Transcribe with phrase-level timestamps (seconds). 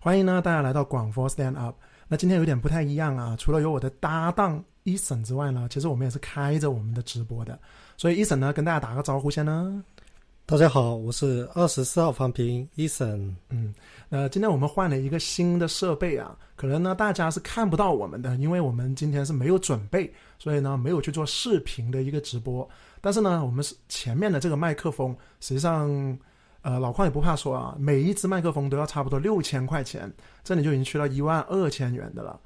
[0.00, 1.74] 欢迎呢大家来到广佛 Stand Up。
[2.06, 7.58] 那今天有点不太一样啊，除了有我的搭档 eson 之外呢，其实我们也是开着我们的直播的。
[7.96, 9.82] 所以 eson 呢跟大家打个招呼先呢。
[10.46, 13.34] 大家好，我是二十四号方平 eson。
[13.50, 13.74] 嗯，
[14.08, 22.66] 呃，今天我们换了一个新的设备啊，可能呢大家是看不到我们的，因为我们今天是没有准备，所以呢没有去做视频的一个直播。
[23.00, 26.16] 但是呢，我们是前面的这个麦克风，实际上。
[26.68, 30.12] 呃，老邝也不怕说啊，每一只麦克风都要差不多六千块钱，
[30.44, 32.38] 这里就已经去到一万二千元的了。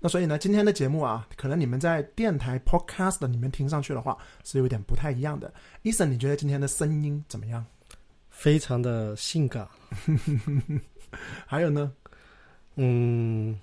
[0.00, 5.50] 那所以呢，今天的节目啊，可能你们在电台 Podcast 里面听上去的话，是有点不太一样的。
[5.80, 7.64] 伊森，你觉得今天的声音怎么样？
[8.28, 9.66] 非常的性感。
[11.46, 11.90] 还有呢？
[12.76, 13.58] 嗯，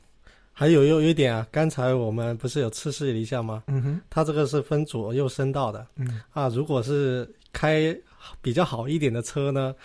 [0.51, 3.63] 还有有一点啊，刚才我们不是有测试了一下吗？
[3.67, 5.85] 嗯哼，它这个是分左右声道的。
[5.97, 7.95] 嗯啊，如果是开
[8.41, 9.75] 比较好一点的车呢？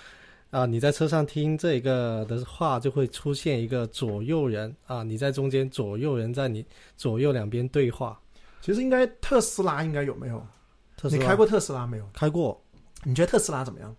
[0.52, 6.62] 啊，你在车上听这个的话，就会出现一个左右人啊，你在中间，左右人在你
[6.94, 8.20] 左右两边对话。
[8.60, 10.46] 其实应该特斯拉应该有没有？
[10.94, 12.06] 特斯拉你开过特斯拉没有？
[12.12, 12.62] 开过。
[13.02, 13.96] 你觉得特斯拉怎么样？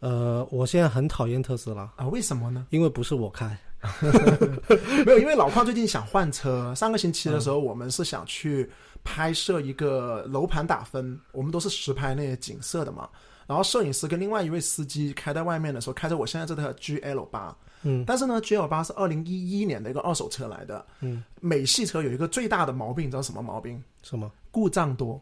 [0.00, 2.66] 呃，我现在很讨厌特斯拉啊，为什么呢？
[2.70, 3.56] 因为不是我开。
[5.06, 6.74] 没有，因为老邝最近想换车。
[6.74, 8.68] 上个星期的时候，我们是想去
[9.04, 13.08] 拍摄一个楼盘打分，我们都是实拍那些景色的嘛。
[13.50, 23.82] 然后摄影师跟另外一位司机开在外面的时候，开着我现在这台 GL 八，嗯，但是呢，GL 八是二零一一年的一个二手车来的，嗯，美系车有一个最大的毛病，你知道什么毛病？
[24.04, 24.30] 什么？
[24.52, 25.20] 故障多。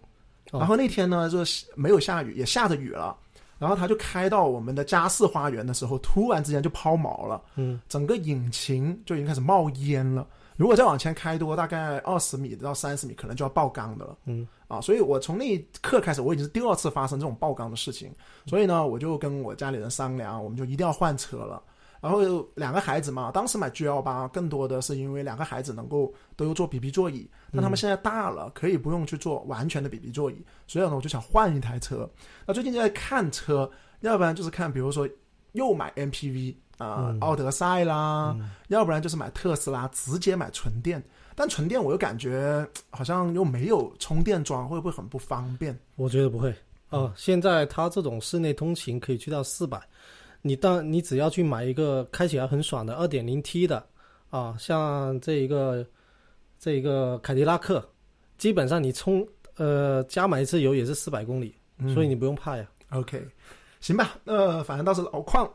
[0.53, 3.17] 然后那天呢，就是没有下雨，也下着雨了，
[3.59, 10.27] 然后他就开到我们的家世花园的时候，突然之间就抛锚了，嗯，整个引擎就已经开始冒烟了。
[10.57, 14.19] 如果再往前开多大概二十米到三十米，可能就要爆缸的了。
[14.27, 14.47] 嗯。
[14.69, 18.13] 啊，所以我从那一刻开始，我已经是第二次发生这种爆缸的事情，
[18.47, 21.63] 所以呢，我就跟我家里人商量，我们就一定要换车了。
[22.01, 22.21] 然后
[22.55, 32.09] 两个孩子嘛，当时买 G L 八更多的是因为两个孩子能够都有坐 B B 座椅，但他们现在大了，可以不用去坐完全的 B B 座椅，所以呢，我就想换一台车。
[32.47, 33.69] 那最近就在看车，
[34.01, 35.09] 要不然就是看，比如说
[35.53, 38.37] 又买 M P V 啊，奥德赛啦，
[38.69, 41.03] 要不然就是买特斯拉，直接买纯电。
[41.39, 45.79] 但纯电我又感觉好像又没有充电桩，会不会很不方便？
[45.95, 46.53] 我觉得不会
[46.91, 47.15] 啊。
[47.17, 49.81] 现在它这种室内通勤可以去到四百，
[50.43, 53.87] 你当你只要去买一个开起来很爽的二点零 T 的
[54.31, 55.87] 啊，像这一个
[56.59, 57.89] 这一个凯迪拉克，
[58.37, 59.25] 基本上你充
[59.59, 61.55] 呃加满一次油也是四百公里，
[61.95, 62.67] 所以你不用怕呀。
[62.91, 63.25] OK，
[63.79, 65.49] 行吧，呃，反正到时老矿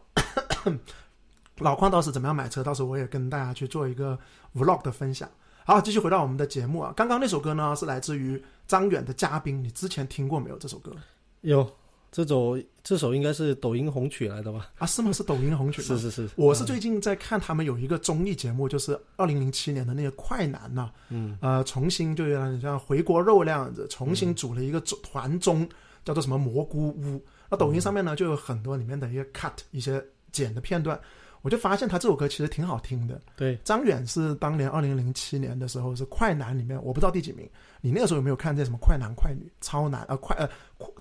[1.60, 4.18] 老邝倒是怎么样买车，到时候我也跟大家去做一个
[4.56, 5.30] Vlog 的分享。
[5.66, 6.94] 好，继续回到我们的节目啊。
[6.94, 10.58] 刚刚那首歌呢，是来自于张远的《嘉宾》，你之前听过没有？
[10.58, 10.92] 这首歌
[11.40, 11.66] 有，
[12.12, 14.70] 这首这首应该是抖音红曲来的吧？
[14.78, 15.14] 啊，是吗？
[15.14, 15.82] 是抖音红曲？
[15.84, 16.30] 是是是。
[16.36, 20.92] 我是最近在看他们有一个综艺节目，就是二零零七年的那个《快男》呐。
[21.08, 21.38] 嗯。
[21.40, 25.66] 呃，重新就像像回锅肉那样子，重新组了一个团综，
[26.04, 27.24] 叫做什么蘑菇屋。
[27.50, 31.00] 那抖音上面呢，就有很多里面的一些 cut 一些剪的片段。
[31.44, 33.22] 我就发现他这首歌其实挺好听的。
[33.36, 37.48] 对，张远是当年二零零七年的时候是快男里面，我不知道第几名。
[37.82, 40.50] 你那个时候有没有看这什么快男、快女、超男啊快呃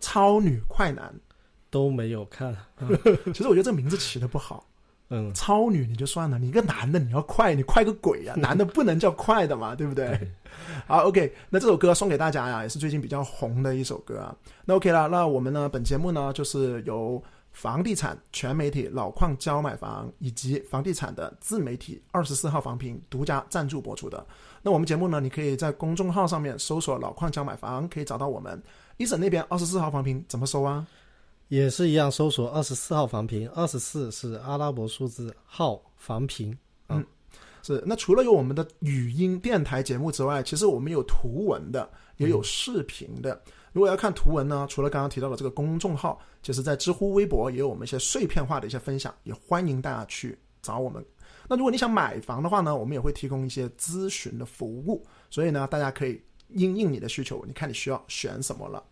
[0.01, 1.15] 超女、快男？
[1.71, 2.55] 都没有看。
[3.33, 4.67] 其实我觉得这名字起的不好。
[5.15, 8.35] 嗯，超女你就算了，你一个男的你要快，你快个鬼呀！
[8.37, 10.19] 男的不能叫快的嘛，对不对？
[10.89, 14.35] 好，OK，那这首歌送给大家呀，也是最近比较红的一首歌啊。
[14.65, 17.23] 那 OK 了，那我们呢，本节目呢就是由。
[17.53, 24.27] 房地产全媒体老矿教买房以及房地产的自媒体二十四号房评独家赞助播出的。
[24.63, 28.61] 那我们节目呢，你可以在公众号上面搜索“老矿教买房”，可以找到我们。
[28.97, 30.87] 一审那边二十四号房评怎么搜啊？
[31.49, 36.57] 也是一样，搜索二十四号房评，二十四是阿拉伯数字号房评。
[36.89, 37.05] 嗯，
[37.63, 37.83] 是。
[37.85, 41.87] 那除了有我们的语音电台节目之外，其实我们有图文的，
[42.17, 43.39] 也有视频的。
[43.73, 51.05] 如果要看图文呢，除了刚刚提到的这个公众号，其实在知乎、微博也有我们一些碎片化的一些分享，也欢迎大家去找我们。
[51.49, 58.83] 那如果你想买房的话呢，我们也会提供一些咨询的服务，所以呢，大家可以应应你的需求，你看你需要选什么了。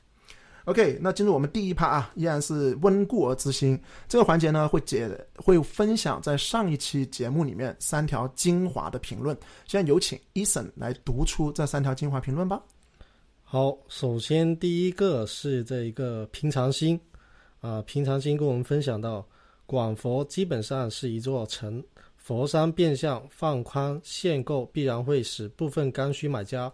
[0.66, 9.34] OK，那进入我们第一趴啊，依然是温故而知新这个环节呢，会解会分享在上一期节目里面三条精华的评论。
[9.66, 12.62] 现在有请 Eason 来读出这三条精华评论吧。
[13.42, 17.00] 好，首先第一个是这一个平常心，
[17.60, 19.26] 啊，平常心跟我们分享到，
[19.66, 21.82] 广佛基本上是一座城，
[22.16, 26.72] 佛山变相放宽限购，必然会使部分刚需买家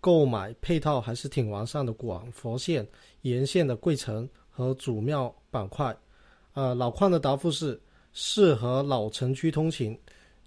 [0.00, 2.86] 购买配套还是挺完善的广佛线
[3.22, 5.96] 沿线的贵城和主庙板块。
[6.52, 7.80] 啊，老矿的答复是，
[8.12, 9.98] 适合老城区通勤，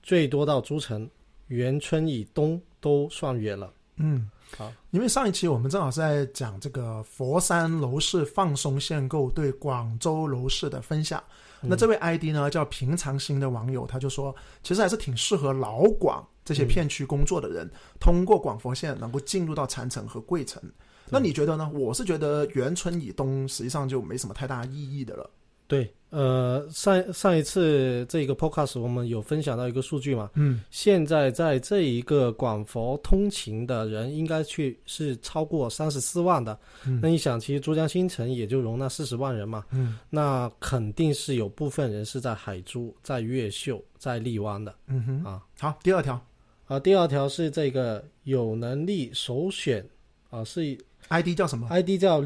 [0.02, 1.10] 最多到诸城，
[1.48, 3.74] 元春以东都算远了。
[3.96, 11.24] 嗯，好，因为上一期我们正好是在讲这个佛山楼市放松限购对广州楼市的分享。
[11.64, 17.70] 那这位 ID 呢叫平常心的网友，他就说，其实还是挺适合老广这些片区工作的人，
[18.00, 20.62] 通过广佛线能够进入到禅城和桂城。
[21.08, 21.70] 那你觉得呢？
[21.74, 25.30] 我是觉得元春以东实际上就没什么太大意义的了。
[25.68, 36.58] 对，呃，上上一次这个 podcast 我们有分享到一个数据嘛，嗯，现在在这一个广佛通勤的人应该去是超过三十四万的。
[36.86, 37.00] 嗯。
[37.02, 39.98] 那你想，其实珠江新城也就容纳四十万人嘛，嗯。
[40.10, 45.42] 那肯定是有部分人是在海珠、在越秀、在荔湾的嗯哼，啊。
[45.60, 46.20] 好，第二条。
[46.68, 49.86] 啊，第二条是这个有能力首选
[50.30, 50.78] 啊，是
[51.10, 52.22] ID 叫什么？ID 叫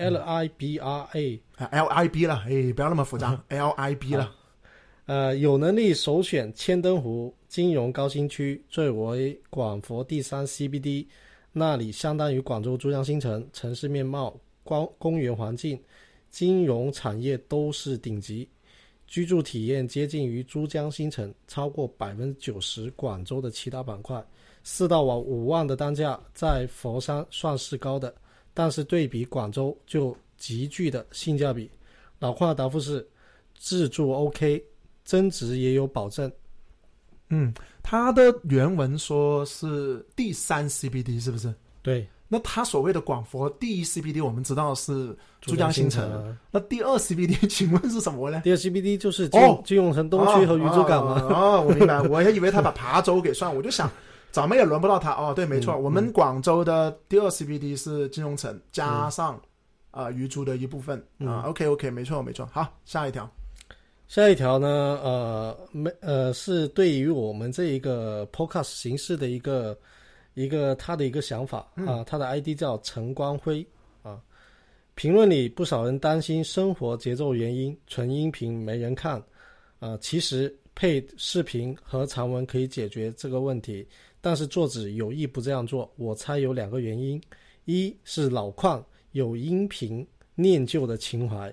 [0.00, 1.40] Libra，L I B R A。
[1.56, 4.34] 啊？L I B 了，哎，不要那么复杂， L I B 了。
[5.04, 11.06] 呃，有能力首选千灯湖金融高新区，最为广佛第三 CBD，
[11.52, 15.78] 那里相当于广州珠江新城，城市面貌、光公园环境、
[16.30, 18.48] 金融产业都是顶级，
[19.08, 24.24] 居住体验接近于珠江新城，超过百分之九十广州的其他板块，
[24.62, 28.14] 四到五五万的单价在佛山算是高的，
[28.54, 31.70] 但是对比广州就极具的性价比。
[32.18, 33.06] 老邝的答复是：
[33.58, 34.62] 自住 OK，
[35.04, 36.30] 增值也有保证。
[37.30, 41.54] 嗯，他的原文说是第三 CBD 是不是？
[41.80, 46.12] 对，那他所谓的广佛第一 CBD，我们知道是珠江新城。
[46.12, 48.40] 啊那第二 CBD 请问是什么呢？
[48.44, 51.22] 第二 CBD 就是金、哦金融城东区和鱼珠港嘛。
[51.22, 53.90] 哦，哦我明白，我还以为他把琶洲给算，我就想，
[54.30, 55.12] 咱们也轮不到他。
[55.12, 59.40] 哦，对，没错，嗯我们广州的第二 CBD 是金融城加上
[59.90, 61.42] 啊、鱼珠的一部分啊。
[61.46, 62.46] OK OK，没错没错。
[62.52, 63.28] 好，下一条。
[64.06, 69.78] 下一条呢，呃，没呃，是对于我们这一个 podcast 形式的一个
[70.34, 73.64] 一个他的一个想法啊，他的 ID 叫陈光辉
[74.02, 74.20] 啊。
[74.96, 79.22] 评论里不少人担心生活节奏原因，纯音频没人看
[79.78, 79.96] 啊。
[80.00, 83.86] 其实配视频和长文可以解决这个问题，
[84.20, 87.20] 但是作者有意不这样做，我猜有两个原因：
[87.64, 91.52] 一是老邝有音频念旧的情怀。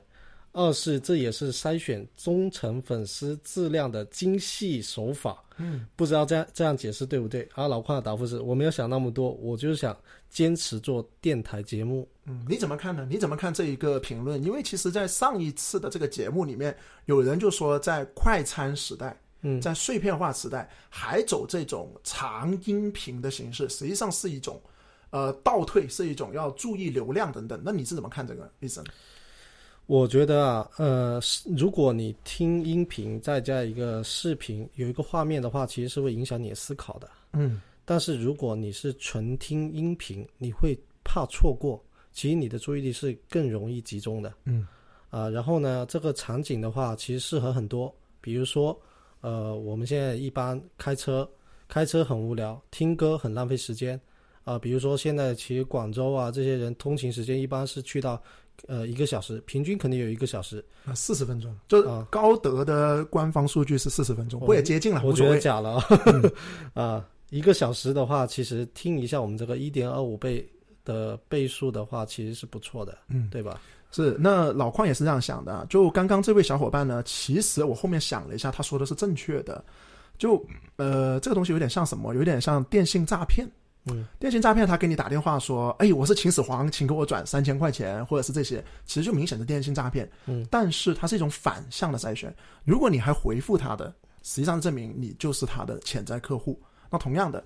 [0.53, 5.43] 二是这也是筛选忠诚粉丝质量的精细手法。
[5.57, 7.47] 嗯，不知道这样这样解释对不对？
[7.53, 9.95] 而老邝的答复是：我没有想那么多，我就是想
[10.31, 12.07] 坚持做电台节目。
[12.25, 13.07] 嗯，你怎么看呢？
[13.07, 14.43] 你怎么看这一个评论？
[14.43, 16.75] 因为其实，在上一次的这个节目里面，
[17.05, 24.62] 有人就说，在快餐时代，嗯在碎片化时代，还走这种长音频的形式，实际上是一种
[25.10, 27.62] 呃倒退，是一种要注意流量等等。
[27.63, 28.84] 那你是怎么看这个，医生？
[29.86, 37.10] 我觉得啊，呃，是如果你听音频再加一个视频，有一个画面的话，其实是会影响你的思考的。
[37.34, 41.81] 嗯但是如果你是纯听音频，你会怕错过，
[42.12, 44.34] 其实你的注意力是更容易集中的。
[44.44, 44.68] 嗯
[45.10, 48.78] 啊、然后呢，这个场景的话，其实适合很多，比如说，
[49.21, 51.29] 呃，我们现在一般开车，
[51.67, 53.99] 开车很无聊，听歌很浪费时间，
[54.43, 58.21] 啊、比如说现在其实广州啊这些人通勤时间一般是去到，
[58.67, 65.27] 呃一个小时，平均肯定有一个小时，啊，四十分钟，就是啊高德的官方数据是四十分钟，我不也接近了，我觉。
[65.27, 65.81] 得假了，
[66.73, 70.47] 啊、一个小时的话，其实听一下我们这个一点二五倍
[70.86, 73.59] 的倍数的话，其实是不错的，嗯，对吧？
[73.91, 75.65] 是，那老邝也是这样想的啊。
[75.70, 79.63] 就刚刚这位小伙伴呢，其实我后面想了一下，他说的是正确的。
[80.17, 80.44] 就
[80.77, 82.13] 呃，这个东西有点像什么？
[82.13, 83.48] 有点像电信诈骗。
[83.89, 90.10] 嗯，电信诈骗，他给你打电话说：“哎，我是秦始皇，请给我转三千块钱，或者是这些。”其实就明显的电信诈骗。
[90.25, 92.36] 嗯，但是它是一种反向的筛选。
[92.65, 96.62] 如果你还回复他的，实际上证明你就是他的潜在客户。
[96.89, 97.41] 那同样的，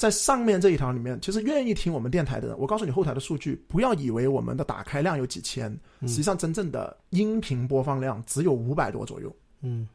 [0.00, 9.30] 在上面这一条里面，其实愿意听我们电台的人，我告诉你后台的数据，不要以为我们的打开量有几千，嗯实际上真正的音频播放量只有五百多左右。
[9.60, 9.86] 嗯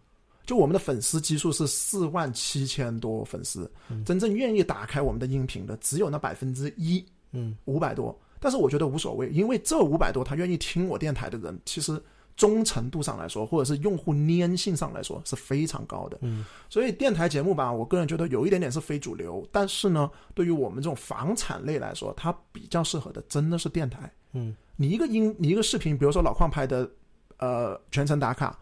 [0.45, 8.15] 就我们的粉丝基数是四万七千多粉丝，嗯真正愿意打开我们的音频的只有那百分之一，嗯五百多。
[8.39, 11.99] 但是我觉得无所谓，因为这五百多他愿意听我电台的人，其实
[12.35, 16.17] 忠诚度上来说，或者是用户粘性上来说是非常高的。
[16.21, 24.11] 嗯所以电台节目吧，我个人觉得有一点点是非主流，但是呢，对于我们这种房产类来说，它比较适合的真的是电台。
[24.33, 26.89] 嗯你一个音，你一个视频，比如说老邝拍的，
[27.37, 28.59] 呃，全程打卡，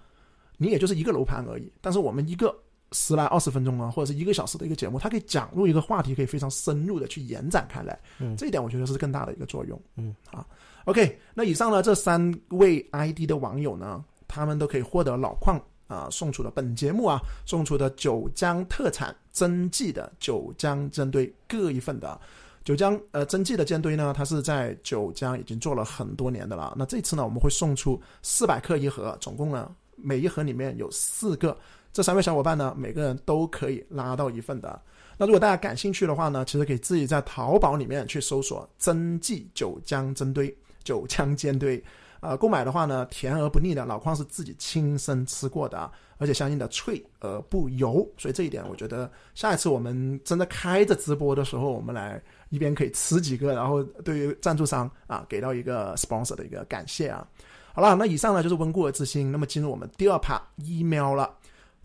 [0.57, 1.71] 你也就是一个楼盘而已。
[1.81, 2.55] 但是我们一个
[2.91, 7.99] 十来二十分钟啊，或者是一个小时的一个节目，它可以讲入一个话题，可以非常深入的去延展开来。
[8.19, 9.81] 嗯这一点我觉得是更大的一个作用。
[9.95, 10.45] 嗯，好
[10.85, 22.19] ，OK，那以上呢这三位 ID 的网友呢，他们都可以获得老矿啊送出的本节目啊送出的九江特产真迹的九江煎堆各一份的。
[22.63, 26.73] 九江呃真迹的煎堆呢，它是在九江已经做了很多年的了。
[26.77, 31.57] 那这次呢，我们会送出四百克一盒，总共呢每一盒里面有四个。
[31.91, 34.81] 这三位小伙伴呢，每个人都可以拉到一份的。
[35.17, 40.49] 那如果大家感兴趣的话呢，其实可以自己在淘宝里面去搜索“真迹九江蒸堆”、
[40.83, 41.83] “九江煎堆”。
[42.21, 57.27] 呃，购买的话呢，甜而不腻的，老矿是自己亲身吃过的啊，而且相应的脆而不油，所以这一点我觉得下一次我们真的开着直播的时候，我们来一边可以吃几个，然后对于赞助商啊给到一个 sponsor 的一个感谢啊。
[57.73, 61.29] 好了，那以上呢就是温故而知新，那么进入我们第二 part email 了，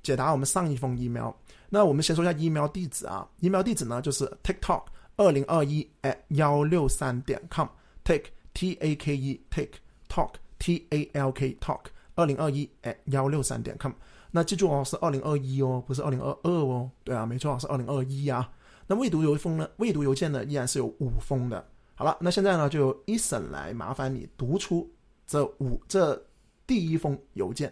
[0.04, 1.32] 解答我们上一封 email。
[1.68, 4.84] 那我们先说一下 email 地址啊，email 地址呢就是 tiktok
[5.16, 8.26] 二零二一 at 幺六三点 com，take
[8.58, 9.78] t a k e take。
[10.08, 11.80] talk t a l k talk
[12.14, 13.92] 二零二一 at 幺六三点 com，
[14.30, 16.90] 那记住哦，是二零二一哦，不是二零二二哦。
[17.04, 18.50] 对啊，没错，是二零二一啊。
[18.86, 19.68] 那未读邮封呢？
[19.76, 21.62] 未读邮件呢，依然是有五封的。
[21.94, 24.90] 好了，那现在呢，就由一审来麻烦你读出
[25.26, 26.18] 这五这
[26.66, 27.70] 第一封邮件。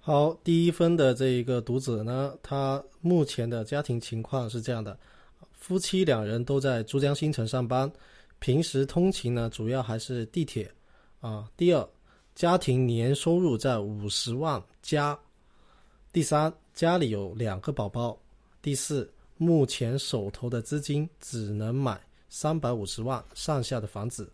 [0.00, 4.96] 好，第一封的这一个读者呢，他目前的家庭情况是这样的：
[5.54, 7.90] 夫妻两人都在珠江新城上班，
[8.44, 10.70] 平时通勤呢，主要还是地铁。
[11.20, 11.88] 啊，第二，
[12.34, 15.18] 家庭年收入在五十万加。
[16.12, 18.20] 第三，家里有两个宝宝。
[18.60, 21.98] 第四，目前手头的资金只能买
[22.28, 24.30] 三百五十万上下的房子。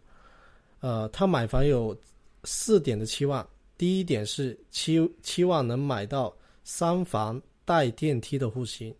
[0.80, 1.96] 呃，他买房有
[2.42, 3.48] 四点的期望：
[3.78, 8.92] 第一点是期期望能买到三房带电梯的户型；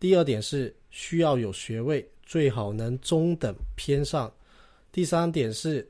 [0.00, 4.26] 第二点是需要有学位，最好能中等偏上；
[4.92, 5.88] 第三点是。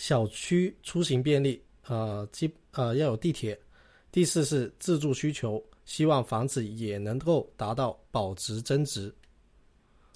[0.00, 3.58] 小区出行便利，呃，基呃要有地铁。
[4.12, 9.12] 第四是自住需求，希望房子也能够达到保值增值。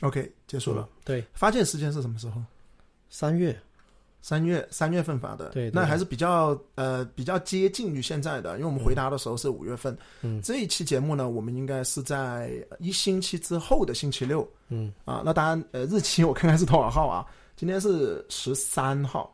[0.02, 0.88] OK，结束了。
[1.04, 2.40] 对，发件时间是什么时候？
[3.10, 3.60] 三月，
[4.20, 5.48] 三月三月份发的。
[5.48, 9.98] 对，那还是比较呃比较接近于现在的，因为我们回答的时候是五月份。
[10.20, 14.48] 嗯，这一期节目呢，我们应该是在一星期之后的星期六。
[14.68, 17.26] 嗯，啊，那当然呃日期我看看是多少号啊？
[17.62, 19.32] 今天是十三号。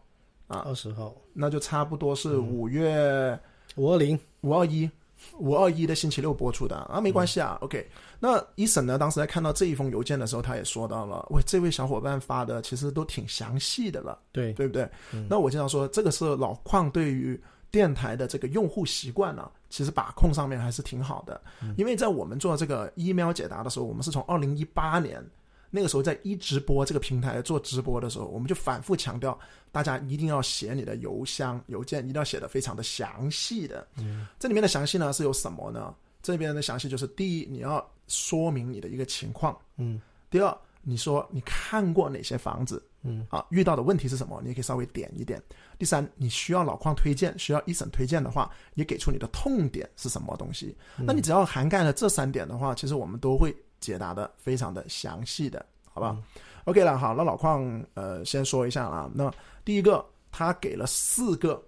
[0.49, 3.39] 啊，二十号，那就差不多是五月
[3.77, 4.91] 五二零五二一
[5.39, 7.57] 五二一的星期六播出的啊，没关系啊。
[7.63, 7.89] OK，
[8.21, 14.87] 那一审呢，当时在看到这一封邮件的时候，他也说到了，喂，这位小伙伴发的其实都挺详细的了，对对不对？
[15.27, 21.41] 那我经常说，这个是老矿对于电台的这个用户习惯呢，其实把控上面还是挺好的，
[21.79, 25.25] 因为在我们做这个 email 解答的时候，我们是从二零一八年。
[25.71, 29.39] 那个时候在一直播这个平台做直播的时候，我们就反复强调，
[29.71, 33.87] 大家一定要写你的邮箱邮件，一定要写的非常的详细的。
[33.99, 35.95] 嗯，这里面的详细呢是有什么呢？
[36.23, 39.57] 这边的详细就是第一，你要说明你的一个情况。
[39.77, 40.01] 嗯。
[40.31, 42.83] 第二，你说你看过哪些房子？
[43.03, 43.27] 嗯。
[43.31, 44.41] 啊，遇到的问题是什么？
[44.43, 45.43] 你也可以稍微点一点。
[45.79, 50.77] 第三，你需要老矿推荐，需要一审推荐的话，也给出你的痛点是什么东西。
[50.97, 53.55] 那你只要涵盖了这三点的话，其实我们都会。
[53.81, 56.17] 解答的非常的详细的，好吧
[56.65, 59.33] ？OK 了，好，那老邝呃先说一下啊，那
[59.65, 61.63] 第一个他给了四个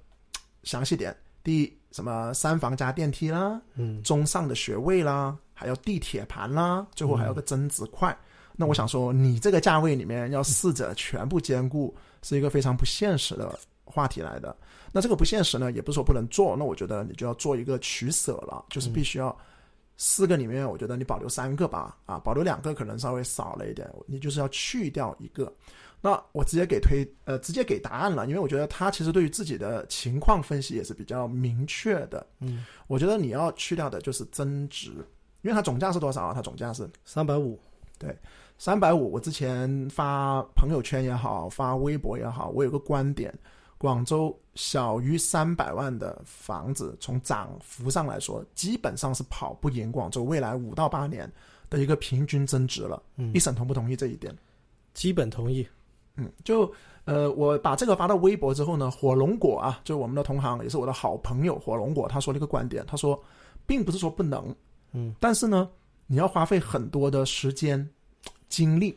[0.63, 8.17] 详细点，第一什么三房加电梯啦，嗯，中上的学位啦，还有地铁盘啦，最后还有个增值块。
[8.57, 14.55] 那我想说，你这个价位里面要四者全部兼顾，是一个非常不现实的话题来的。
[14.93, 19.35] 那这个不现实呢，也不是说不能做，那我觉得你就要做一个取舍了，就是必须要。
[20.03, 25.53] 四个里面，我觉得你保留三个吧，啊，保留两个可能稍微少了一点，你就是要去掉一个。
[26.01, 32.27] 那我直接给推，呃，直接给答案了，因为我觉得他其实对于自己的情况分析也是比较明确的。
[32.39, 34.91] 嗯，我觉得你要去掉的就是增值，
[35.43, 36.33] 因为它总价是多少啊？
[36.33, 37.61] 它总价是三百五。
[37.99, 38.19] 对，
[38.57, 39.13] 三百五。
[39.13, 43.39] 我之前发朋友圈也好，发微博也好，我有个观点。
[43.77, 51.31] 广州小于三百万的房子，从涨幅上来说，基本上是跑不赢广州未来五到八年
[51.71, 53.03] 的一个平均增值了。
[53.17, 54.37] 嗯，一审同不同意这一点？
[54.93, 55.67] 基本同意。
[56.17, 56.71] 嗯，就
[57.07, 63.19] 呃，我把这个发到微博之后呢，火龙果啊，就我们的同行，也是我的好朋友火龙果，他说了一个观点，他说，
[63.65, 64.55] 并不是说不能，
[64.93, 65.71] 嗯，但是呢，
[66.07, 67.89] 你要花费很多的时间、
[68.51, 68.95] 精力，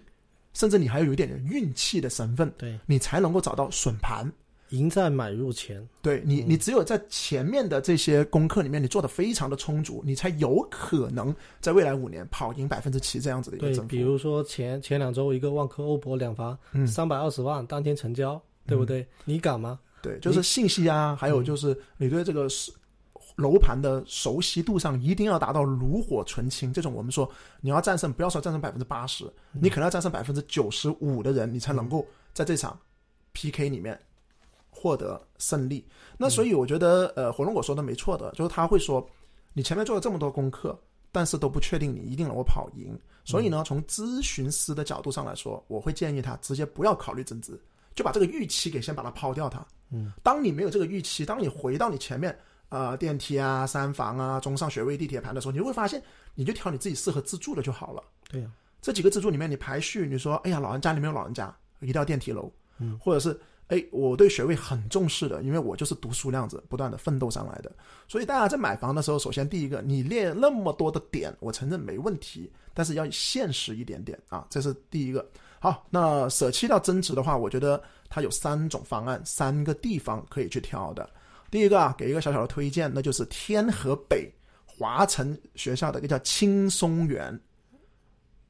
[0.52, 4.30] 甚至你还要有一点运气的成分，对你才能够找到笋盘。
[4.74, 13.92] 赢在买入前，对你，你只有在前面的这些功课里面，你做的非常的充足，你才有可能在未来五年跑赢百分之七这样子的一个增幅。
[13.92, 19.06] 对，比如说前前两周一个万科欧博两房，三百二十万当天成交，对不对？
[19.26, 19.80] 你敢吗？
[20.02, 22.72] 对，就是信息啊，还有就是你对这个是
[23.36, 26.74] 楼盘的熟悉度上一定要达到炉火纯青。
[26.74, 27.30] 这种我们说
[27.62, 32.04] 你要战胜，不要说战胜百分之八十，你可能要战胜百分之九十五的人，你才能够
[32.34, 32.76] 在这场
[33.34, 34.00] PK 里面
[34.84, 35.88] 获得胜利。
[36.18, 39.08] 那所以我觉得，呃，火龙果说的没错的，就是他会说，
[39.54, 40.78] 你前面做了这么多功课，
[41.10, 43.00] 但是都不确定你一定能够跑赢。
[43.24, 47.58] 所以呢，从咨询师的角度上来说，我会建议他直接不要考虑增值，
[47.96, 49.48] 就把这个预期给先把它抛掉。
[49.48, 52.38] 它，嗯，当你没有这个预期，当你回到你前面。
[52.70, 56.02] 呃，电梯啊，三房啊，中上学位地铁盘的时候，你就会发现，
[56.34, 58.02] 你就挑你自己适合自住的就好了。
[58.32, 58.50] 对呀，
[58.82, 67.72] 这几个自住里面，你排序，你说，哎呀，老人家里面有老人家，一定要电梯楼，嗯，或者是，哎，我对学位很重视的，因为我就是读书那样子不断的奋斗上来的。
[68.08, 75.28] 所以大家在买房的时候，首先第一个，你列那么多的点，我承认没问题，但是要现实一点点啊，这是第一个。
[75.60, 81.10] 好，那舍弃掉增值的话，我觉得它有三种方案，三个地方可以去挑的。
[81.50, 84.30] 第一个啊，给一个小小的推荐，那就是天河北
[84.66, 87.40] 华城学校的一个叫青松园，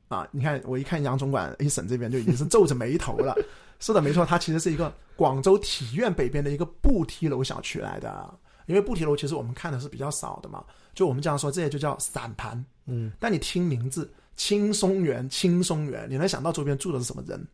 [0.07, 3.35] 啊，你看我一看杨总管一省这边就已经是皱着眉头了。
[3.79, 8.33] 是的，没错，它其实是一个广州体院北边的一个步梯楼小区来的。
[8.65, 12.63] 因为步梯楼其实我们看的是比较少的嘛，就我们经常说，这些就叫散盘。
[12.85, 17.45] 嗯，但你听名字青松园，青松园，你能想到周边住的是什么人？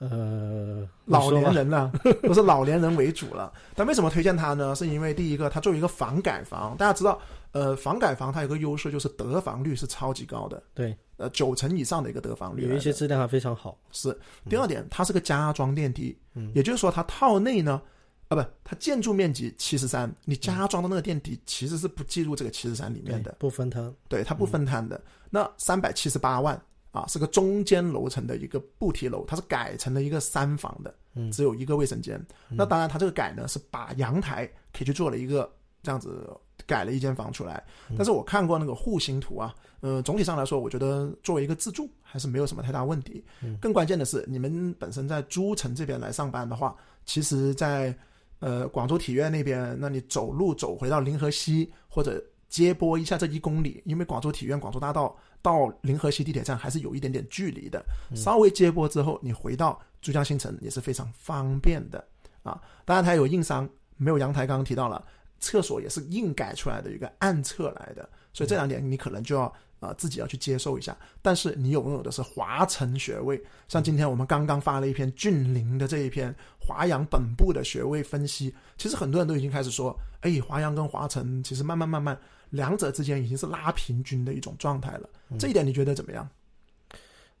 [0.00, 1.92] 呃，老年人了，
[2.24, 3.52] 都是老年人为主了。
[3.74, 4.74] 但为什么推荐它呢？
[4.74, 7.20] 是因为第一个，它作为一个房改房，大家知道，
[7.52, 13.78] 呃，房改房它有个优势就是得房率是超级高的，对，呃，九成以上的一个得房率，有一些质量还非常好。
[13.92, 14.18] 是。
[14.48, 17.82] 第二点，它是个加装电梯，嗯，也就是说它套内呢，
[18.28, 24.98] 啊，不，它建筑面积七十三，你加装的那个电梯其实是不计入这个七十三里面的，不分摊，对，它不分摊的。
[25.28, 26.58] 那三百七十八万。
[26.92, 30.92] 啊，是个中间楼层的一个步梯楼，它是改成了一个三房的，
[31.30, 32.20] 只有一个卫生间。
[32.48, 35.48] 那当然，它这个改呢是把阳台可以去做了一个
[35.84, 36.28] 这样子
[36.66, 37.62] 改了一间房出来。
[37.96, 43.24] 但是我看过那个户型图啊，呃，总体上来说，我觉得作为一个自住还是没有什么太大问题。
[43.60, 46.74] 更关键的是，你们本身在诸城这边来上班的话，
[47.06, 47.96] 其实，在
[48.40, 55.16] 呃广州体院那边，那你走路走回到临河西或者接驳一下这一公里，因为广州体院、广州大道。
[55.42, 62.04] 到临河西地铁站还是有一点点距离的，稍微接驳之后，你回到珠江新城也是非常方便的
[62.42, 62.60] 啊。
[62.84, 65.02] 当然它有硬伤，没有阳台，刚刚提到了，
[65.38, 70.96] 厕所也是硬改出来的一个暗厕来的，所以这两点你可能就要啊自己要去接受一下。
[71.22, 82.18] 但是你拥有的是华城学位，像今天我们刚刚发了一篇峻林的这一篇华阳本部的学位分析，其实很多人都已经开始说，哎，华阳跟华城其实慢慢慢慢。
[82.50, 85.08] 两者之间已经是拉平均的一种状态了，
[85.38, 86.28] 这一点你觉得怎么样？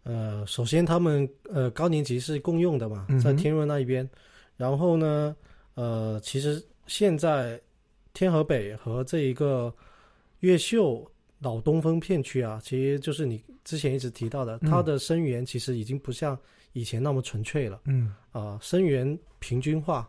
[0.02, 4.08] 呃，首先他们呃高年级是共用的嘛，在天润那一边，
[4.56, 5.36] 然后呢，
[5.74, 7.60] 呃，其实现在
[8.14, 9.72] 天河北和这一个
[10.38, 11.06] 越秀
[11.40, 16.38] 老东风片区啊，其实就是你之前一直提到的，它的生源其实已经不像
[16.72, 18.14] 以前那么纯粹了，嗯。
[18.32, 20.08] 啊，生源平均化，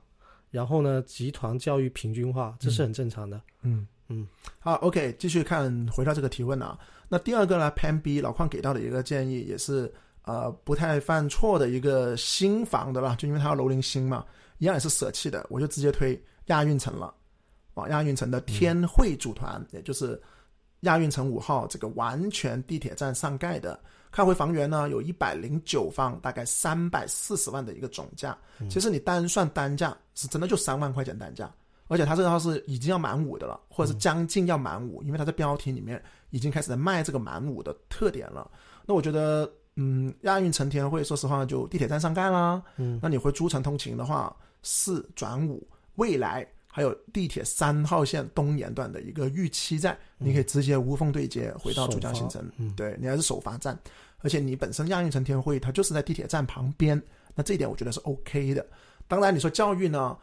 [0.51, 3.87] 然后呢，集团教育平均化，这是很正常的，嗯。
[4.11, 4.27] 嗯，
[4.59, 6.77] 好，OK，继续看，回到这个提问啊。
[7.07, 9.91] 那第二个呢，Pan B 老邝给到的一个建议，也是
[10.23, 13.15] 呃不太犯错的一个新房的吧？
[13.17, 14.25] 就因为它要楼龄新嘛，
[14.57, 17.13] 一样也是舍弃的，我就直接推亚运城了。
[17.73, 20.21] 啊，亚运城的天汇组团，也就是
[20.81, 23.79] 亚运城五号这个完全地铁站上盖的，
[24.11, 28.37] 看回房源呢，有一百零九方，大概三百四十万的一个总价。
[28.69, 31.49] 其实你单算单价，是真的就三万块钱单价。
[31.91, 38.49] 而且它这套是已经要满五的了，或者是将近要满五，因为它在标题里面已经开始在卖这个满五的特点了。
[38.85, 42.63] 那我觉得，嗯，亚运成天会，说实话，就地铁站上盖啦。
[42.77, 52.49] 嗯，那你回诸城通勤的话，四转五，未来还有地铁三号线东延段的一个预期在，你可以直接无缝对接回到珠江新城。
[52.55, 53.77] 嗯，对你还是首发站，
[54.19, 57.01] 而且你本身亚运成天会它就是在地铁站旁边，
[57.35, 58.65] 那这一点我觉得是 OK 的。
[59.09, 60.17] 当然，你说教育呢？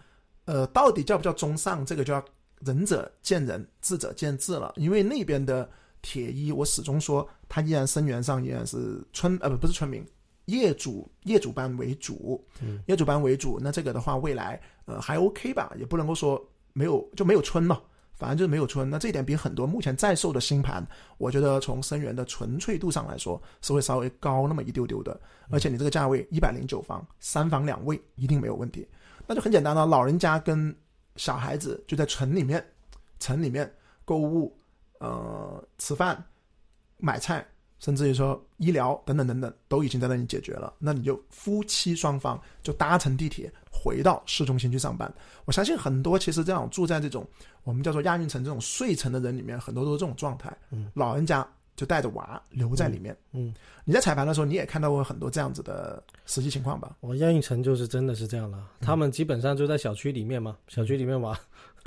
[0.48, 1.84] 呃，到底叫不叫中上？
[1.84, 2.24] 这个就要
[2.60, 4.72] 仁者见仁，智者见智了。
[4.76, 5.68] 因为那边的
[6.00, 10.02] 铁一，我始终说他依然生源上依然是村呃不不是村民，
[10.46, 12.42] 业主业主班为主，
[12.86, 13.58] 业主班为主。
[13.60, 17.78] 那这个的话，未来呃还 OK 吧，也不能够说没有就没有村嘛，
[18.14, 18.88] 反正就是没有村。
[18.88, 20.82] 那这一点比很多目前在售的新盘，
[21.18, 25.20] 我觉得从生源的纯粹度上来说，是会稍微高那么一丢丢的。
[25.50, 28.88] 而且你这个价位一百零九方，三房两卫，一定没有问题。
[29.28, 30.74] 那就很简单了，老人家跟
[31.16, 32.66] 小孩子就在城里面，
[33.20, 33.70] 城里面
[34.06, 34.58] 购物，
[35.00, 36.24] 呃，吃饭、
[36.96, 37.46] 买菜，
[37.78, 40.72] 甚至于说医疗等等等等，都已经在那里解决了。
[40.78, 45.12] 那你就夫妻双方就搭乘地铁回到市中心去上班。
[45.44, 47.26] 我相信很多其实这样住在这种
[47.64, 50.56] 我们叫做亚运城这种睡城的人里面，很多都是这种状态。
[50.70, 51.46] 嗯，老人家
[51.78, 53.16] 就带着娃留在里面。
[53.32, 56.96] 嗯，你在彩排的时候，你也看到过很多这样子的实际情况吧？
[56.98, 61.38] 我亚运城就是真的是这样了，他们基本上就在小区里面嘛，小区里面玩，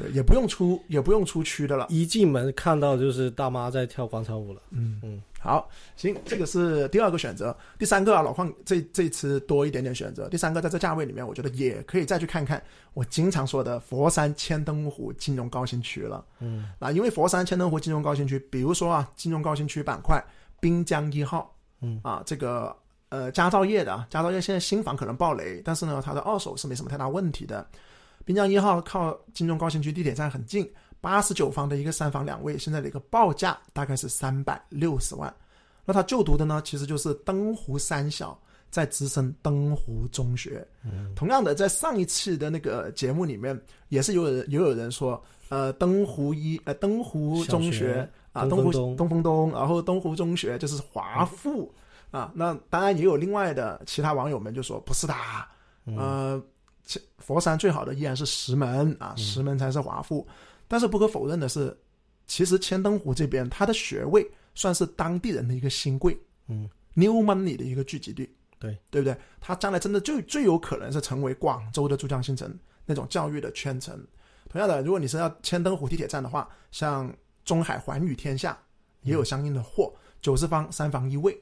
[0.01, 1.85] 对，也不用出，也不用出区的了。
[1.89, 4.61] 一进门看到就是大妈在跳广场舞了。
[4.71, 7.55] 嗯嗯，好，行，这个是第二个选择。
[7.77, 10.27] 第三个啊，老邝这这次多一点点选择。
[10.29, 12.61] 第三个在这价位里面，我觉得也可以再去看看
[12.93, 16.25] 我经常说的佛山千灯湖金融高新区了。
[16.39, 20.23] 嗯，啊，因为佛山千灯湖金融高新区，比如说啊，金融高新区板块
[20.59, 22.75] 滨江一号，嗯啊，这个
[23.09, 27.67] 呃佳兆业的啊，佳兆业现在新房可能爆雷，但是呢，它的二手是没什么太大问题的。
[28.25, 35.33] 滨江一号靠金钟高新区地铁站很近，八十九方的一个三房两卫，现在的一个报价大概是三百六十万。
[35.83, 40.65] 那他就读的呢，其实就是登湖三小，在直升登湖中学。
[40.85, 51.73] 嗯同样的，在上一次的那个节目里面，也是有人也有人说，呃，登湖一呃登湖中学啊，东湖东风东然后东湖中学就是华附、
[52.11, 52.31] 啊。
[52.35, 55.15] 那当然也有另外的其他网友们就说不是的，
[55.97, 56.45] 呃，其
[57.17, 60.27] 佛山最好的依然是石门啊，石门才是华附。
[60.67, 61.77] 但是不可否认的是，
[62.27, 64.25] 其实千灯湖这边它的学位
[64.55, 69.15] 算是当地人的一个新贵，嗯，new money 的一个聚集地，对对不对？
[69.39, 74.01] 它将来真的最最有可能是成为广州的珠江新城那种教育的圈层。
[74.49, 78.57] 同样的，如果你是要千灯湖地铁站的话，像中海环宇天下
[79.01, 81.37] 也有相应的货，九十方三房一卫。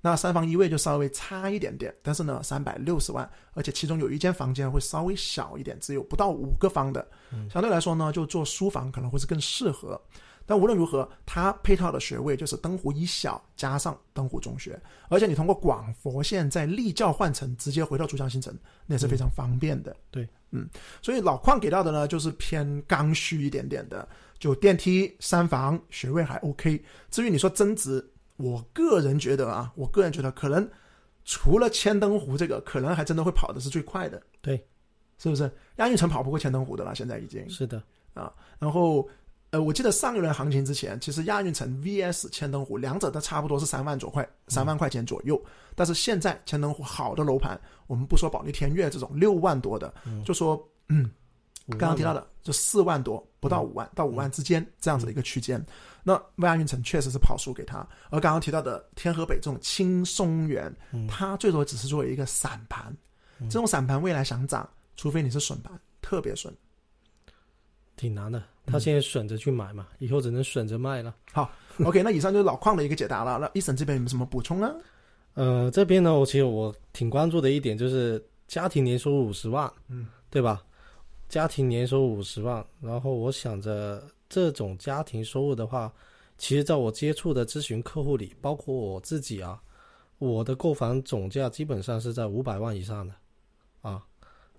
[0.00, 7.06] 那三房一卫就稍微差一点点，但是呢，三百六十万，而且其中有一间房间会稍微小一点，只有不到五个方的，
[7.50, 10.00] 相对来说呢，就做书房可能会是更适合。
[10.46, 14.80] 但无论如何，它配套的学位就是登湖一小加上登湖中学，
[15.10, 18.56] 而且你通过广佛线在立教换乘直接回到珠江新城，
[18.86, 19.94] 那也是非常方便的。
[20.10, 20.66] 对，嗯，
[21.02, 24.08] 所以老邝给到的呢就是偏刚需一点点的，
[24.38, 26.82] 就电梯三房学位还 OK。
[27.10, 28.02] 至于你说增值，
[28.38, 30.66] 我个人觉得啊，我个人觉得可能
[31.24, 34.56] 除了千灯湖这个，可能还真的会跑的是最快的，对，
[35.18, 35.50] 是不是？
[35.76, 37.46] 亚运城跑不过千灯湖的了，现在已经。
[37.50, 37.82] 是的
[38.14, 39.06] 啊，然后，
[39.50, 45.40] 呃，我记得上一轮行情之前，其实亚运城 VS 千灯湖两者都差不多是三万左块，三万块钱左右。
[45.74, 49.92] 但是现在千灯湖好的楼盘，我们不说保利天悦这种六万多的，
[50.24, 51.10] 就说嗯，
[51.76, 55.64] 刚刚提到的就四万多，不到五万、到五万之间这样子的一个区间。
[56.02, 60.74] 那亚运城确实是跑输给他，而刚刚提到的天河北这种轻松园，
[61.06, 62.96] 它最多只是作为一个散盘，
[63.40, 66.54] 这种散盘未来想涨，除非你是损盘，特别损。
[67.96, 68.42] 挺难的。
[68.64, 71.14] 他现在选择去买嘛，以后只能选择卖了。
[71.32, 71.50] 好
[71.84, 73.38] OK，那以上就是老邝的一个解答了。
[73.38, 74.74] 那一审这边有没有什么补充呢？
[75.34, 80.62] 呃，这边呢，我其实我挺关注的一点就是家庭年收入五十万，嗯，对吧？
[81.28, 85.92] 家庭年收入五十万，然后我想着这种家庭收入的话，
[86.38, 89.60] 其实在我接触的咨询客户里，包括我自己啊，
[90.18, 93.14] 我的购房总价基本上是在五百万以上的，
[93.82, 94.02] 啊，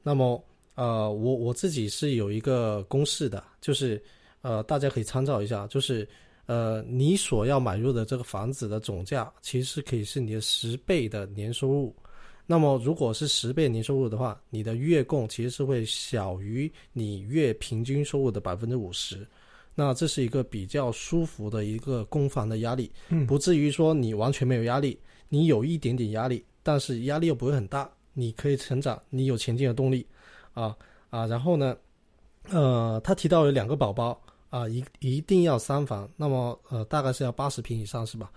[0.03, 0.43] 那么
[0.75, 4.01] 呃，我我自己是有一个公式的，就是
[4.41, 6.07] 呃，大家可以参照一下，就是
[6.45, 11.95] 呃，你所要买入的这个房子的总价，其实是可以是你的十倍的年收入。
[12.51, 19.23] 那么，如果是十倍年收入的话，你的月供其实是会小于你月平均收入的百分之五十。
[19.75, 30.03] 那这是一个比较舒服的一个供房的压力，嗯不至于说你完全没有压力，你有一点点压力，但是压力又不会很大，你可以成长，你有前进的动力，
[30.55, 30.75] 啊
[31.11, 31.77] 啊，然后呢，
[32.49, 38.31] 呃，他提到有两个宝宝啊，一一定要三房，那么呃大概是要八十平以上是吧？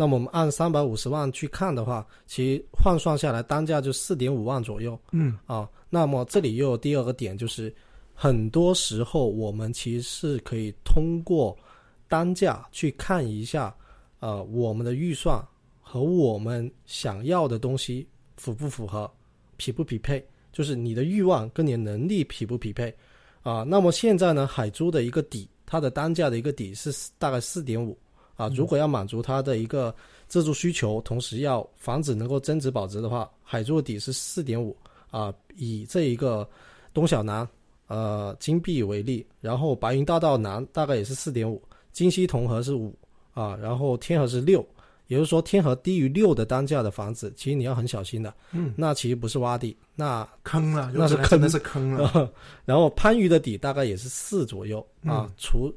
[0.00, 5.68] 那么我们按三百五十万去看的话，其实换算下来单价就四点五万左右嗯啊。
[5.90, 7.74] 那么这里又有第二个点，就是
[8.14, 11.58] 很多时候我们其实是可以通过
[12.06, 13.74] 单价去看一下，
[14.20, 15.44] 呃，我们的预算
[15.80, 18.06] 和我们想要的东西
[18.36, 19.10] 符不符合，
[19.56, 22.94] 匹不匹配，就是你的欲望跟你的能力匹不匹配
[23.42, 23.64] 啊。
[23.66, 27.98] 那么现在呢，海珠的一个底，它的单价的一个底是大概四点五。
[28.38, 29.92] 啊，如果要满足它的一个
[30.28, 34.76] 自住需求，同时要房子能够增值保值的话，海珠的底是四点五
[35.10, 35.34] 啊。
[35.56, 36.48] 以这一个
[36.94, 37.46] 东小南
[37.88, 42.96] 呃金碧为例，然后白云大道南大概也是四点五，金溪同和是五
[43.34, 44.64] 啊，然后天河是六，
[45.08, 48.32] 也就是说天河低于六的单价的房子，其实你要很小心的。
[48.52, 52.30] 嗯，那其实不是洼地，那坑了，那是有可能真的是坑了。
[52.64, 55.74] 然后番禺的底大概也是四左右啊嗯，除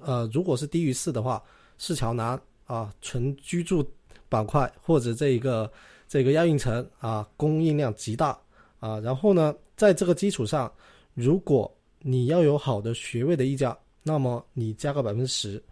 [0.00, 1.42] 呃如果是低于四的话。
[1.78, 3.84] 市桥南啊，纯居住
[4.28, 5.70] 板块或者这一个
[6.08, 8.38] 这个亚运城啊，供应量极大
[8.80, 10.72] 啊，然后呢，在这个基础上，
[11.14, 15.62] 如果你要有好的学位的溢价，那么你加个百分之十，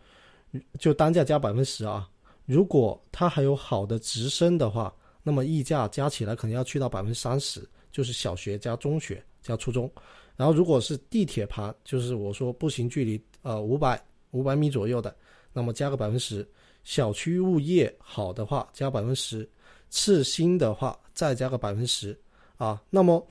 [0.78, 2.08] 就单价加百分之十啊。
[2.46, 9.90] 如果它还有好的直升的话，那么溢价加起来可能要去到百分之三十，就是小学加中学加初中。
[10.36, 15.14] 然后如果是地铁盘，就是我说步行距离呃五百五百米左右的，
[15.52, 16.46] 那么加个百分之十。
[16.84, 19.48] 小区物业好的话加百分之十，
[19.88, 22.18] 次新的话再加个百分之十
[22.56, 22.82] 啊。
[22.90, 23.24] 那么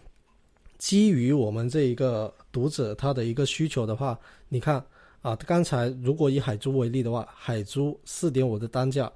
[0.77, 4.81] 基于我们这一个读者他的一个需求的话，你看
[5.21, 9.11] 啊，刚才如果以海珠为例的话，海珠四点五的单价，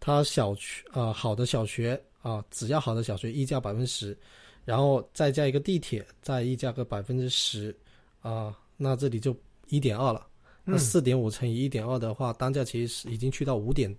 [0.00, 4.18] 它小区啊好的小学啊，只要好的小学溢价百分之十，
[4.64, 7.72] 然后再加一个地铁，再溢价个百分之十
[8.20, 9.34] 啊，那这里就
[9.68, 10.26] 一点二了。
[10.68, 13.96] 那四点五乘以一点二的话，单价其实是已经去到五点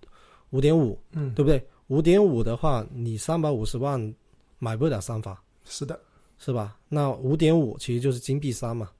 [0.49, 1.65] 五点五，嗯，对不对？
[1.87, 4.13] 五点五的话，你三百五十万
[4.59, 5.97] 买不了三房，是的，
[6.37, 6.77] 是吧？
[6.89, 8.91] 那五点五其实就是金币三嘛，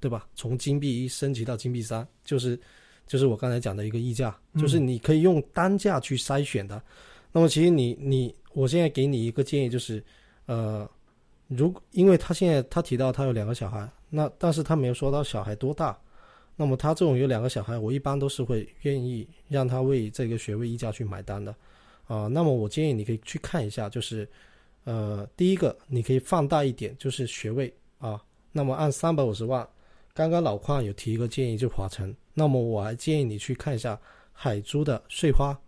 [0.00, 0.26] 对吧？
[0.34, 2.58] 从金币一升级到金币三，就是
[3.06, 6.82] 就是我刚才讲的一个溢价，就是你可以用单价去筛选的。
[7.30, 10.02] 那么其实你你，我现在给你一个建议就是，
[10.46, 10.88] 呃，
[11.48, 15.98] 如因为他现在他提到他有两个小孩，那但是他没有说到小孩多大。
[16.54, 21.52] 那么他这种有两个小孩，我一般都是会愿意让他为这个学位溢价去买单的，
[22.06, 24.28] 啊，那么我建议你可以去看一下，就是，
[24.84, 29.66] 呃，第一个你可以放大一点，就是学位啊，那么按三百五十万，
[30.12, 33.98] 刚刚老邝有提一个建议，就华晨，那么我还建议你去看一下
[34.30, 35.58] 海珠的穗花，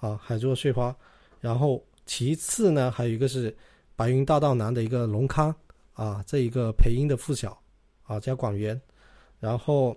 [0.00, 0.96] 啊，海珠的穗花，
[1.40, 3.54] 然后其次呢，还有一个是
[3.94, 5.54] 白云大道南的一个龙康，
[5.92, 7.56] 啊，这一个培英的附小，
[8.04, 8.80] 啊，加广元，
[9.38, 9.94] 然后。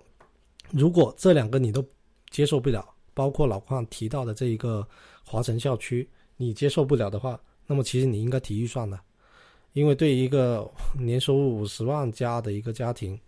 [0.70, 1.84] 如果这两个你都
[2.30, 4.86] 接受不了，包括老邝提到的这一个
[5.24, 8.98] 华城校区，你接受不了的话，那么其实你应该提预算的，
[9.72, 13.18] 因为对于一个年收入五十万加的一个家庭，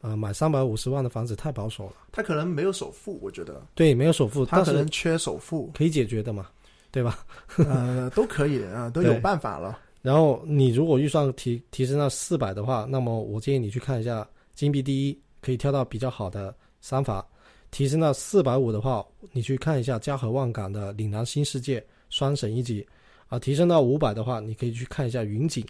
[0.00, 1.92] 呃，买三百五十万的房子太保守了。
[2.12, 3.64] 他可能没有首付，我觉得。
[3.74, 6.48] 对，没有首付，他可能缺首付，可以解决的嘛，
[6.90, 7.24] 对吧？
[7.58, 9.78] 呃，都可以啊，都有办法了。
[10.02, 16.54] 然后你如果预算提提升到四百的话，那么我建议你去看一下金币第一，可以挑到比较好的。
[16.88, 17.26] 三法
[17.72, 22.86] 提升到四百五的话，你去看一下嘉禾万港的岭南新世界双省一级
[23.26, 23.40] 啊。
[23.40, 25.66] 提升到五百的话，你可以去看一下云锦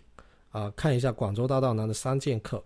[0.51, 2.63] 啊，看一下广州大道南的三剑客。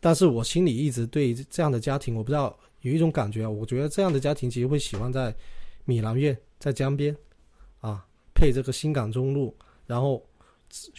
[0.00, 5.34] 但是我心里一直对这样的家庭，我不知道有一种感觉啊，我觉得这样的家庭其实会喜欢在
[5.84, 7.14] 米兰苑，在江边
[7.82, 9.54] 啊，配这个新港中路，
[9.86, 10.24] 然后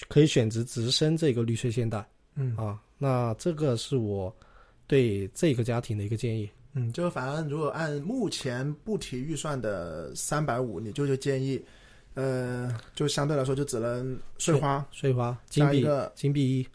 [0.09, 4.31] 可以选择直升这个绿翠现代，嗯啊，那这个是我
[4.85, 6.47] 对这个家庭的一个建议。
[6.73, 11.63] 嗯，就反正如果按目前不提预算的三百五，你就就建议，
[12.15, 16.67] 呃，就相对来说就只能碎花碎花金币金币一，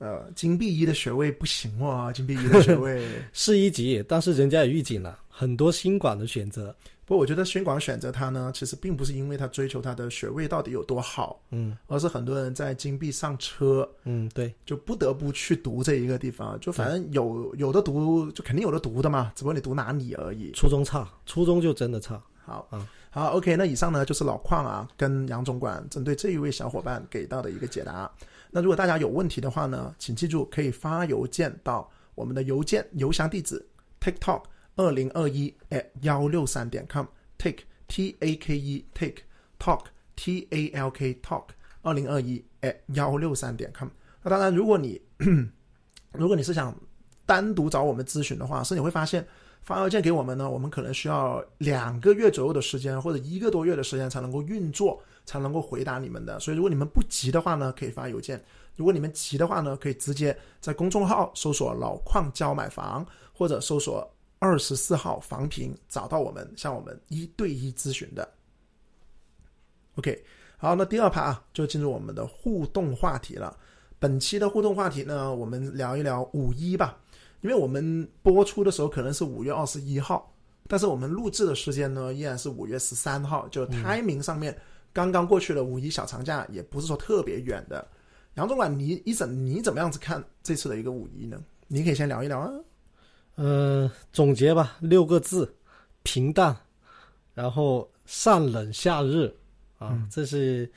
[0.00, 6.74] 呃，金币一的学位不行哇，金币一的学位 是一级，但是人家也预警了很多新馆的选择。
[7.04, 20.50] 不过，我觉得新广选择他呢，其实并不是因为他追求他的学位到底有多好，嗯，而是很多人在金币上车，嗯，对，就不得不去读这一个地方，就反正有有的读，就肯定有的读的嘛，只不过你读哪里而已。
[20.52, 22.18] 初中差，初中就真的差。
[22.42, 28.10] 好，嗯，好，OK，那以上呢就是老邝啊跟杨总管针对这一位小伙伴给到的一个解答。
[28.50, 33.64] 那如果大家有问题的话呢，请记住可以发邮件到我们的邮件邮箱地址
[34.00, 34.42] TikTok。
[34.76, 39.16] 二零二一 at 幺六三点 com，take t a k e take
[39.58, 39.82] talk
[40.16, 41.48] t a l k talk，
[41.82, 43.88] 二零二一 at 幺六三点 com。
[44.22, 44.98] 那当然，如果你
[46.12, 46.74] 如果你是想
[47.26, 49.26] 单独找我们咨询的话，是你会发现
[49.60, 56.40] 发邮件给我们呢，我们可能需要两个月左右的时间，或者一个多月的时间才能够运作，才能够回答你们的。
[56.40, 58.36] 所以，如果你们不急的话呢，可以发邮件；
[58.74, 64.08] 如果你们急的话呢，可以直接在公众号搜索“老矿教买房”或者搜索。
[64.42, 68.26] 二十四号房评找到我们，向我们一对一咨询的。
[69.96, 70.24] OK，
[70.56, 73.54] 好，那第二趴啊，就进入我们的互动话题了。
[73.98, 76.98] 本期的互动话题呢，我们聊一聊五一吧。
[77.42, 80.32] 因为我们播出的时候可能是五月二十一号，
[80.66, 84.58] 但是我们录制的时间呢，依然是五月十三号，就 timing 上面
[84.92, 87.86] 刚刚过去的五一小长假，也不是说特别远的。
[88.34, 91.42] 杨总管，你一整你怎么样子看这次的一个五一呢？
[91.68, 92.50] 你可以先聊一聊啊。
[93.34, 95.54] 呃，总结吧，六个字，
[96.02, 96.56] 平淡，
[97.34, 99.32] 然后上冷下热，
[99.78, 100.70] 啊，这是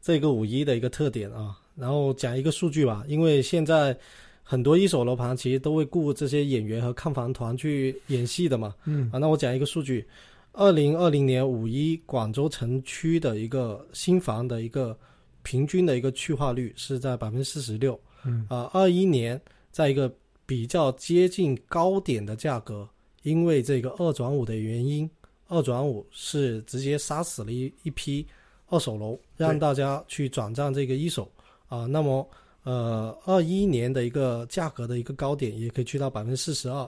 [0.00, 1.58] 这个五一的一个特点啊。
[1.76, 3.96] 然后讲一个数据吧，因为现在
[4.42, 10.06] 很多一手楼盘其实都会雇这些演员和看房团去演戏的嘛，嗯，啊，那我讲一个数据，
[10.52, 14.98] 二零二零年五一广州城区的一个新房的一个
[15.42, 17.98] 平均的一个去化率是在百分之四十六。
[18.24, 20.12] 嗯啊，二一年在一个
[20.44, 22.88] 比较接近高点的价格，
[23.22, 25.08] 因为这个二转五的原因，
[25.48, 28.26] 二转五是直接杀死了一一批
[28.68, 31.30] 二手楼，让大家去转战这个一手
[31.68, 31.86] 啊。
[31.86, 32.28] 那么
[32.64, 36.86] 呃，二一年的一个价格的一个高点也可以去到百分之四十二，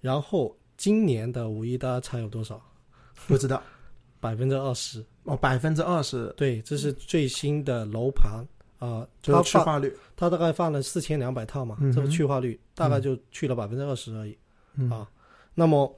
[0.00, 2.60] 然后今年的五一大家猜有多少？
[3.28, 3.62] 不知道。
[4.20, 5.04] 百分之二十。
[5.24, 6.32] 哦，百分之二十。
[6.36, 8.46] 对，这是最新的楼盘。
[8.78, 9.96] 啊，就是去化率。
[10.16, 14.36] 它大概放了四千两百套嘛，嗯这个去化率大概就去了百分之二十而已。
[14.74, 14.90] 嗯。
[14.90, 15.08] 啊
[15.54, 15.94] 那么，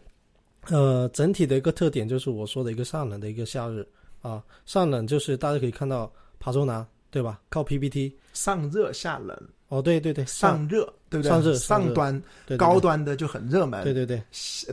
[0.68, 3.86] 呃，整体的一个特点就是我说的一个上冷的一个夏日。
[4.20, 6.10] 啊，上冷就是大家可以看到
[6.42, 7.40] 琶洲南对吧？
[7.50, 11.28] 靠 PPT 上热下冷，哦，对对对，上上热对不对？
[11.30, 12.22] 上热上端
[12.56, 14.22] 高端的就很热门，对对对，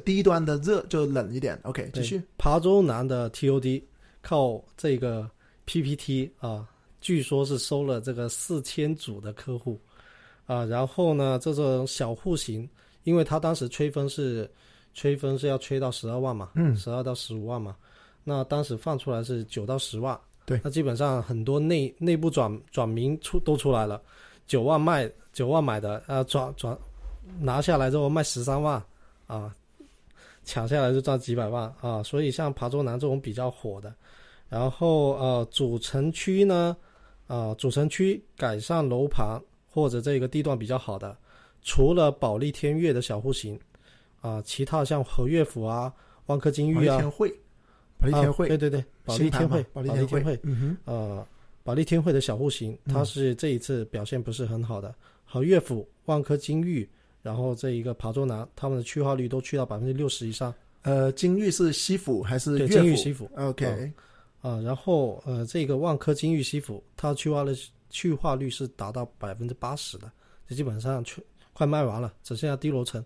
[0.06, 1.60] 低端的热就冷一点。
[1.64, 2.22] OK，继续。
[2.38, 3.82] 琶洲南的 TOD
[4.22, 5.30] 靠这个
[5.66, 6.68] PPT 啊，
[7.00, 9.80] 据说是收了这个四千组的客户。
[10.48, 12.68] 啊，然后呢，这种小户型，
[13.04, 14.50] 因为他当时吹风是
[14.94, 16.76] 吹风是要吹到十二万嘛，嗯。
[16.76, 17.74] 十二到十五万嘛，
[18.26, 20.60] 那当时放出来是九到十万，对。
[20.62, 24.02] 那基本上很多内内部转转名出都出来了，
[24.52, 26.78] 九万卖九万买的，啊转转
[27.40, 28.84] 拿下来之后卖十三万
[29.26, 29.56] 啊，
[30.44, 33.96] 抢下来就赚几百万啊，所以像琶洲南这种比较火的，
[34.50, 36.76] 然后呃主城区呢，
[37.28, 41.16] 啊主城区改善楼盘或者这个地段比较好的，
[41.62, 43.58] 除了保利天悦的小户型，
[44.20, 45.94] 啊其他像和悦府啊、
[46.26, 47.40] 万科金域啊，利天汇，
[47.98, 51.26] 保利天啊汇，对对对，保利天汇，保利天天汇，嗯呃，
[51.64, 54.94] 保利天汇的小户型，嗯它是这一次表现不是很好的。
[55.24, 56.90] 和悦府、万科金域，
[57.22, 60.54] 然后这一个琶洲南，他们的去化率都去到百分之六十以上。
[60.82, 63.94] 呃，金域是西府还是对，金域西府？OK，
[64.42, 67.56] 啊，然后呃，这个万科金域西府，它去化率
[67.90, 70.12] 去化率是达到百分之八十的，
[70.50, 73.02] 这基本上去快卖完了，只剩下低楼层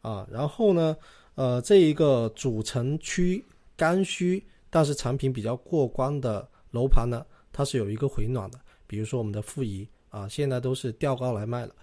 [0.00, 0.26] 啊。
[0.32, 0.96] 然后呢，
[1.36, 3.44] 呃，这一个主城区
[3.76, 7.24] 刚需，但是产品比较过关的楼盘呢，
[7.58, 11.74] 它是有一个回暖的，比如说我们的富怡啊，现在都是调高来卖了。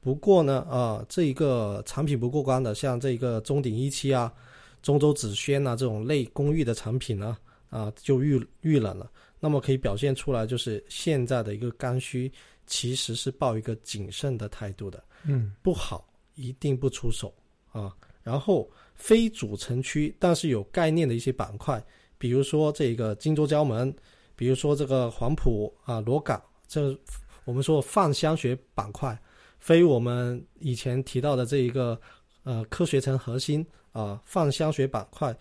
[0.00, 4.32] 不过呢，啊，这一个产品不过关的，像这个中鼎一期啊、
[4.80, 7.36] 中州紫轩啊这种类公寓的产品呢，
[7.68, 9.10] 啊，就遇遇冷了。
[9.38, 12.32] 那么可以表现出来，就是现在的一个刚需
[12.66, 17.34] 其实是抱一个谨慎的态度的，嗯不好一定不出手
[17.72, 17.94] 啊。
[18.22, 21.84] 然后非主城区，但是有概念的一些板块，
[22.16, 23.94] 比如说这个荆州交门，
[24.36, 26.96] 比如说这个黄埔啊、罗岗，这
[27.44, 29.16] 我们说泛香学板块，
[29.58, 32.00] 非我们以前提到的这一个
[32.42, 35.36] 呃科学城核心啊泛香学板块，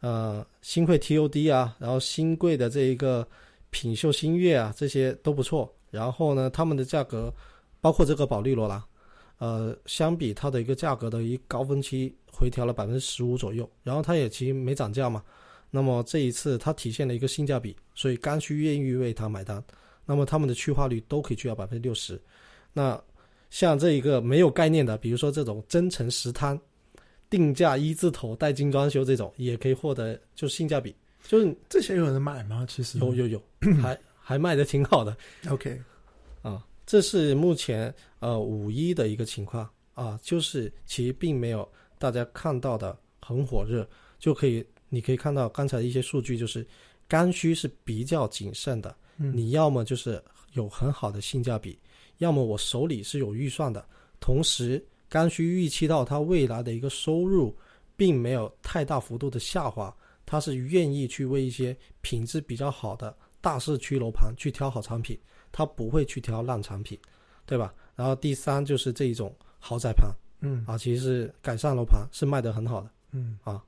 [0.00, 3.26] 呃新贵 TOD 啊，然后新贵的这一个
[3.70, 5.72] 品秀新月啊，这些都不错。
[5.90, 7.32] 然后呢，他们的价格
[7.80, 8.82] 包括这个保利罗拉，
[9.38, 15.22] 呃，相比它的一个价格的一高峰期回调了百分之十五左右，然后它也其实没涨价嘛。
[15.74, 19.64] 那么这一次它体现了一个性价比，所以刚需愿意为它买单。
[20.04, 22.20] 那么他们的去化率都可以去到百分之六十。
[22.72, 23.02] 那
[23.50, 26.60] 像这一个没有概念的，比如说这种真诚实摊，
[27.30, 30.94] 定价一字头带精装修这种，也可以获得就性价比，
[31.26, 32.66] 就是这些有人买吗？
[32.68, 33.42] 其实有有有，
[33.80, 35.16] 还还卖的挺好的。
[35.48, 35.80] OK，
[36.42, 41.66] 啊，这是目前呃五一的一个情况啊，就是其实并没有
[41.98, 46.66] 大家看到的很火热，就可以你可以看到刚才的一些数据，就是
[47.08, 51.78] 刚需是比较谨慎的，嗯你要么就是有很好的性价比，
[52.18, 53.82] 要么我手里是有预算的，
[54.20, 57.56] 同时刚需预期到它未来的一个收入
[57.96, 65.18] 并没有太大幅度的下滑，他是愿意去为一些品质比较好的大市区楼盘去挑好产品。
[65.54, 66.98] 他不会去挑烂产品，
[67.44, 67.74] 对吧？
[67.94, 73.62] 然后第三就是这一种豪宅盘嗯啊，其实是改善楼盘是卖得很好的，嗯啊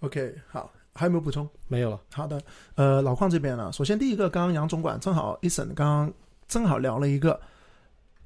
[0.00, 1.48] ，OK，好，还有没有补充？
[1.68, 2.00] 没有了。
[2.12, 2.40] 好的，
[2.74, 6.12] 呃，老邝这边呢，首先第一个，刚刚杨总管正好一审刚刚
[6.48, 7.40] 正好聊了一个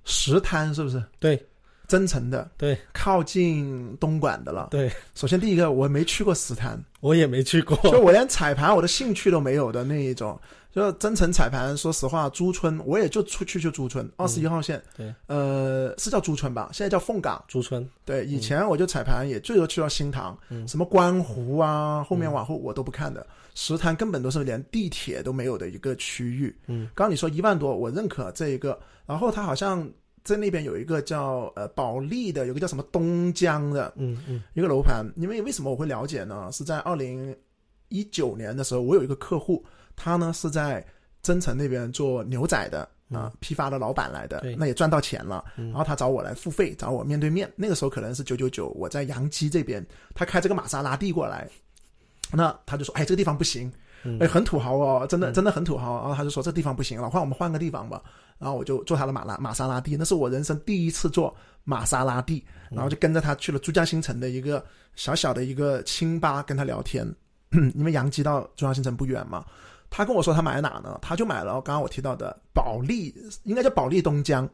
[0.04, 1.02] 石滩，是不是？
[1.18, 1.46] 对
[1.86, 4.68] 增城的，对，靠近东莞的了。
[4.70, 10.40] 对，首先第一个，我没去过石滩，我也没去过，就我连彩盘我的兴趣都没有的那一种。
[10.74, 16.68] 就增城彩盘，说实话，珠村我也就出去就珠村，二十一号线，对，呃，是叫珠村吧？
[16.72, 17.42] 现在叫凤岗。
[17.46, 23.24] 朱村，对，以前我就彩盘也最多去到新塘，嗯什么观湖啊，后面往后我都不看的。
[23.54, 26.52] 石滩根本都是连地铁都没有的一个区域。
[26.66, 28.76] 嗯，刚刚你说一万多，我认可这一个。
[29.06, 29.88] 然后他好像
[30.24, 35.06] 在那边有一个叫呃保利的，有个叫什么东江的嗯嗯一个楼盘。
[35.16, 36.50] 因为为什么我会了解呢？
[36.50, 37.32] 是在二零
[37.90, 39.64] 一九年的时候，我有一个客户，
[39.96, 40.84] 他呢是在
[41.22, 45.44] 增城那边做牛仔的啊、批发的老板来的对，那也赚到钱了。
[45.56, 47.50] 然后他找我来付费，找我面对面。
[47.54, 49.84] 那个时候可能是九九九，我在杨基这边，
[50.14, 51.48] 他开这个玛莎拉蒂过来，
[52.32, 53.72] 那他就说：“哎，这个地方不行，
[54.18, 58.02] 哎，很土豪哦，真的真的很土豪。”然后他就说：“这地方不行了，换我们换个地方吧。”
[58.36, 61.32] 然后我就坐他的马拉玛莎拉蒂，那是我人生第一次坐
[61.62, 64.64] 玛莎拉蒂，然后就跟着他去了珠江新城的一个
[64.96, 67.06] 小小的一个清吧，跟他聊天。
[67.76, 69.44] 因为杨基到珠江新城不远嘛，
[69.96, 70.98] 他跟我说他买了哪呢？
[71.00, 73.14] 他就买了刚刚我提到的保利，
[73.44, 74.48] 应该叫保利东江。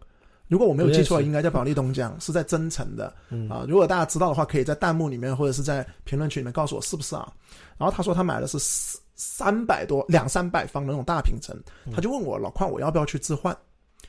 [0.49, 3.11] 如果我没有记错，应该叫保利东江，是在增城的。
[3.31, 7.33] 嗯啊，如果大家知道的话，可以在弹幕里面或者是在评论区里面告诉我是不是啊？
[7.79, 13.57] 然后他说他买的是四三百多两三百方的那种大平层，嗯他就问我老邝我要不要去置换？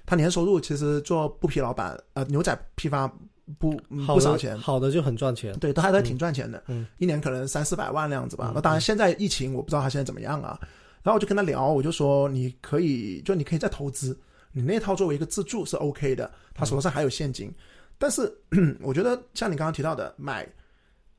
[0.05, 3.09] 他年收入其实做布匹老板，呃，牛仔批发
[3.57, 5.57] 不不少钱，好的就很赚钱。
[5.59, 8.51] 对，他还还挺赚钱的，嗯一年可能三四百万那样子吧。
[8.53, 10.59] 那当然，现在疫情我不知道他现在怎么样啊。
[11.03, 14.19] 然后我就跟他聊，我就说你可以，就你可以再投资，
[14.51, 16.31] 你那套作为一个自住是 OK 的。
[16.53, 17.53] 他手上还有现金，
[17.97, 18.31] 但是
[18.81, 20.47] 我觉得像你刚刚提到的买。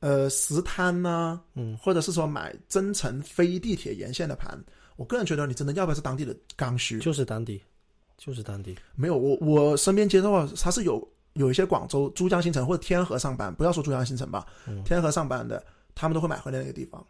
[0.01, 4.61] 呃，石滩呢、嗯，或者是说买增城非地铁沿线的盘，
[4.97, 6.99] 我个人觉得你真的要不要是当地的刚需？
[6.99, 7.63] 就是当地，
[8.19, 8.77] 就是当地。
[8.97, 15.65] 没有，我我身边接到的他是有有一些广州珠江新城或者天河上班，不要说珠江新城吧，嗯天河上班的，
[15.95, 17.07] 他们都会买回来那个地方，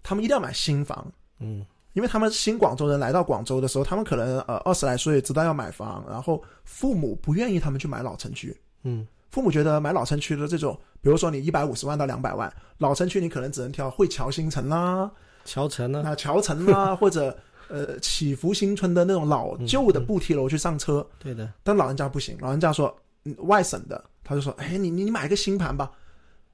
[0.00, 15.10] 他们一定要买新房，嗯因为他们新广州人来到广州的时候，他们可能呃二十来岁知道要买房，然后父母不愿意他们去买老城区，嗯父母觉得买老城区的这种，比如说你一百五十万到两百万，老城区你可能只能挑汇桥新城啦，
[15.44, 16.02] 乔城呢？
[16.04, 17.36] 那桥城啦， 或者
[17.68, 21.04] 呃祈福新村的那种老旧的步梯楼去上车。
[21.18, 25.90] 对的，但老人家不行，老人家说，嗯外省的，他就说，哎，你你你买个新盘吧，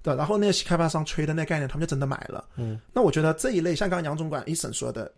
[0.02, 2.42] 对，然后那些开发商吹的那概念，他们就真的买了。
[2.56, 5.12] 嗯，那我觉得这一类，像刚刚杨总管一审说的，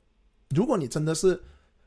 [0.55, 1.41] 如果你真的是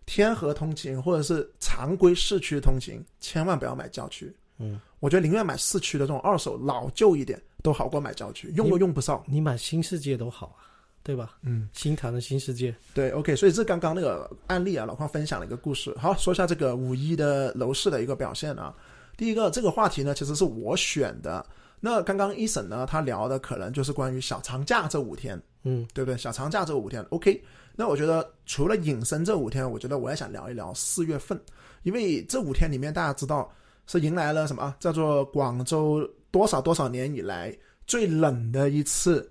[0.05, 4.35] 天河通勤或者是常规市区通勤，千万不要买郊区。
[4.57, 9.21] 嗯，我觉得宁愿买市区的这种二手老旧一点，都好过买郊区，用都用不上。
[9.27, 10.63] 你买新世界都好啊，
[11.03, 11.37] 对吧？
[11.41, 12.73] 嗯，新塘的新世界。
[12.93, 15.93] 对，OK，所以这刚刚那个案例啊，老邝分享了一个故事。
[15.97, 18.73] 好，说一下这个五一的楼市的一个表现啊。
[19.17, 21.45] 第一个，这个话题呢，其实是我选的。
[21.81, 26.17] 那刚刚一审呢，他聊的可能就是关于小长假这五天，嗯对不对？
[26.17, 27.43] 小长假这五天，OK。
[27.75, 31.39] 那我觉得除了隐身这五天，我觉得我也想聊一聊四月份，
[31.83, 33.51] 因为这五天里面大家知道
[33.85, 34.75] 是迎来了什么啊？
[34.79, 37.55] 叫做广州多少多少年以来
[37.85, 39.29] 最冷的一次，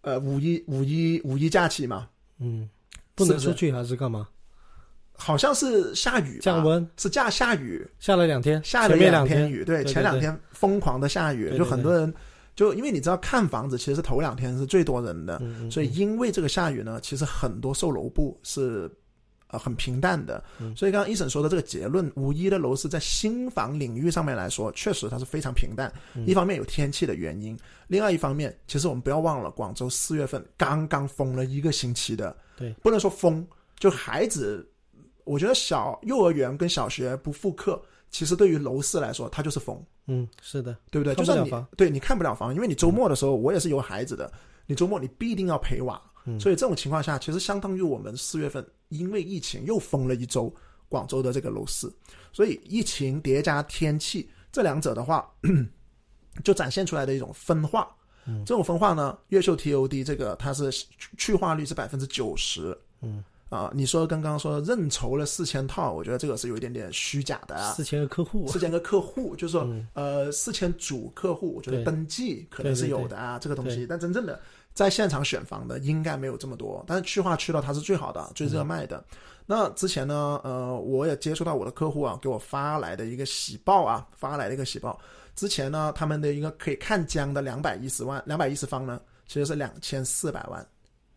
[0.00, 2.68] 呃，五一五一五一假期嘛，嗯，
[3.14, 4.28] 不能出去还是干嘛？
[5.14, 12.12] 好像是下雨，降温，是下下雨，下了两天，下了两天雨，对，前两天疯狂的下雨，就很多人
[12.54, 18.90] 就因为你知道看房子其实是头两天是最多人的，嗯嗯所以因为这个下雨呢，其实很多售楼部是
[19.48, 20.76] 呃很平淡的，嗯。
[20.76, 25.90] 所以刚刚一审说的这个结论，五一的楼市在新房领域上面来说，确实它是非常平淡。
[26.14, 26.26] 嗯。
[26.26, 33.46] 一方面有天气的原因，另外一方面，其实我们不要忘了，广州四月份刚刚封了一个星期的，对，不能说封，
[33.78, 34.70] 就孩子，
[35.24, 37.80] 我觉得小幼儿园跟小学不复课，
[38.10, 39.82] 其实对于楼市来说，它就是封。
[40.06, 41.14] 嗯，是的，对不对？
[41.14, 44.30] 就算你对你看不了房，因为你周末的时候，我也是有孩子的，
[44.66, 50.52] 你周末你必定要陪娃，嗯所以这种情况下，其实相当于我们四月份因为疫情又封了一周
[50.88, 51.90] 广州的这个楼市，
[52.32, 55.30] 所以疫情叠加天气这两者的话，
[56.42, 57.88] 就展现出来的一种分化。
[58.24, 60.70] 嗯这种分化呢，越秀 TOD 这个它是
[61.16, 62.76] 去化率是百分之九十。
[63.00, 63.22] 嗯
[63.52, 67.72] 啊，你说刚刚说认筹了四千套，我觉得这个是有一点点虚假的啊。
[67.74, 74.40] 四千个客户，四千个客户，就是说，嗯呃，四千组客户，我觉得登记可能是有的啊，这个东西，但真正的
[74.72, 76.82] 在现场选房的应该没有这么多。
[76.86, 79.04] 但是去化去到它是最好的、最热卖的。
[79.44, 84.98] 那之前呢，呃，我也接触到我的客户啊，给我发来的一个喜报啊，发来的一个喜报。
[85.36, 90.66] 之前呢，他们的一个可以看江的两百一十万，两百一十方呢，其实是两千四百万。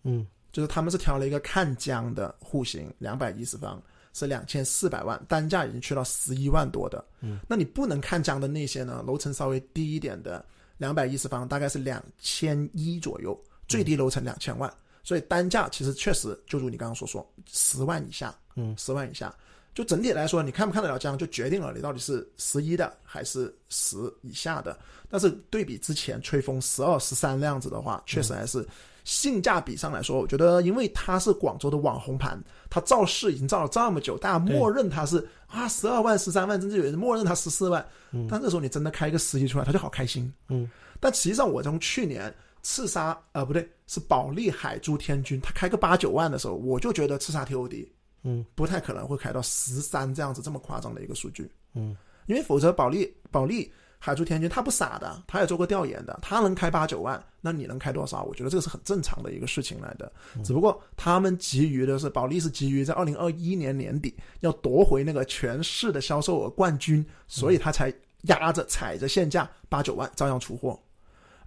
[0.03, 3.83] 嗯就是他们是挑了一个看江的户型，两百一十方
[4.13, 7.03] 是两千四百万，单价已经去到十一万多的。
[7.19, 9.03] 嗯，那你不能看江的那些呢？
[9.05, 10.45] 楼层稍微低一点的，
[10.77, 13.37] 两百一十方大概是两千一左右，
[13.67, 19.35] 最低楼层两千万，所以单价其实确实就如你刚刚所说，十万以下，嗯，十万以下。
[19.73, 24.79] 就整体来说，你看不看得了江，就决定了你到底是十一的还是十以下的。
[25.09, 28.65] 但是对比之前吹风十二、十三那样子的话，确实还是
[29.05, 32.37] 性价比上来说，我觉得因为它是广州的网红盘，
[32.69, 37.85] 它造势已经造了这么久，大家默认它是啊十二万、十三万，甚至有人默认它十四万。
[38.27, 40.33] 但这时候你真的开一个十一出来，他就好开心。
[40.49, 42.33] 嗯，但实际上我从去年
[42.63, 47.87] 刺杀呃不对，是保利海珠天君，他开个八九万的时候，我就觉得刺杀 TOD
[48.23, 48.43] 嗯。
[48.55, 51.95] 不太可能会开到十三这样子这么夸张的一个数据，嗯。
[52.25, 53.71] 因为否则保利保利
[54.05, 58.21] 海珠天君他不傻的，他也做过调研的，他能开八九万，那你能开多少？
[58.21, 60.11] 我觉得这个是很正常的一个事情来的，
[60.43, 67.91] 只不过他们急于的是保利是急于在二零二一年年底要夺回那个全市的销售额冠军，所以他才
[68.27, 70.79] 压着踩着限价八九万照样出货。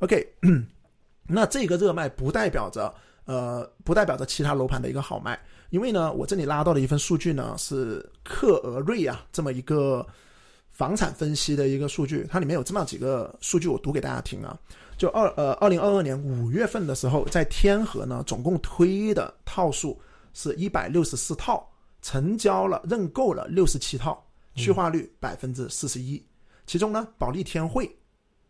[0.00, 0.26] OK，
[1.28, 2.92] 那这个热卖不代表着
[3.24, 5.38] 呃不代表着其他楼盘的一个好卖，
[5.70, 10.04] 因为呢，我这里拉到的一份数据呢是克俄瑞啊这么一个
[10.78, 14.56] 房产分析的一个数据，它里面有这么几个数据，我读给大家听啊。
[14.96, 20.00] 就二呃二零二二年五月份的时候，在天河呢，总共推的套数
[20.34, 21.68] 是一百六十四套，
[22.00, 24.24] 成交了认购了六十七套，
[24.54, 26.24] 去化率百分之四十一。
[26.64, 27.90] 其中呢，保利天汇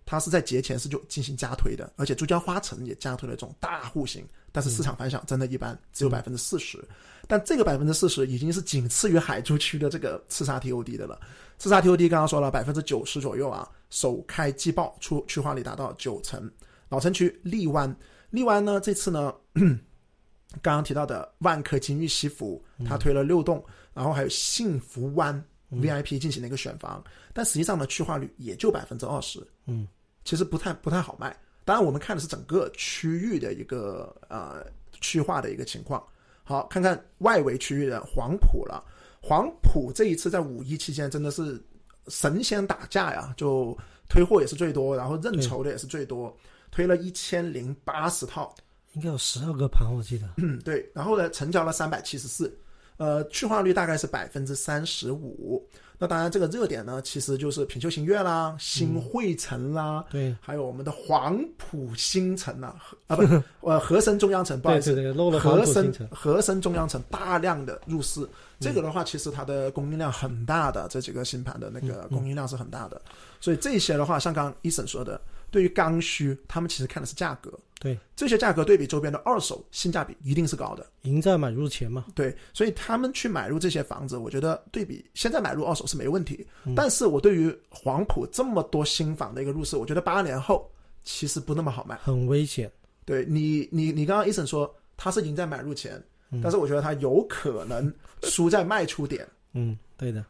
[0.04, 4.22] 它是在节前是就进行加推的，而且珠江花城也加推了这种大户型，
[4.52, 6.78] 但是市场反响真的一般，只有百分之四十。
[7.26, 11.18] 但这个百分之四十已经是仅次于海珠区的这个刺杀 TOD 的了。
[11.58, 16.50] 刺杀 TOD 刚刚说了百分之九十左右啊，首开即报，出去化率达到九成。
[16.88, 17.94] 老城区荔湾，
[18.30, 19.34] 荔湾呢这次呢，
[20.62, 27.02] 刚刚提到的万科金域西府，它推了六栋，然后还有幸福湾 VIP 进行了一个选房，
[27.34, 29.86] 但实际上呢，去化率也就百分之二十，嗯，
[30.24, 31.36] 其实不太不太好卖。
[31.64, 36.02] 当然，我们看的是整个区域的一个呃区化的一个情况。
[36.44, 38.82] 好，看看外围区域的黄埔了。
[39.28, 41.62] 黄埔这一次在五一期间真的是
[42.06, 43.76] 神仙打架呀，就
[44.08, 46.34] 推货也是最多，然后认筹的也是最多，
[46.70, 48.54] 推了一千零八十套，
[48.94, 50.26] 应该有十二个盘，我记得。
[50.38, 52.58] 嗯，对，然后呢，成交了三百七十四，
[52.98, 55.66] 呃，去化率大概是百分之三十五。
[56.00, 62.76] 那当然，这个热点呢，其实就是品秀新月啦、新汇城啦，对还有我们的黄埔新城啊，
[63.08, 63.22] 啊不，
[63.68, 66.08] 呃，和森中央城，不好意思，对对对，漏了黄和森埔新城。
[66.08, 68.24] 和森中央城大量的入市，
[68.60, 73.02] 这个的话，其实它的供应量很大的，这几个新盘的那个供应量是很大的，
[73.40, 75.20] 所以这些的话，像刚刚医生说的，
[75.50, 80.86] 对于刚需，他们其实看的是价格，对，这些价格对比周边的二手，性价比一定是高的。
[81.02, 82.06] 赢在买入前嘛。
[82.14, 86.46] 对，所以他们去买入这些房子，我觉得对比现在买入二手是没问题。
[86.76, 90.70] 但是我对于黄埔这么多新房的一个入市，我觉得八年后
[91.02, 91.96] 其实不那么好卖。
[91.96, 92.70] 很危险。
[93.04, 96.02] 对你，你你刚刚医生说他是赢在买入前，
[96.42, 97.90] 但是我觉得他有可能
[98.24, 100.22] 输在卖出点，嗯，对的，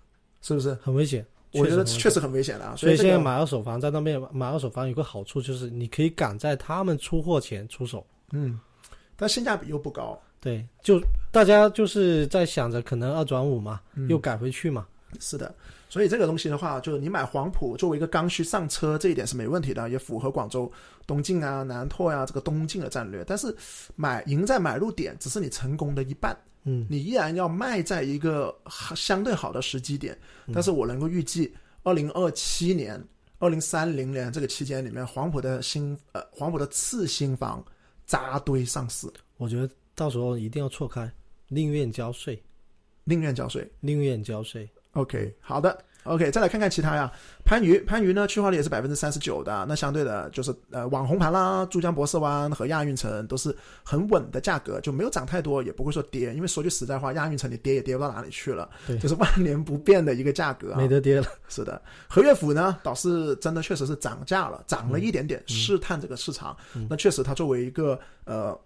[0.43, 0.75] 是不是？
[0.75, 1.27] 很危险。
[1.53, 2.75] 我觉得确实很危险的啊。
[2.77, 8.07] 所以这个现在买二手房在那边买二手房有个好处就是你可以赶在他们出货前出手。
[8.33, 8.59] 嗯，
[9.17, 10.19] 但性价比又不高。
[10.41, 14.87] 对，就大家就是在想着可能二转五嘛，嗯又改回去嘛。
[15.19, 15.53] 是的，
[15.89, 20.71] 所以这个东西的话，就是你买黄埔作为一个刚需上车，这一点是没问题的，也符合广州
[21.07, 23.25] 东进啊、南拓呀、这个东进的战略。
[23.27, 23.53] 但是
[23.97, 26.37] 买赢在买入点只是你成功的一半，
[26.69, 28.55] 嗯，你依然要卖在一个
[28.95, 30.17] 相对好的时机点。
[30.53, 31.51] 但是我能够预计，
[31.83, 33.03] 二零二七年、
[33.39, 37.65] 二零三零年这个期间里面，黄埔的新呃黄埔的次新房
[38.05, 41.11] 扎堆上市，我觉得到时候一定要错开，
[41.49, 42.43] 宁愿交税，
[43.05, 43.67] 宁愿交税。
[43.81, 44.69] 宁愿交税。
[44.93, 47.11] OK，好的，OK，再来看看其他呀。
[47.45, 49.65] 番禺，番禺呢，去化率也是百分之三十九的。
[49.69, 56.35] 那相对的，就是呃网红盘啦，珠江博士湾和亚运城都是很稳的价格，就没有涨太多，也不会说跌。
[56.35, 60.77] 因为说句实在话，亚运城你跌也跌不到哪里去了，对就是万年不变的一个价格啊。
[60.77, 61.27] 没得跌了。
[61.49, 66.57] 是的，和悦府呢倒是真的确实是涨价了，涨了一点点，试探这个市场。
[66.89, 68.59] 那确实，它作为一个呃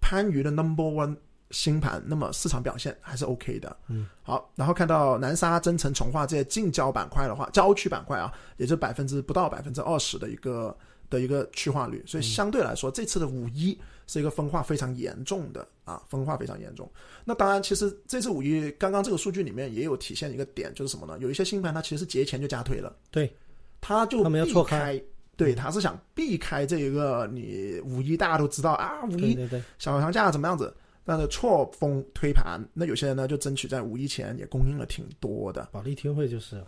[0.00, 1.16] 番禺的 Number One
[1.54, 3.76] 新盘，那么市场表现还是 OK 的。
[3.86, 10.76] 嗯，好，然后看到南沙、增城、从化这些近郊板块的话，郊区板块啊，也就百分之不到百分之二十的一个
[11.08, 13.78] 的一个去化率，所以相对来说，这次的五一
[14.08, 16.90] 是一个分化非常严重的啊，分化非常严重。
[17.24, 21.16] 那当然，其实这次五一刚刚这个数据里面也有体现一个点，就是什么呢？
[21.20, 23.32] 有一些新盘它其实节前就加推了，对，
[23.80, 25.04] 它就他们要避错开开。
[25.36, 30.72] 对，他是想避开这一个你五一大家都知道啊，五一对对对，小长假怎么样子？
[31.04, 35.68] 但是错峰推盘，那有些人呢就争取在五一前也供应了挺多的。
[35.70, 36.64] 保利天汇就是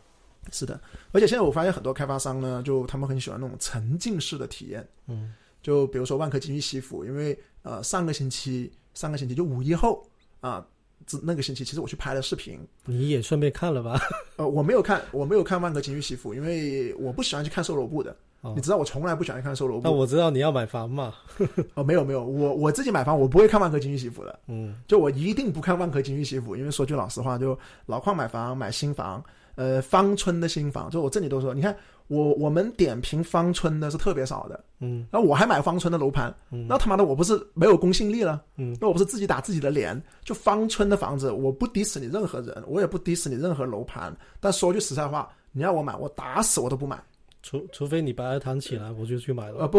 [0.52, 0.80] 是的，
[1.12, 4.86] 而且现在我发现很多开发商呢，就他们很喜欢那种沉浸式的体验。
[5.06, 5.32] 嗯，
[5.62, 10.06] 就比如说万科金域西府，因为呃上个星期上个星期就五一后
[10.40, 10.75] 啊，这
[11.22, 14.00] 那个星期其实我去拍了视频，你也顺便看了吧？
[14.36, 18.14] 呃我没有看我没有看万科金域西府，因为我不喜欢去看售楼部的。
[18.42, 19.82] 哦你知道我从来不喜欢看售楼部。
[19.84, 21.14] 那我知道你要买房嘛。
[21.74, 24.38] 哦，没有没有，我我自己买房我不会看万科金域西府的。
[24.46, 29.24] 嗯，就我一定不看万科金域西府，因为说句老实话，就老矿买房买新房，
[29.56, 31.74] 呃芳村的新房，就我这里都说，你看
[32.08, 38.42] 我我们点评芳村的是特别少的，嗯然后我还买芳村的楼盘，嗯那他妈的我不是没有公信力了？
[38.56, 40.00] 嗯那我不是自己打自己的脸？
[40.24, 44.16] 就芳村的房子，我不 diss 你任何人，我也不 diss 你任何楼盘。
[44.38, 47.02] 但说句实在话，你要我买，我打死我都不买。
[47.42, 49.60] 除除非你白鹅潭起来，我就去买了。
[49.60, 49.78] 呃不，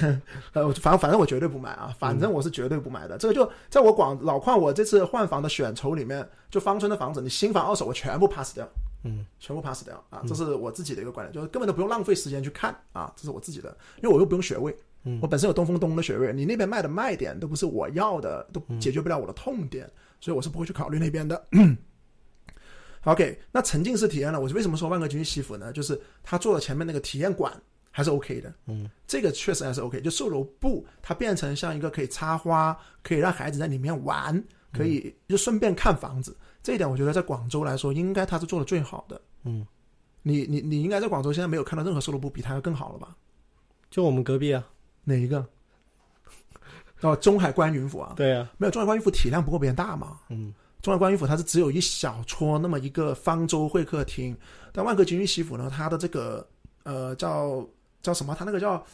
[0.52, 3.16] 呃我反反正我绝对不买啊，反正我是绝对不买的。
[3.16, 8.68] 这个就在我广老矿我这次换房的选筹里面，就芳村的房子，你新房二手我全部 pass 掉。
[9.08, 19.90] 嗯全部 pass 掉啊，这是我自己的一个观点，就是根本都不用浪费时间去看啊，这是我自己的，因为我又不用学位，嗯我本身有东风东的学位，你那边卖的卖点都不是我要的，都解决不了我的痛点，
[20.20, 21.46] 所以我是不会去考虑那边的。
[23.04, 24.40] OK，那沉浸式体验呢？
[24.40, 25.72] 我为什么说万科君西府呢？
[25.72, 27.52] 就是他做的前面那个体验馆
[27.90, 30.00] 还是 OK 的，嗯，这个确实还是 OK。
[30.00, 39.20] 就售楼部它变成像一个可以插花，可以让孩子在里面玩，可以就顺便看房子，这一点我觉得在广州来说，应该他是做的最好的。
[39.44, 39.66] 嗯，
[40.22, 43.16] 你你你应该在广州现在没有看到任何售楼部比他要更好了吧？
[43.90, 44.66] 就我们隔壁啊。
[45.04, 45.46] 哪一个？
[47.00, 48.50] 哦，中海观云府啊，对啊。
[48.58, 50.18] 没有中海观云府体量不够别人大嘛。
[50.28, 50.52] 嗯
[50.82, 54.36] 中海观云府它是只有一小撮那么一个方舟会客厅，
[54.72, 56.46] 但万科金域西府呢，它的这个
[56.84, 57.66] 呃叫
[58.00, 58.34] 叫什么？
[58.38, 58.84] 它那个叫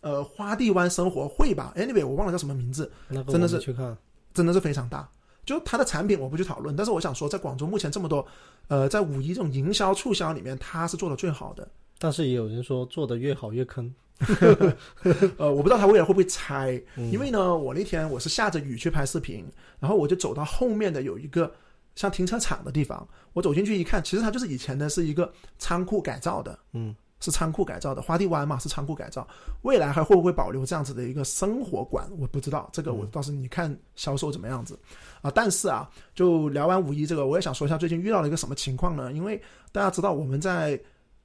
[0.00, 3.96] 呃花地湾生活会吧？Anyway，我忘了叫什么名字，那个真的是去看。
[4.32, 5.08] 真的是非常大。
[5.44, 8.26] 就它的产品我不去讨论，但是我想说，在广州目前这么多
[8.68, 11.68] 呃在五一这种营销促销里面，它是做的最好的。
[11.98, 13.94] 但是也有人说做的越好越坑。
[15.38, 19.44] 呃，我不知道他未来会不会拆，嗯因为呢，我那天我是下着雨去拍视频，
[19.80, 21.52] 然后我就走到后面的有一个
[21.96, 29.26] 像停车场的地方，我走进去一看，其实它就是以前的是一个仓库改造的，嗯是仓库改造的，花地湾嘛是仓库改造，
[29.62, 34.78] 未来还会不会保留这样子的一个生活馆，我不知道，这个我倒是你看销售怎么样子
[35.22, 35.30] 啊？
[35.34, 39.10] 但是啊，就聊完五一这个，我也想说一下最近遇到了一个什么情况呢？
[39.12, 39.40] 因为
[39.72, 40.78] 大家知道我们在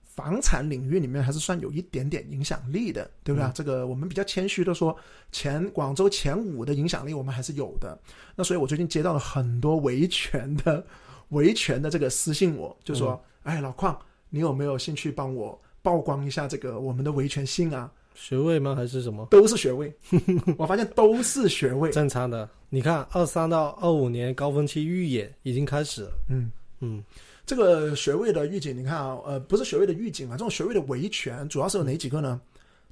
[0.03, 3.51] 房产领域里面还是算有一点点影响力的，对不对？
[3.53, 4.95] 这个我们比较谦虚的说，
[5.33, 7.99] 前广州前五的影响力我们还是有的。
[8.37, 10.85] 那所以我最近接到了很多维权的
[11.29, 13.97] 维权的这个私信我，就说，哎，老邝，
[14.29, 17.91] 你有没有兴趣帮我曝光一下这个我们的维权信啊？
[18.15, 18.75] 学位吗？
[18.75, 19.25] 还是什么？
[19.31, 19.93] 都是学位，
[20.57, 21.89] 我发现都是学位。
[21.91, 22.49] 正常的。
[22.69, 26.11] 你看，二三到二五年高峰期预演已经开始了。
[26.29, 26.51] 嗯，
[26.81, 27.03] 嗯
[27.45, 32.41] 这个学位的预警，你看啊，呃，不是学位的预警啊，这种学位的维权主要是有哪几个呢？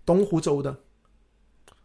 [0.05, 0.75] 东湖州的，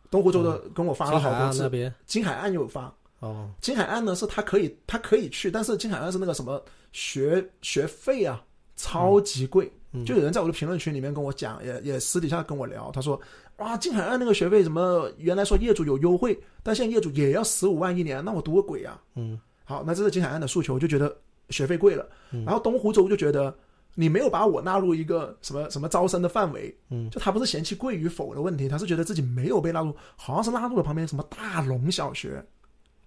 [0.08, 1.92] 东湖州的跟我发了好多次，岸那边。
[2.06, 2.94] 金海岸有发。
[3.18, 8.42] 哦，金海岸呢是他可以，他可以去，但是金海岸是那个什么学学费啊，
[8.76, 9.66] 超级贵。
[9.66, 13.20] 嗯就有人在我的评论区里面跟我讲，也也私底下跟我聊，他说，
[13.58, 19.00] 哇，金海岸那个学费怎么原来说业主有优惠，但现在业主也要十五万一年，那我赌个鬼啊！
[19.14, 21.14] 嗯好，那这是金海岸的诉求，我就觉得
[21.50, 22.08] 学费贵了。
[22.30, 23.54] 嗯然后东湖州就觉得
[23.94, 32.42] 你没有把我纳入一个什么什么招生的范围，嗯就他不是嫌弃贵与否的问题，他是觉得自己没有被纳入，好像是纳入了旁边什么大龙小学。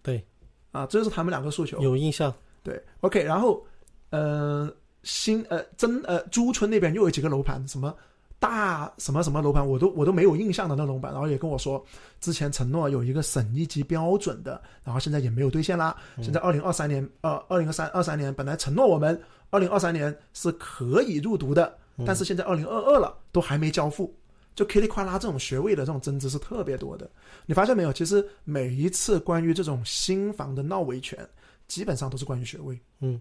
[0.04, 0.24] 对，
[0.72, 1.82] 啊，这就是他们两个诉求。
[1.82, 2.34] 有印象。
[2.64, 3.64] 对，OK，然后
[4.10, 4.72] 呃
[5.06, 7.95] 新呃真呃朱村那边又有几个楼盘，什么
[8.39, 11.82] 大什么什么楼盘，我都我都没有印象的那楼盘，然后也跟我说
[12.20, 15.95] 之前承诺有一个省一级标准的，然后现在也没有兑现啦。
[16.22, 19.18] 现在二零二三年呃二零二三二三年本来承诺我们
[19.51, 24.14] 二零二三年是可以入读的，但是现在二零二二了都还没交付。
[24.56, 27.10] 就噼里啪啦这种学位的这种增值是特别多的，
[27.45, 27.91] 你发现没有？
[27.91, 31.20] 其实每一次关于这种新房的闹维权，
[31.68, 32.80] 基本上都是关于学位。
[33.01, 33.20] 嗯，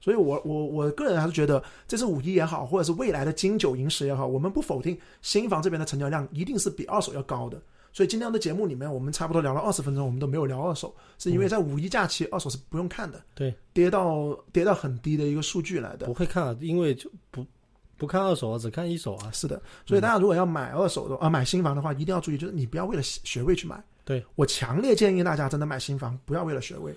[0.00, 7.60] 所以我我我个人还是觉得，这次五一也好，或者是未来的金九银十也好，我们不否定新房这边的成交量一定是比二手要高的。
[7.92, 16.14] 所以今天的节目里面，我们差不多聊了二十分钟，我们都没有聊二手，是因为在五一假期，二手是不用看的，对，跌到跌到很低的一个数据来的不。
[16.14, 17.44] 会看啊，因为就不
[17.96, 19.30] 不看二手啊，只看一手啊。
[19.32, 23.82] 是的，所以大家如果要买二手的啊，买新房的话，一定要注意，就是你不要为了学位去买。
[24.04, 26.94] 对我强烈建议大家真的买新房，不要为了学位。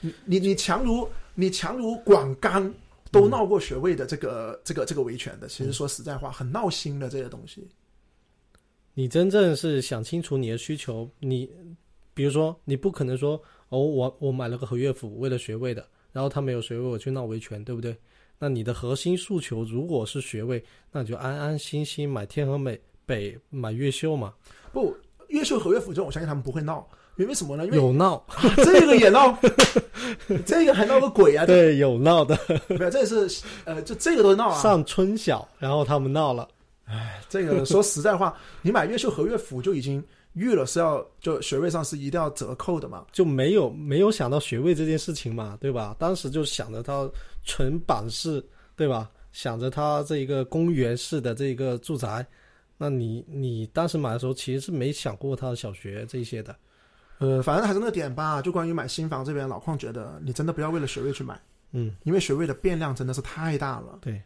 [0.00, 2.72] 对，你你你强如你强如广钢
[3.10, 7.68] 都闹过学位的这个、这个这个维权的，其实说实在话，很闹心的这些东西。
[8.94, 11.50] 你真正是想清楚你的需求，你
[12.12, 17.96] 比如说，你不可能说哦，我我买了个合约府为了学位的，然后他没有学位，我去闹维权，对不对？
[18.38, 24.34] 那你的核心诉求如果是学位，那你就安安心心买天河美北买越秀嘛，
[24.72, 24.96] 不，
[25.28, 27.64] 越秀合约府这种，我相信他们不会闹，因为什么呢？
[27.64, 29.38] 因为、有闹，啊这个也闹，
[30.44, 31.46] 这个还闹个鬼啊！
[31.46, 32.38] 对，有闹的，
[32.68, 34.60] 没有，这是呃，就这个都闹啊。
[34.60, 36.48] 上春晓，然后他们闹了，
[37.28, 40.02] 这个说实在话， 你买越秀和悦府就已经
[40.32, 43.04] 预了是要就学位上是一定要折扣的嘛。
[43.12, 45.94] 就没有没有想到学位这件事情嘛，对吧？
[45.98, 47.08] 当时就想着他
[47.44, 48.44] 纯板式
[48.76, 49.08] 对吧？
[49.32, 52.26] 想着他这一个公园式的这个住宅，
[52.76, 56.54] 那你你当时买的时候其实是没想过他的小学这些的。
[57.18, 61.40] 呃，反正还是那个点吧，就关于买新房这边，老邝觉得你真的不要为了学位去买，
[61.72, 63.98] 嗯，因为学位的变量真的是太大了。
[64.00, 64.20] 对，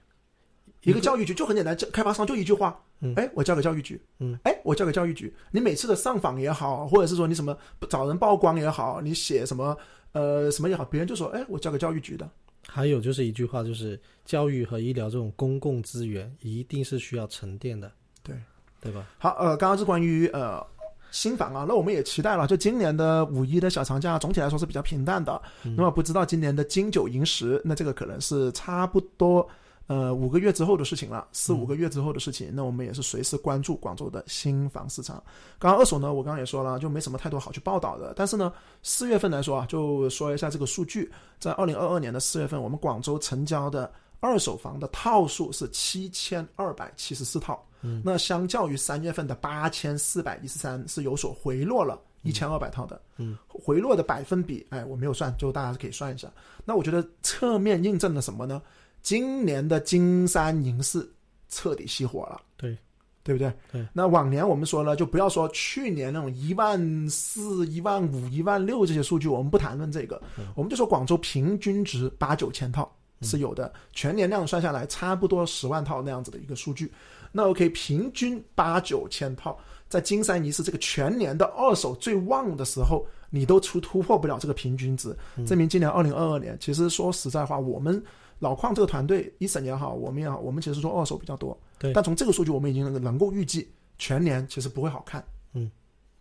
[0.82, 5.32] 一个教育局就很简单，开发商就一句话，嗯哎，我交给教育局，嗯，哎，我交给教育局。
[5.50, 7.56] 你每次的上访也好，或者是说你什么
[7.88, 9.76] 找人曝光也好，你写什么
[10.12, 12.28] 呃什么也好，别人就说，哎，我交给教育局的。
[12.66, 17.90] 还有就是一句话，就是教育和医疗这种公共资源一定是需要沉淀的，
[18.22, 18.36] 对
[18.80, 19.06] 对吧？
[19.18, 20.64] 好，呃，刚刚是关于呃
[21.10, 25.40] 新房啊，那我们也期待了，就今年的五一的小长假，总体来说是比较平淡的。
[25.62, 29.48] 那么不知道今年的金九银十，那这个可能是差不多
[29.86, 32.50] 呃五个月之后的事情了，四五个月之后的事情。
[32.52, 35.16] 那我们也是随时关注广州的新房市场。
[35.58, 38.12] 刚刚二手呢，我刚刚也说了，就没什么太多好去报道的。
[38.14, 38.52] 但是呢，
[38.82, 43.90] 四月份来说啊，就说一下这个数据，在二零二二年的四月份，我们广州成交的
[44.20, 47.64] 二手房的套数是七千二百七十四套。
[47.82, 53.00] 嗯，那相较于三月份的八千四百一十三，是有所回落了一千二百套的。
[53.16, 56.30] 嗯，回落的百分比，哎，我没有算，就大家可以算一下。
[56.64, 58.60] 那我觉得侧面印证了什么呢？
[59.00, 61.08] 今年的金山银市
[61.48, 62.40] 彻底熄火了。
[62.56, 62.76] 对，
[63.22, 63.52] 对不对？
[63.70, 63.86] 对。
[63.92, 70.20] 那往年我们说了，就不要说去年那种一万四、一万五、一万六这些数据，我们不谈论这个，
[70.56, 76.92] 我们就说广州平均值八九千套是有的，全年量算下来差不多十万套那样子的一个数据。
[77.32, 79.58] 那 OK，平均八九千套，
[79.88, 85.16] 在金山银市这个全年的二手最旺的时候，你都出突破不了这个平均值，
[85.46, 88.02] 证明今年二零二二年，其实说实在话，我们
[88.38, 93.68] 老矿这个团队，一审也好，我们也好，我们其实做二手比较多，对但从这个数据，我们已经能够能够预计
[93.98, 95.22] 全年其实不会好看，
[95.52, 95.70] 嗯，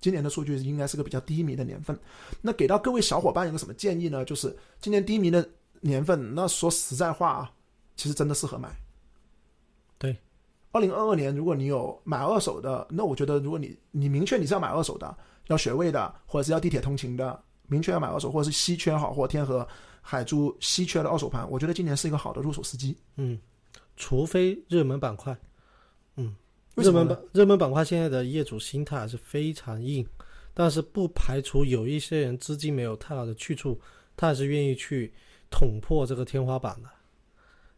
[0.01, 1.97] 今年的数据应该是个比较低迷的年份。
[2.41, 4.26] 那给到各位小伙伴一个什么建议呢？
[4.26, 5.47] 就是今年低迷的
[5.80, 7.51] 年份，那说实在话啊，
[7.95, 8.70] 其实真的适合买。
[10.78, 15.17] 二零二二年，如果你有买二手的，那我觉得，如果你你明确你是要买二手的，
[15.47, 19.67] 要学位的，或者是要地铁通勤的，明确要买二手，或者是稀缺好货天河、
[20.01, 22.95] 海珠稀缺的二手盘，我觉得今年是一个好的入手时机。
[23.15, 23.39] 嗯，
[23.95, 25.36] 除非热门板块，
[26.15, 26.36] 嗯，
[26.75, 30.07] 热门板热门板块现在的业主心态还是非常硬，
[30.53, 33.82] 但是不排除有一些人资金没有太好的去处，
[34.15, 35.11] 他还是愿意去
[35.49, 36.89] 捅破这个天花板的。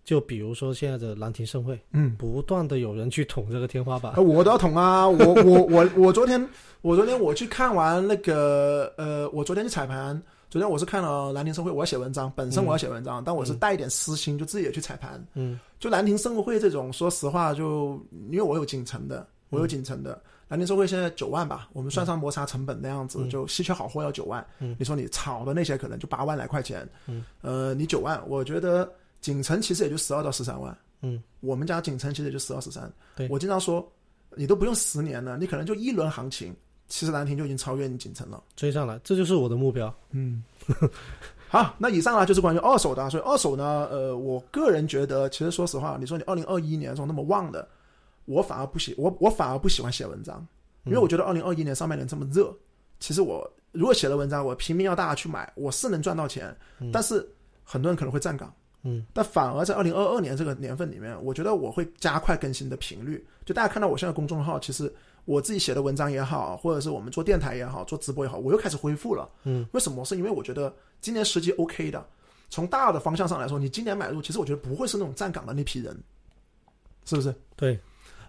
[0.10, 5.08] 就比如说现在的兰亭盛会，嗯，不断的有人去捅这个天花板啊，，我都要捅啊！
[5.08, 6.44] 我我我我昨天
[6.82, 15.24] 我昨天我去看完那个呃，我昨天去彩盘，昨天我是看了兰亭盛会，我要写文章，本身我要写文章，但我是带一点私心，就自己也去彩盘。
[15.36, 20.20] 嗯，就兰亭盛会这种，说实话就，因为我有锦城的，我有锦城的。
[20.48, 24.44] 兰亭盛会现在九万吧，我们算上摩擦成本那样子，就稀缺好货要九万。
[24.58, 26.90] 嗯你说你炒的那些可能就八万来块钱。
[27.06, 28.92] 嗯，呃，你九万，我觉得
[29.22, 30.76] 锦城其实也就十二到十三万。
[31.02, 32.92] 嗯，我们家锦城其实也就十二十三。
[33.16, 33.90] 对我经常说，
[34.36, 36.54] 你都不用十年了，你可能就一轮行情，
[36.88, 38.44] 其实兰亭就已经超越你锦城了。
[38.56, 39.94] 追上来，这就是我的目标。
[40.12, 40.44] 嗯，
[41.48, 47.66] 好，那以上呢就是关于二手的啊，所以二手呢，呃，我个人觉得，其实说实话，你说你二零二一年中那么旺的，
[48.26, 50.46] 我反而不喜，我我反而不喜欢写文章，
[50.84, 52.54] 因为我觉得二零二一年上半年这么热，
[53.00, 56.54] 其实我如果写了文章，我拼命要大家去买，我是能赚到钱，
[56.92, 57.26] 但是
[57.64, 58.54] 很多人可能会站岗。
[58.84, 63.26] 嗯，但反而在二零二二年这个年份里面，我觉得我会加快更新的频率。
[63.46, 64.92] 就大家看到我现在公众号，其实
[65.26, 69.30] 我自己写的文章也好，或者是我们做电台也好，做直播也好，我又开始恢复了。
[69.44, 70.06] 嗯，为什么？
[70.06, 72.06] 是因为我觉得今年时机 OK 的。
[72.52, 75.96] 从大的方向上来说，你今年买入，其实我觉得不会是那种站岗的那批人，
[77.06, 77.32] 是不是？
[77.56, 77.80] 对，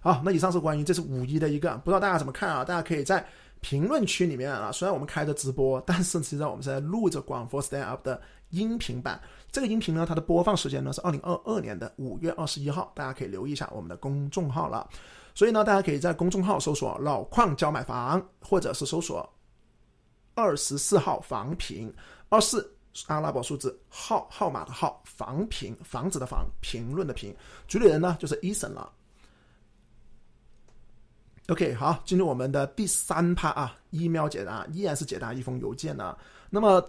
[0.02, 2.62] 好，那以上是关于这是五一的一个，不知道大家怎么看啊？
[2.62, 3.24] 大家可以在
[3.62, 8.20] 评论区里面啊，虽然我们开着直播，但是实际上我们是在录着广佛 Stand Up 的
[8.50, 9.20] 音频版。
[9.50, 14.88] 这个音频呢，它的播放时间呢是二零二二年的五月二十一号，大家可以留意一下我们的公众号了。
[15.34, 19.28] 所以呢，大家可以在公众号搜索“老矿教买房”，或者是搜索
[20.34, 21.92] “二十四号房评”，
[22.28, 22.76] 二四
[23.06, 27.34] 阿拉伯数字号号码的号，房评房子的房，评论的评，
[27.68, 28.92] 主理人呢就是 Eason 了。
[31.46, 36.16] OK，好，进入我们的第三趴啊，email 解答依然是解答一封邮件呢。
[36.48, 36.84] 那么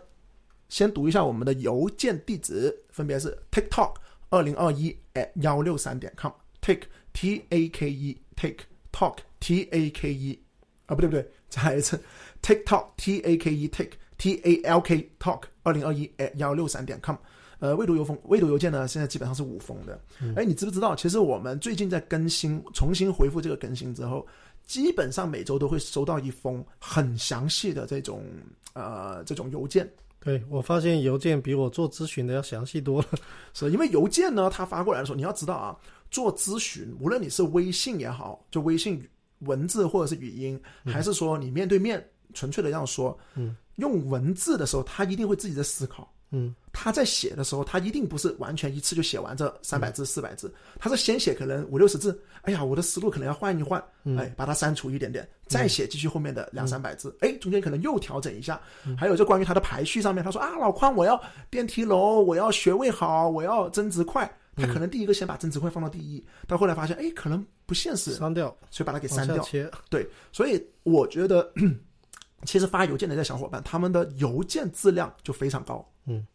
[0.72, 3.93] 先读一下我们的邮件地址，分别是 TikTok
[4.30, 10.41] 二零二一 at 幺六三点 com，take t a k e take talk t a k e
[10.86, 12.01] 啊不对不对，再来一次
[12.41, 17.17] TikTok t a k e take t a l k talk 二零二一 at 幺六三点 com。
[17.59, 20.01] 呃，未读邮封，未读邮件呢，现在基本上是无封的。
[20.38, 20.95] 哎、你知不知道？
[20.95, 24.26] 其实我们最近在更新，重新回复这个更新之后，
[24.65, 28.24] 基本上每周都会收到一封很详细的这种
[28.72, 29.88] 呃这种邮件，
[30.24, 33.07] 对我发现邮件比我做咨询的要详细多了。
[33.53, 35.76] 是因为邮件呢，他发过来的时候，你要知道啊，
[36.11, 39.03] 做咨询，无论你是微信也好，就微信
[39.39, 46.13] 文字或者是语音，还是说你面对面纯粹的这样说，嗯，用文字的时候，他一定会自己在思考。
[46.32, 58.59] 嗯他在写的时候，他一定不是完全一次就写完这三百字、四百字，他是先写可能五六十字，哎呀，我的思路可能要换一换，嗯哎，把它删除一点点，再写继续后面的两三百字，哎，中间可能又调整一下。
[58.97, 64.25] 还有就关于他的排序上面，他说啊，老宽，我要电梯楼，我要学位好，我要增值快，
[64.55, 69.43] 他可能第一个先把增值快放到第一，到后来发现哎，可能不现实，删掉，所以把它给删掉。
[69.43, 69.69] 切。
[69.89, 71.51] 对，所以我觉得，
[72.45, 75.86] 其实发邮件的这些小伙伴，他们的邮件质量就非常高。
[76.06, 76.26] 嗯，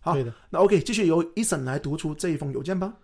[0.00, 0.34] 好对的。
[0.50, 2.94] 那 OK，继续由 Eason 来读出这一封邮件吧。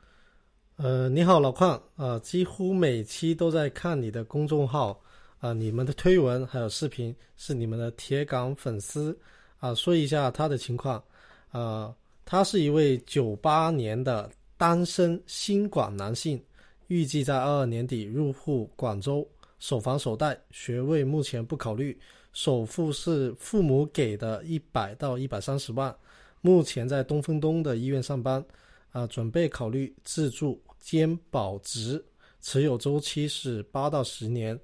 [0.77, 5.01] 呃，你好，老邝啊、几乎每期都在看你的公众号
[5.41, 9.17] 啊、你们的推文还有视频是你们的铁杆粉丝
[9.59, 11.03] 啊、说一下他的情况
[11.51, 11.95] 啊、
[12.25, 16.41] 他是一位九八年的单身新广男性，
[16.89, 19.27] 预计在二二年底入户广州，
[19.59, 21.99] 首房首贷，学位目前不考虑，
[22.33, 25.95] 首付是父母给的一百到一百三十万，
[26.41, 28.45] 目前在东风东的医院上班。
[28.91, 32.03] 啊，准备考虑自住兼保值，
[32.41, 34.59] 持有周期是八到十年。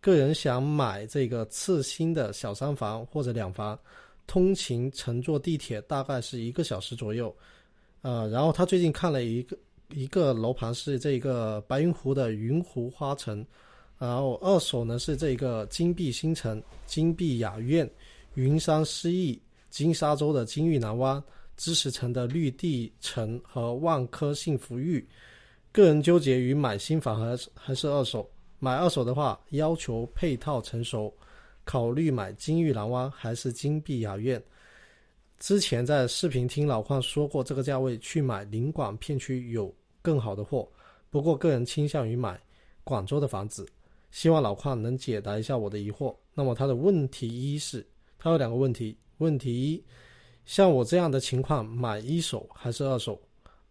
[0.00, 3.78] 个人想买这个次新的小三房或者两房，
[4.26, 7.34] 通勤乘坐地铁大概是一个小时左右。
[8.02, 9.56] 呃，然后他最近看了一个
[9.90, 13.46] 一个楼盘是这个白云湖的云湖花城，
[14.06, 17.88] 然后二手呢是这个金碧新城、金碧雅苑、
[18.34, 19.40] 云山诗意、
[19.70, 21.22] 金沙洲的金玉南湾。
[21.56, 25.08] 知识城的绿地城和万科幸福域，
[25.70, 28.28] 个人纠结于买新房还是还是二手。
[28.58, 31.14] 买二手的话，要求配套成熟，
[31.64, 34.42] 考虑买金玉蓝湾还是金碧雅苑。
[35.38, 40.68] 之前在视频听老邝说过，这个价位去买临广片区有更好的货，
[41.08, 42.36] 不过个人倾向于买
[42.82, 43.64] 广州的房子。
[44.14, 46.14] 希望老邝能解答一下我的疑惑。
[46.34, 47.84] 那么他的问题一是，
[48.16, 49.84] 他有两个问题，问题一。
[50.44, 53.20] 像我这样的情况，买一手还是二手？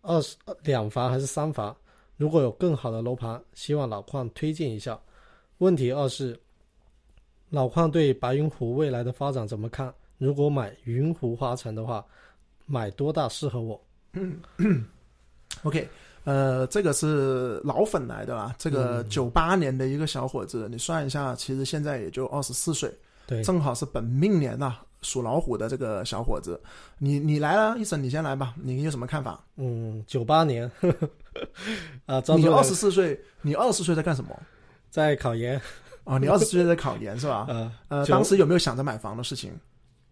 [0.02, 0.22] 二
[0.64, 1.74] 两房还是三房？
[2.18, 5.00] 如果有更好的楼盘，希望老邝推荐一下。
[5.60, 6.38] 问题二是，
[7.50, 9.96] 老邝对白云湖未来的发展怎么看？
[10.18, 12.06] 如果买云湖花城的话，
[12.66, 13.82] 买多大适合我？
[14.12, 14.42] 嗯
[15.64, 15.88] OK，
[16.24, 22.94] 呃，这个是老粉来的啦，这个嗯九八年的一个小伙子，你算一下，其实现在也就二十四岁，
[23.28, 26.60] 对，正好是本命年呐、属老虎的这个小伙子。
[26.98, 29.44] 你你来了，医生你先来吧，你有什么看法？
[29.58, 30.72] 嗯，九八年，
[32.06, 34.30] 啊，招你二十四岁，你二十岁在干什么？
[34.90, 35.60] 在考研，
[36.06, 37.48] 哦，你二十岁在考研是吧？
[37.50, 39.52] 呃 呃，当时有没有想着买房的事情？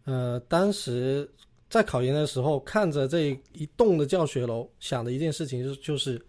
[0.04, 1.30] 呃，当时
[1.72, 6.22] 在考研的时候，看着这一栋的教学楼，想的一件事情就就是，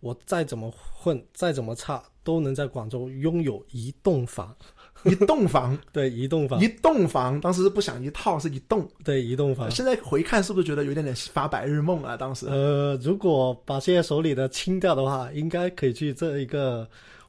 [0.00, 4.54] 我再怎么混，再怎么差，都能在广州拥有一栋房。
[5.04, 8.86] 一栋房， 对，一栋房一，栋房，当时不想一套，是一栋。
[9.02, 9.70] 对，一栋房。
[9.70, 12.14] 现在回看是不是觉得有点点发白日梦啊？
[12.14, 16.86] 当时，呃，如果把现在手里的清掉的话，应该可以去这一个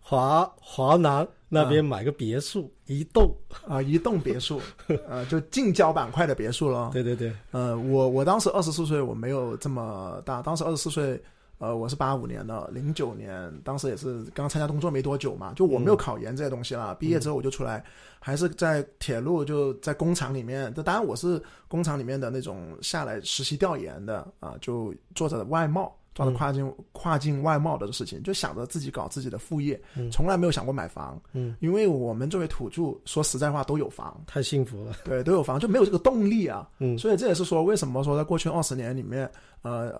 [0.09, 3.29] 华华南那边买个别墅，一栋。
[3.67, 4.61] 啊，一栋别墅，
[5.05, 6.89] 呃，就近郊板块的别墅了。
[6.93, 11.21] 对对对，呃，我我当时二十四岁，我没有这么大，当时二十四岁，
[11.57, 16.95] 呃，我是八五年的，零九年，当时也是刚参加工作没多久嘛，就我没有考研这些东西啦。
[16.97, 17.83] 毕业之后我就出来，
[18.17, 25.93] 还是在铁路就在工厂里面，这当然我是工厂里面的那种下来实习调研的啊，就做着外贸。
[26.17, 31.21] 做着跨境、跨境外贸的事情，就想着自己搞自己的副业，嗯从来没有想过买房。
[31.33, 34.95] 嗯，因为我们作为土著，说实在话都有房，太幸福了。
[35.05, 36.67] 对，都有房，就没有这个动力啊。
[36.79, 39.29] 嗯所以这也是说，为什么说在过去二十年里面，
[39.61, 39.93] 呃，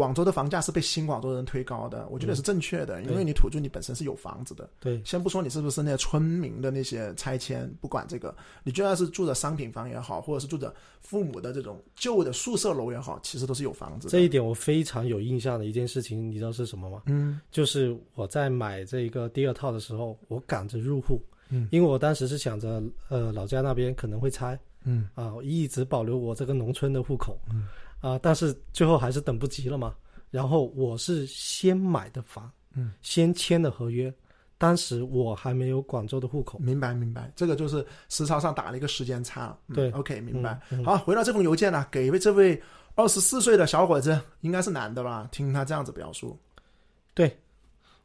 [0.00, 4.66] 广州的房价是被新广州人推高的，我觉得是正确的，因为你土著你本身是有房子的。
[4.80, 8.34] 对，先不说你是不是那些村民的那些拆迁，不管这个，
[8.64, 14.10] 你就算是住的商品房也好，或者是住着父母的这种旧的宿舍楼也好，其实都是有房子的。
[14.10, 17.02] 这一点我非常有印象的一件事情，你知道是什么吗？
[17.04, 17.38] 嗯。
[17.50, 21.68] 就是我在买这个第二套的时候，我赶着入户，嗯。
[21.70, 25.10] 因为我当时是想着，呃，老家那边可能会拆嗯。
[25.14, 27.68] 啊，我一直保留我这个农村的户口，嗯
[28.00, 29.94] 啊，但是最后还是等不及了嘛。
[30.30, 34.12] 然后我是先买的房，嗯，先签的合约，
[34.58, 39.56] 当时我还没有广州的户口，明白明白，这个就是时差上打了一个时间差。
[39.66, 40.60] 嗯对，OK，明白。
[40.70, 42.62] 嗯嗯好，回到这封邮件呢，给这位
[42.94, 45.28] 二十四岁的小伙子，应该是男的吧？
[45.32, 46.38] 听他这样子表述，
[47.12, 47.36] 对，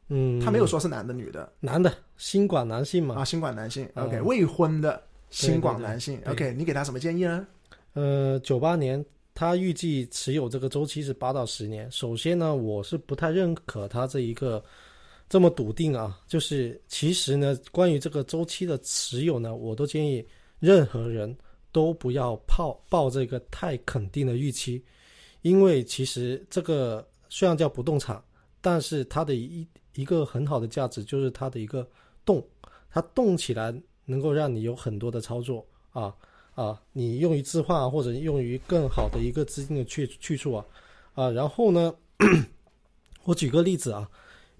[0.08, 3.88] 嗯，他没有说是男的女的男的新广男性嘛，啊，新广男性。
[3.94, 6.16] 嗯 OK，未婚的新广男性。
[6.24, 7.46] 对对 OK，你给他什么建议呢？
[7.94, 9.04] 呃，九八年
[9.36, 11.88] 他预计持有这个周期是八到十年。
[11.92, 14.64] 首先呢，我是不太认可他这一个
[15.28, 16.18] 这么笃定啊。
[16.26, 20.26] 就是其实呢，关于这个周期的持有呢，我都建议
[20.58, 21.36] 任何人
[21.70, 24.82] 都不要抱抱这个太肯定的预期，
[25.42, 28.20] 因为其实这个虽然叫不动产，
[28.62, 31.86] 但是它的一一个很好的价值就是它的一个
[32.24, 32.42] 动，
[32.88, 33.70] 它动起来
[34.06, 36.16] 能够让你有很多的操作啊。
[36.56, 40.66] 啊，你用于置换或者用于更好的一个资金的去去处啊，
[41.12, 41.94] 啊，然后呢，
[43.24, 44.10] 我举个例子啊，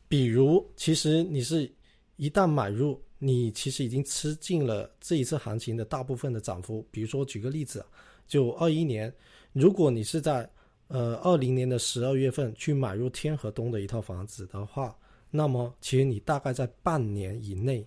[0.07, 1.69] 比如其实你是
[2.17, 6.87] 一旦买入，你其实已经吃尽了这一次行情的大部分的涨幅。
[6.91, 7.83] 比如说举个例子，
[8.29, 9.11] 就二一年，
[9.55, 10.47] 如果你是在
[10.89, 14.95] 呃二零年的十二月份去买入天河东的一套房子的话，
[15.31, 17.83] 那么其实你大概在半年以内，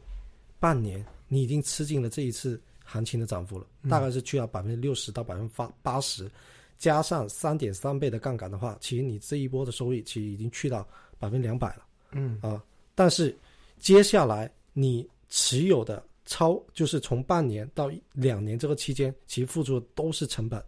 [0.60, 2.60] 半年你已经吃尽了这一次。
[2.90, 6.28] 行情的涨幅了，大概是去到百分之六十到百分之八八十，
[6.80, 10.88] 加上三点三倍的杠杆的话，其实你这一波的收益其实已经去到
[11.20, 11.84] 百分之两百了。
[12.14, 12.64] 嗯啊，
[12.96, 13.38] 但是
[13.78, 20.60] 接下来你持有的超就是从半年到两年这个期间，其实付出的都是成本。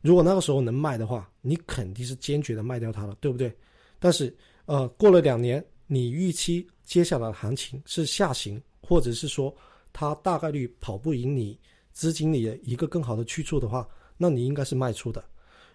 [0.00, 3.54] 如果那个时候能卖的话，你肯定是坚决的卖掉它了，对不对？
[4.00, 9.54] 但是呃，过了两年，你预期接下来的行情是下行，或者是说。
[9.92, 11.58] 它大概率跑不赢你
[11.92, 13.86] 资金里的一个更好的去处的话，
[14.16, 15.22] 那你应该是卖出的。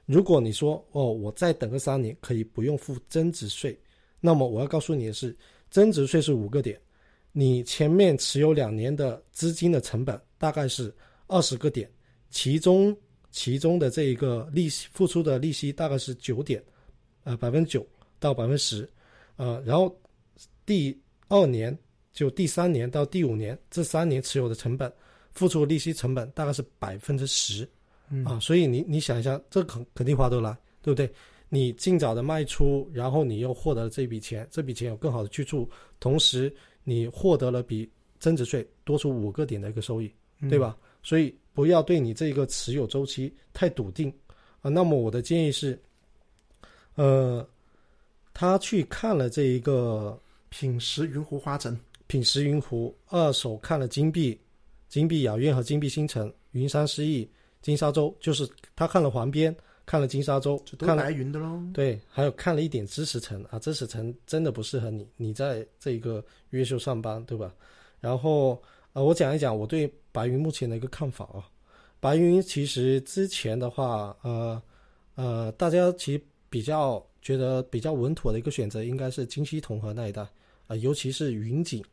[0.05, 3.77] 如果你说哦，我再等个三年可以不用付增值税，
[4.19, 5.35] 那么我要告诉你的是，
[5.69, 6.79] 增值税是五个点，
[7.31, 10.93] 你前面持有两年的资金的成本大概是
[11.27, 11.91] 二十个点，
[12.29, 12.95] 其中
[13.31, 16.63] 其中的这一个利息付出的利息大概是九点，
[17.23, 17.85] 呃百分之九
[18.19, 18.89] 到百分之十，
[19.35, 19.95] 呃，然后
[20.65, 21.77] 第二年。
[22.17, 24.91] 就第三年到第五年这三年持有的成本，
[25.29, 27.63] 付出利息成本大概是百分之十，
[28.25, 31.07] 啊，所以你你想一下，这肯肯定划得来，对不对？
[31.47, 36.51] 你尽早的卖出，然后你又获得了这笔钱，这笔钱有更好的去处，同时
[36.83, 37.87] 你获得了比
[38.17, 40.11] 增值税多出五个点的一个收益，
[40.49, 40.75] 对吧？
[41.03, 44.11] 所以不要对你这个持有周期太笃定
[44.61, 44.71] 啊。
[44.71, 45.79] 那么我的建议是，
[46.95, 47.47] 呃，
[48.33, 51.79] 他去看了这一个品石云湖花城。
[52.07, 54.39] 品石云湖二手看了金碧、
[54.87, 57.29] 金碧雅苑和金碧新城、云山诗意、
[57.61, 59.53] 金沙洲，就是他看了黄边，
[59.85, 61.61] 看了金沙洲，看了白云的喽。
[61.73, 67.53] 对，还有看了一点知识城啊，知识城真的不适合你，你在这个越秀上班，对吧？
[67.99, 68.61] 然后
[68.93, 71.43] 呃，我讲一讲我对白云目前的一个看法啊。
[71.99, 74.61] 白云其实之前的话，呃
[75.15, 80.25] 呃，大家其实比较觉得比较稳妥的一个选择，应该是金溪同和那一带
[80.67, 81.83] 啊，尤其是云锦。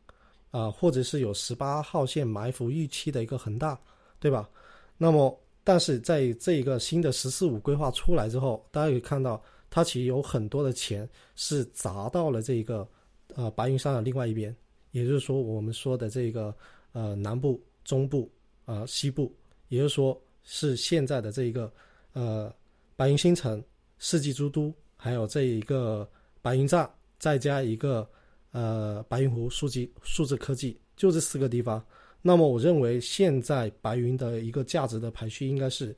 [0.55, 3.77] 啊，或者是有十八号线埋伏预期的一个恒大，
[4.21, 4.49] 对吧？
[4.97, 12.87] 那么，但是在这一个新的“十四五”规划出来之后，大家可以看到，它其实有很多的钱是砸到了这一个
[13.35, 14.55] 呃白云山的另外一边，
[14.91, 16.55] 也就是说，我们说的这个
[16.93, 18.31] 呃南部、中部
[18.63, 19.35] 啊西部，
[19.67, 21.69] 也就是说是现在的这一个
[22.13, 22.49] 呃
[22.95, 23.61] 白云新城、
[23.99, 26.09] 世纪诸都，还有这一个
[26.41, 26.89] 白云站，
[27.19, 28.09] 再加一个。
[28.55, 31.85] 呃，白云湖、数据、数字科技，就这四个地方。
[32.21, 35.93] 那么，我认为现在白云的一个价值的排序应该是，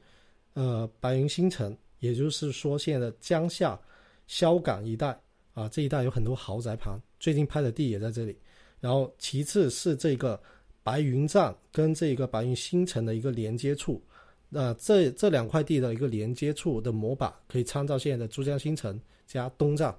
[0.55, 3.79] 呃，白云新城，也就是说，现在的江夏、
[4.25, 5.15] 萧港一带
[5.53, 8.35] 啊，这一带有很多豪宅盘，最近拍的地也在这里。
[8.79, 10.41] 然后，其次是这个
[10.81, 14.01] 白云站跟这个白云新城的一个连接处，
[14.49, 19.95] 那这这两块地的一个连接处的模板，可以参照现在的珠江新城加东站，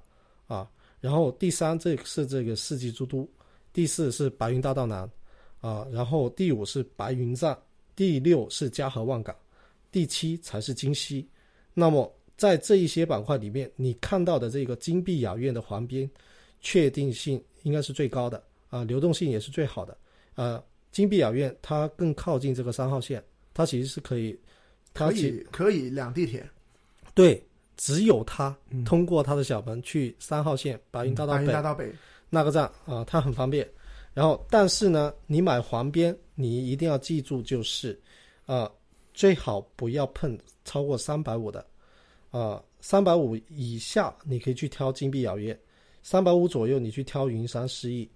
[0.48, 0.68] 啊。
[1.00, 3.24] 然后第三，这是这个世纪之都；
[3.72, 5.08] 第四是白云大道南，
[5.60, 7.56] 啊，然后第五是白云站，
[7.94, 9.34] 第六是嘉禾万港，
[9.92, 11.26] 第七才是金溪。
[11.74, 16.10] 那么在这一些板块里面，你看到的这个金碧雅苑的环边，
[16.60, 19.96] 确定性应该是最高的啊，流动性也是最好的。
[20.34, 23.22] 呃，金碧雅苑它更靠近这个三号线，
[23.54, 24.38] 它其实是可以，
[24.92, 26.48] 它可以可以两地铁，
[27.14, 27.40] 对。
[27.78, 28.54] 只有他
[28.84, 31.92] 通过他的小门去三号线白云大道北嗯、道北
[32.28, 33.66] 那个站啊，它很方便。
[34.12, 37.98] 然后，但是呢，你买黄边，你一定要记住，就是
[38.46, 38.68] 啊，
[39.14, 41.64] 最好不要碰超过三百五的
[42.32, 45.56] 啊，三百五以下你可以去挑金碧雅苑，
[46.02, 48.10] 三百五左右你去挑云山诗意。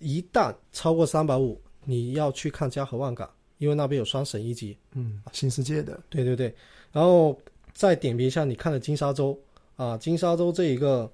[0.00, 4.76] 一旦超过三百五，你要去看嘉禾万港，因为那边有双省一级。
[4.94, 6.00] 嗯，新世界的。
[6.08, 6.52] 对对对，
[6.90, 7.40] 然后。
[7.74, 9.38] 再点评一下，你看的金沙洲
[9.76, 11.10] 啊，金沙洲这一个，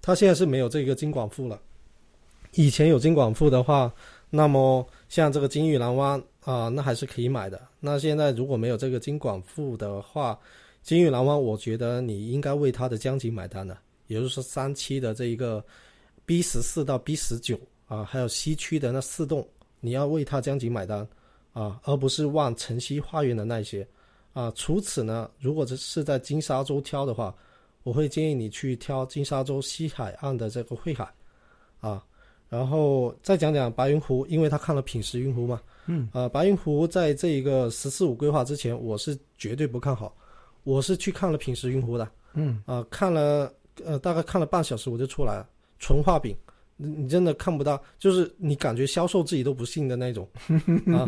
[0.00, 1.60] 它现在是没有这个金广富了。
[2.52, 3.92] 以前有金广富的话，
[4.30, 7.60] 那么像这个金玉兰湾啊，那还是可以买的。
[7.80, 10.38] 那现在如果没有这个金管付的话，
[10.82, 13.76] 金玉兰湾，我觉得你应该为它的江景买单的，
[14.06, 15.62] 也就是说三期的这一个
[16.24, 19.46] B 十四到 B 十九啊，还有西区的那四栋，
[19.80, 21.06] 你要为它江景买单
[21.52, 23.86] 啊，而不是望晨曦花园的那些
[24.32, 24.52] 啊。
[24.54, 27.34] 除此呢，如果这是在金沙洲挑的话，
[27.82, 31.08] 我会建议你去挑金沙洲西海岸的这个汇海
[31.80, 32.04] 啊。
[32.48, 40.16] 然后再讲讲白云湖，因为他看了品石云湖嘛，嗯，呃，白云湖在这一个“十四五”规划之前，我是绝对不看好。
[40.64, 43.52] 我是去看了品石云湖的，嗯，啊，看了
[43.84, 45.46] 呃，大概看了半小时我就出来了，
[45.78, 46.34] 纯画饼，
[46.76, 50.26] 你你真的看不到，就是你感觉销售自己都不信的那种
[50.96, 51.04] 啊。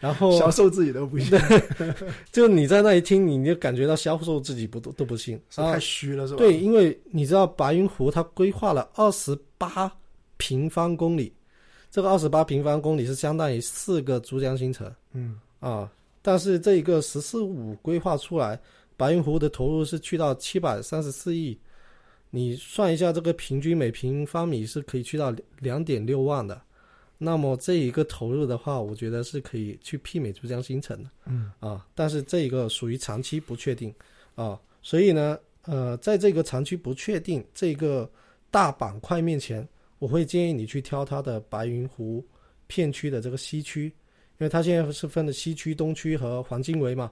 [0.00, 1.38] 然后销售自己都不信，
[2.32, 6.38] 就你在那一听，你就感觉到销售自己不都都不信，太虚了是吧？
[6.38, 9.92] 对，因为你知道白云湖它规划了二十八。
[10.40, 11.32] 平方公里，
[11.90, 14.88] 这个二十八平方公里是相当于四个珠江新城。
[15.14, 15.90] 嗯啊，
[16.22, 18.56] 但是这一个“十四五”规划出来，
[18.96, 21.58] 白云湖的投入是去到七百三十四亿，
[22.30, 26.62] 你算一下，这个平均每平方米是可以去到两点六万的。
[27.18, 31.10] 那么这一个投入的话，我觉得是可以去媲美珠江新城的。
[31.26, 33.92] 嗯啊，但是这一个属于长期不确定
[34.34, 38.10] 啊，所以呢，呃，在这个长期不确定这个
[38.50, 39.68] 大板块面前。
[40.00, 42.24] 我会建议你去挑它的白云湖
[42.68, 47.10] 片区的这个西区，因为它现在是分的西区、东区和黄金围嘛。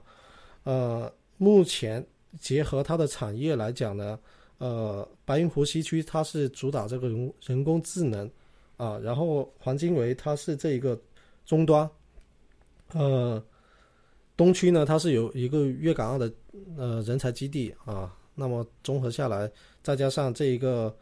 [0.63, 2.01] 呃，目前
[2.39, 4.17] 结合它的产业来讲呢，
[4.57, 8.31] 呃，白云湖西区它是主打这个人人工智能
[8.77, 10.97] 啊，然后黄金围它是这一个
[11.45, 11.89] 终端，
[12.93, 13.43] 呃，
[14.37, 16.31] 东区呢它是有一个粤港澳的
[16.77, 19.51] 呃人才基地啊，那么综合下来，
[19.83, 20.95] 再加上这一个。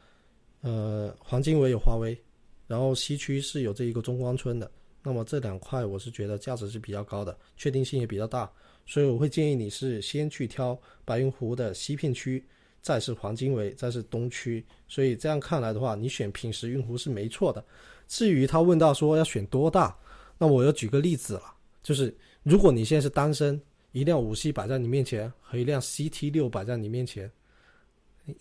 [0.62, 2.20] 呃，黄金围有华为，
[2.66, 4.72] 然后西区是有这一个中关村的，
[5.04, 8.52] 那么这两块我是觉得价值是比较高的，确定性也比较大，
[8.84, 12.44] 所以我会建议你是先去挑白云湖的西片区，
[12.86, 14.64] 再是黄金围，再是东区。
[14.88, 17.66] 所以这样看来的话，你选平时运湖是没错的。
[18.08, 19.98] 至于他问到说要选多大，
[20.38, 23.60] 那我要举个例子了，就是如果你现在是单身，
[23.92, 27.28] 一辆五系摆在你面前和一辆 CT 六摆在你面前，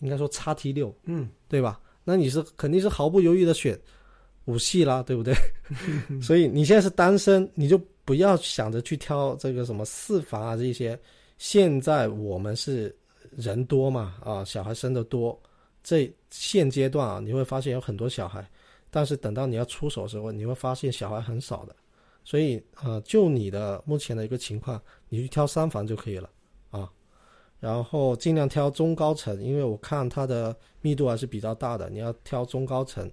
[0.00, 1.80] 应该说叉 T 六，嗯，对吧？
[2.04, 3.80] 那你是肯定是毫不犹豫的选
[4.44, 5.34] 五系啦，对不对？
[6.20, 11.00] 所以你现在是单身，你就不要想着去挑这个什么四房啊这些。
[11.38, 12.94] 现在我们是
[13.36, 15.38] 人多嘛，啊，小孩生的多，
[15.82, 18.48] 这现阶段啊，你会发现有很多小孩，
[18.90, 21.74] 但是等到你要出手的时候，你会发现小孩很少的。
[22.24, 26.30] 所以呃，就你的目前的一个情况，你去挑三房就可以了
[26.70, 26.90] 啊。
[27.60, 31.90] 然后尽量挑中高层，因为我看它的密度还是比较大的。
[31.90, 33.10] 你要挑中高层，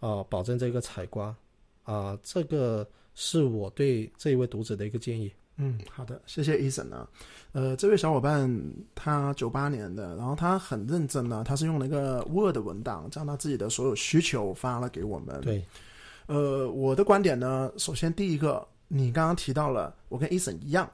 [0.00, 1.34] 啊，保证这个采光，
[1.82, 5.30] 啊，这个是我对这一位读者的一个建议。
[5.56, 7.08] 嗯，好的，谢谢 Eason 呢。
[7.52, 8.50] 呃，这位小伙伴
[8.94, 15.40] 他九八年的，然后他很认真呢，他是用了一个 Word 文档将他自己的所有需求发了给我们。
[15.42, 15.64] 对，
[16.26, 20.90] 呃，我的观点呢，首先第一个，你刚刚提到了，我跟 Eason 一样。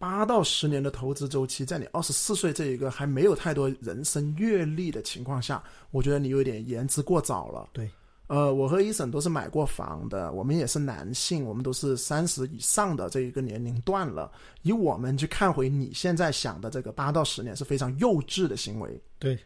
[0.00, 5.60] 八到十年的投资周期，在你二十四岁这一个还没有太多人生阅历的情况下，
[5.90, 7.68] 我觉得你有点言之过早了。
[7.72, 7.90] 对，
[8.28, 14.30] 呃，我和伊森都是买过房的，我们也是男性，我们都是三十以上的这一个年龄段了。
[14.62, 19.02] 以我们去看回你现在想的这个八到十年是非常幼稚的行为。
[19.18, 19.36] 对，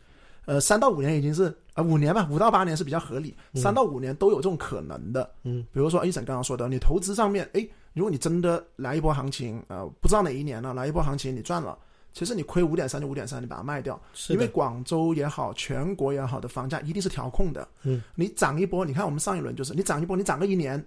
[0.45, 5.31] 呃，三到五年已经是呃五年吧，五到八年是比较合理，三到五年都有这种可能的。
[5.45, 7.67] 嗯，比如说伊森刚刚说的，你投资上面，哎。
[7.95, 11.77] 如果你真的来一波行情，呃，不知道哪一年了，来一波行情你赚了，
[12.13, 17.67] 其实你亏五点三就五点三，你把它卖掉，因为广州也好，全国也好的房价一定是调控的。
[17.83, 20.85] 嗯，你涨一波，你看我们上一轮就是你涨一波，你涨个一年，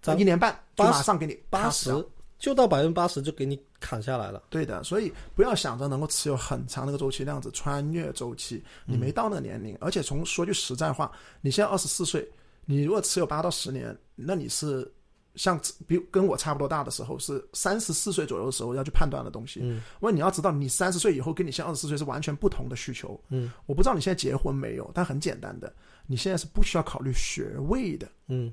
[0.00, 1.90] 涨一年半就马上给你八十，
[2.38, 4.42] 就到百分之八十就给你砍下来了。
[4.50, 11.10] 对的，所以不要想着能够持有很长那个周期那样子穿越周期，你没到那个年龄，而且从说句实在话，
[11.40, 12.28] 你现在二十四岁，
[12.64, 14.90] 你如果持有八到十年，那你是。
[15.38, 19.60] 像比跟我差不多大的时候，是三十四岁左右的时候要去判断的东西。
[19.62, 23.18] 嗯，因为你要知道，你三十岁以后跟你现在二十四岁是完全不同的需求。
[23.30, 25.72] 嗯，我不知道你现在结婚没有，但很简单的，
[26.06, 28.06] 你现在是不需要考虑学位的。
[28.26, 28.52] 嗯。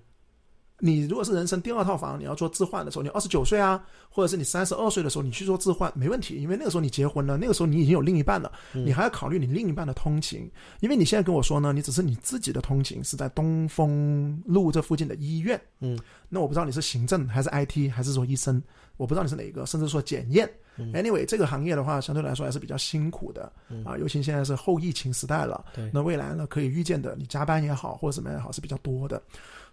[0.85, 10.47] 你如果是人生第二套房，你要做置换的时候，你二十九岁啊，或者是你三十二岁的时候，你去做置换没问题，因为那个时候你结婚了，那个时候你已经有另一半了，你还要考虑你另一半的通勤，
[10.81, 15.97] 因为你现在跟我说呢，你只是你自己的通勤是在东风路这附近的医院，嗯，
[16.29, 18.61] 那我不知道你是行政还是 IT 还是说医生，
[18.97, 20.47] 我不知道你是哪一个，甚至说检验
[20.93, 23.51] ，anyway 这个行业的话相对来说还是比较辛苦的，
[23.83, 29.19] 啊，尤其现在是后疫情时代了，对，那未来呢可以预见的，你加班也好或者什么也好是比较多的，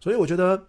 [0.01, 0.67] 所以我觉得。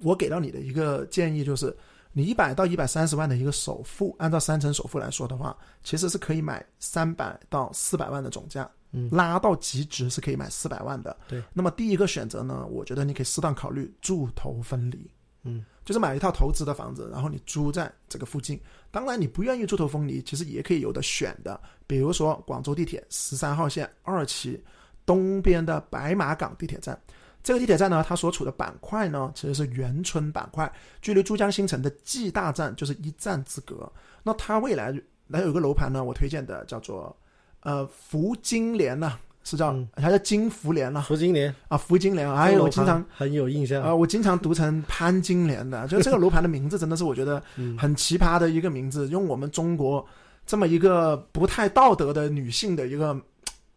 [0.00, 1.76] 我给到你的一个建议就是，
[2.12, 11.16] 你一百到一百三十万的一个首付，按照三成首付来说的话，其实是可以买三百到四百万的总价，嗯拉到极值是可以买四百万的。
[11.28, 15.10] 对，那么第一个选择呢，我觉得你可以适当考虑住投分离。
[15.44, 18.60] 嗯，就是买一套投资的房子，然后你租在这个附近。
[18.92, 24.62] 当然，你不愿意住投分离，其实也可以有的选的，比如说广州地铁十三号线二期
[25.04, 26.96] 东边的白马港地铁站。
[27.42, 30.70] 这个地铁站呢，它所处的板块呢，其实是元村板块，
[31.00, 33.90] 距离珠江新城的 G 大站就是一站之隔。
[34.22, 34.94] 那它未来
[35.32, 37.16] 还有一个楼盘呢，我推荐的叫做
[37.60, 39.88] 呃福金联呢、是叫、嗯。
[39.96, 42.30] 还叫金福联呢福金莲，啊，福金联。
[42.32, 43.82] 哎，我经常很有印象。
[43.82, 47.76] 啊、我经常读成潘金莲的， 就这个楼盘的名字真的是我觉得嗯。
[47.76, 50.06] 很奇葩的一个名字，用我们中国
[50.46, 53.20] 这么一个不太道德的女性的一个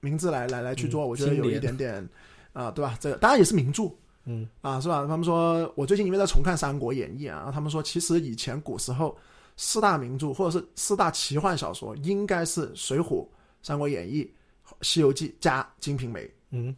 [0.01, 2.07] 名字来来来去做，嗯我觉得有一点点
[2.56, 2.98] 啊、对吧？
[2.99, 3.91] 这个当然也是名著
[4.23, 5.06] 嗯啊，是吧？
[5.07, 9.15] 他们说我最近因为在重看《三国演义》啊，他们说其实以前古时候
[9.57, 13.03] 四大名著或者是四大奇幻小说应该是《水浒》
[13.61, 14.23] 《三国演义》
[14.82, 16.22] 《西游记》加《金瓶梅》。
[16.52, 16.73] 嗯，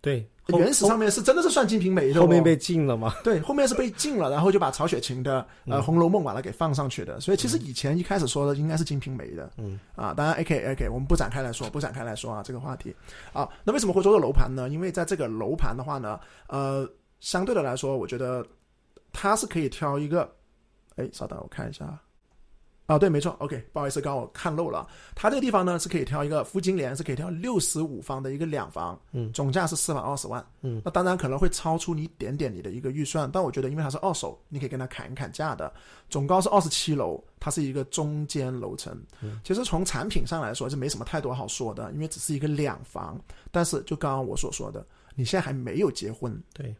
[0.00, 3.14] 对，后原始上面是真的是算《金瓶梅》的、哦，后面被禁了嘛？
[3.24, 7.20] 对，后面是被禁了，然后就把曹雪芹的呃《嗯红楼梦》把它给放上去的。
[7.20, 12.94] 所以其实以前一开始说的应该是《金瓶梅》的，嗯啊，当然 A K A K 我们不展开来说，不展开来说啊这个话题
[13.32, 13.48] 啊。
[13.64, 14.68] 那为什么会说这个楼盘呢？
[14.68, 16.88] 因为在这个楼盘的话呢，呃，
[17.18, 18.46] 相对的来说，我觉得
[19.12, 20.30] 它是可以挑一个，
[20.94, 21.98] 哎，稍等，我看一下。
[22.88, 24.88] 啊，对，没错，OK，不好意思，刚刚我看漏了。
[25.14, 35.70] 它这个地方呢是可以挑一个夫金联，是可以挑六十五方的一个两房，嗯总价是四百二十万，嗯，那当然可能会超出你一点点你的一个预算，但我觉得因为它是二手，你可以跟它砍一砍价的。
[36.08, 38.98] 总高是二十七楼，它是一个中间楼层。
[39.20, 43.20] 嗯其实从产品上来说是没什么太多好说的，因为只是一个两房。
[43.50, 44.82] 但是就刚刚我所说的，
[45.14, 46.74] 你现在还没有结婚，对，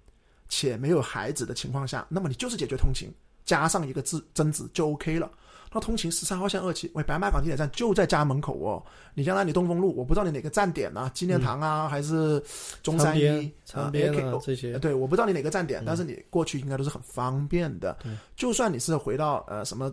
[0.49, 3.11] 且没有孩子的情况下，那么你就是解决通勤，
[3.45, 5.31] 加上一个增增值就 OK 了。
[5.73, 8.83] 那通勤十三号线二期，喂，白马港地铁站就在家门口哦。
[9.15, 12.43] 你将来你东风路，我不知道你哪个站点啊，纪念堂啊，还是
[12.83, 18.13] 中山一长边、长边也可以啊这些呃，对，我不知道你哪个站点，嗯但是你过去应该都是很方便的对。
[18.37, 19.93] 就算你是回到呃什么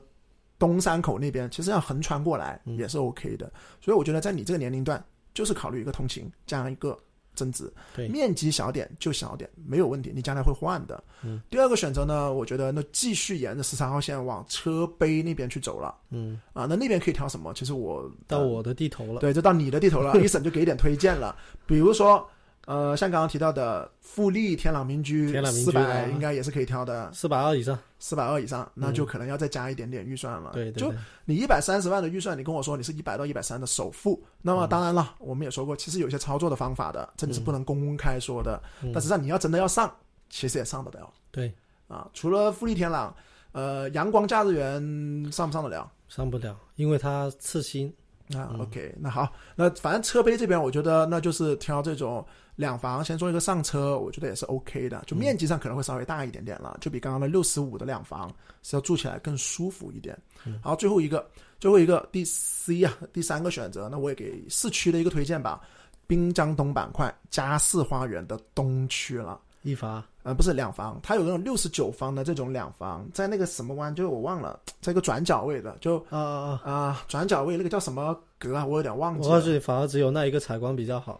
[0.57, 3.51] 东山口那边，其实要横穿过来嗯也是 OK 的。
[3.81, 5.03] 所以我觉得在你这个年龄段，
[5.33, 6.97] 就是考虑一个通勤这样一个
[7.35, 11.03] 增值，对，面积小点就小点，没有问题，你将来会换的。
[11.23, 17.53] 嗯，第二个选择呢，我觉得那继续沿着十三号线往车陂那边去走了嗯，啊，那那边可以挑什么？
[17.53, 19.19] 其实我呃到我的地头了。
[19.19, 20.15] 对，就到你的地头了。
[20.23, 21.35] 一审就给点推荐了，
[21.65, 22.27] 比如说，
[22.65, 30.49] 呃，像刚刚提到的富力、天朗民居，四百应该也是可以挑的，四百二以上，四百二以上，那就可能要再加一点点预算了。
[30.49, 39.95] 就对对对，你一百三十万的预算，你跟我说你是一百到一百三的首付，那嗯么当然了，我们也说过，其实有些操作的方法的，这里是不能公开说的，嗯但实际上你要真的要上，
[40.29, 41.53] 其实也上得了对，
[41.87, 42.09] 啊。
[42.13, 43.15] 除了富力、天朗，
[43.51, 45.91] 呃，阳光假日园上不上得了？
[46.07, 47.93] 上不了，因为它次新。
[48.33, 52.25] 啊、嗯 o k 那好，那反正车杯这边，我觉得那就是挑这种
[52.55, 58.33] 两房，先做一个上车，我觉得也是 OK 的，就面积上可能会稍微大一点点了，就比刚刚的六十五的两房
[58.63, 60.17] 是要住起来更舒服一点。
[60.45, 61.27] 嗯好，最后一个，
[61.59, 65.61] 最后一个第 C 啊，第三个选择，那我也给市区的一个推荐吧，
[66.07, 69.39] 滨江东板块嘉士花园的东区了。
[69.63, 76.71] 一房呃，不是两房，它有那种六十九方的这种两房，在那个什么湾，就是我忘了，在一个转角位的，就啊啊啊！
[76.71, 79.33] 啊、转角位那个叫什么阁啊，我有点忘记了。
[79.33, 81.19] 我告诉你，反而只有那一个采光比较好。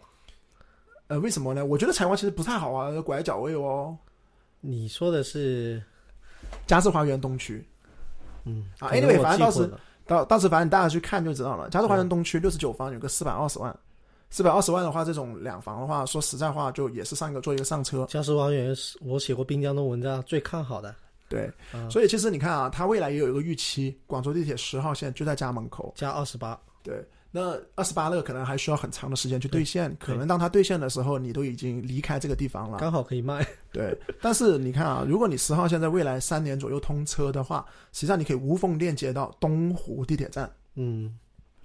[1.08, 1.64] 呃，为什么呢？
[1.64, 3.96] 我觉得采光其实不太好啊，拐角位哦。
[4.60, 5.80] 你说的是，
[6.66, 7.64] 嘉士花园东区，
[8.44, 9.70] 嗯啊 anyway，反正到时
[10.06, 11.68] 到到时反正大家去看就知道了。
[11.70, 13.76] 嘉士花嗯园东区六十九方有个四百二十万，
[14.30, 18.04] 四百二十万的话，这种两房的话，说实在话，就也是上一个做一个上车。
[18.08, 20.92] 嘉士花园是我写过滨江的文章最看好的，
[21.28, 25.92] 对，啊，所以其实你看啊，它未来也有一个预期，广州地铁十号线就在家门口。
[25.96, 32.78] 加二十八，对，那二十八那个可能还需要很长的时间去兑现，可能当它兑现的时候，你都已经离开这个地方了。
[32.78, 33.46] 刚好可以卖。
[33.72, 40.50] 对，但是你看啊，如果你十号线在未来三年左右通车的话，实际上你可以无缝链接到东湖地铁站。
[40.76, 41.14] 嗯，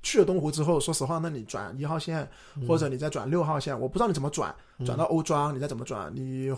[0.03, 4.53] 去了东湖之后，说实话，那你转一号线，嗯或者你再转六号线，我不知道你怎么转，
[4.85, 6.53] 转到欧庄，你再怎么转，你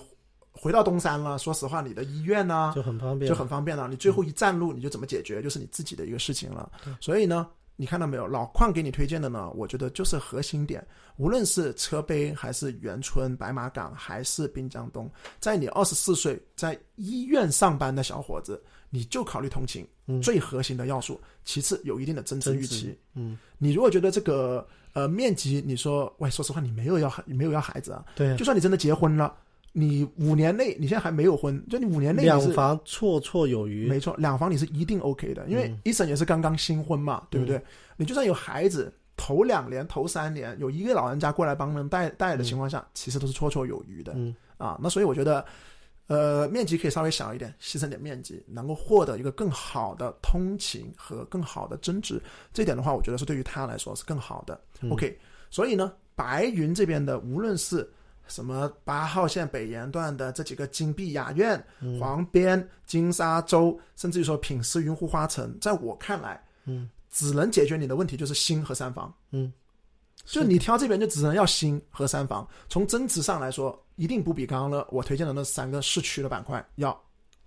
[0.51, 3.87] 回到东山了，说实话，你的医院呢、就很方便，就很方便了。
[3.87, 6.71] 你最后一站路，你就怎么解决，就是你自己的一个事情了。
[6.99, 10.85] 所以呢，你看到没有，老邝给你推荐的呢，我觉得就是核心点，
[11.17, 15.09] 无论是车陂还是园村、白马港还是滨江东，
[15.39, 21.19] 在你二十四岁在医院上班的小伙子，你就考虑通勤，嗯最核心的要素。
[21.43, 22.97] 其次，有一定的增值预期。
[23.15, 29.35] 嗯，你如果觉得这个呃面积，你说喂，说实话，你没有要没有要孩子啊，对啊，就算你真的结婚了，
[29.75, 33.87] 你五年内你现在还没有婚，就你五年内两房绰绰有余。
[33.87, 37.61] 没错，两房你是一定 OK 的，因为嗯医生也是刚刚新婚嘛，对不对？
[37.97, 44.13] 你就算有孩子，头两年、头三年有一个老人家过来帮忙带带的情况下，其实都是绰绰有余的。
[44.15, 45.43] 嗯啊，那所以我觉得，
[46.07, 52.21] 呃，面积可以稍微小一点，牺牲点面积，能够获得一个更好的通勤和更好的增值，
[52.53, 54.59] 这点的话，我觉得是对于他来说是更好的。
[54.81, 55.17] 嗯 OK，
[55.49, 57.91] 所以呢，白云这边的无论是
[58.27, 61.99] 什么八号线北延段的这几个金碧雅苑、嗯。
[61.99, 69.13] 黄边、金沙洲，甚至于说品思云湖花城，在我看来，嗯，只能解决你的问题就是新和三房。
[69.31, 69.51] 嗯，
[70.25, 76.99] 就你挑这边就只能要新和三房，从增值上来说，一定不比刚刚的我推荐的那三个市区的板块要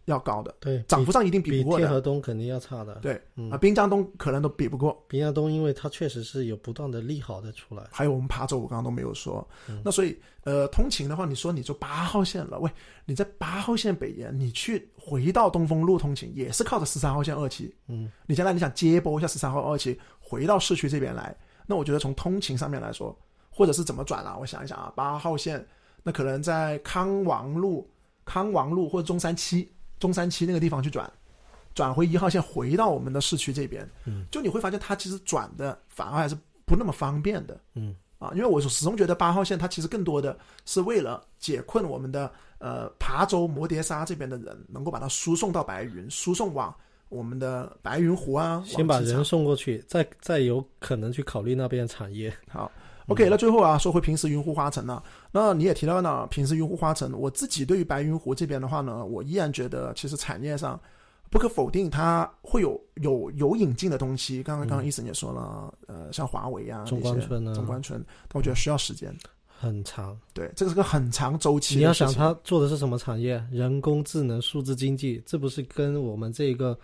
[0.07, 1.89] 要高的，对，涨幅上一定比不过的。
[1.89, 2.95] 河东肯定要差的。
[2.97, 7.83] 对嗯啊，滨江东可能都比不过，滨江东因为它确实是有不断的利好的出来。
[7.91, 9.47] 还有我们琶洲，我刚刚都没有说。
[9.69, 12.71] 嗯那所以呃，通勤的话，你说你就八号线了，喂，
[13.05, 17.75] 你在八号线北延，你去回到东风路通勤，也是靠着十三号线二期。
[17.89, 23.19] 嗯，你将来你想接驳一下十三号二期回到市区这边来，那我觉得从通勤上面来说，
[23.51, 24.37] 或者是怎么转啊？
[24.39, 25.67] 我想一想啊，八号线
[26.05, 27.91] 那可能在康王路、
[28.25, 29.69] 康王路或者中山七、
[29.99, 31.11] 中山七那个地方去转，
[31.75, 37.95] 转回一号线回到我们的市区这边，嗯，就你会发现它其实转的反而还是不那么方便的，嗯。
[38.19, 46.75] 啊，因为我始终觉得八号线它其实更多的是为了解困我们的呃琶洲摩碟沙这边的人，能够把它输送到白云，输送往
[47.11, 52.35] 我们的白云湖啊，先把人送过去，再再有可能去考虑那边的产业。
[52.49, 52.73] 好
[53.07, 55.03] ，OK，那最后啊，说回平时云湖花城呢，
[55.33, 60.79] 那你也提到呢，平时云湖花城，我自己对于白云湖这边的话呢，我依然觉得其实产业上
[61.31, 64.43] 不可否定，它会有有有引进的东西。
[64.43, 69.15] 刚刚刚刚医生也说了，呃，像华为啊，中关村啊中关村，但我觉得需要时间。
[69.59, 71.91] 很长，对，这个是个很长周期你要。
[71.91, 73.43] 想它做的是什么产业？
[73.51, 76.79] 人工智能、数字经济，这不是跟我们这个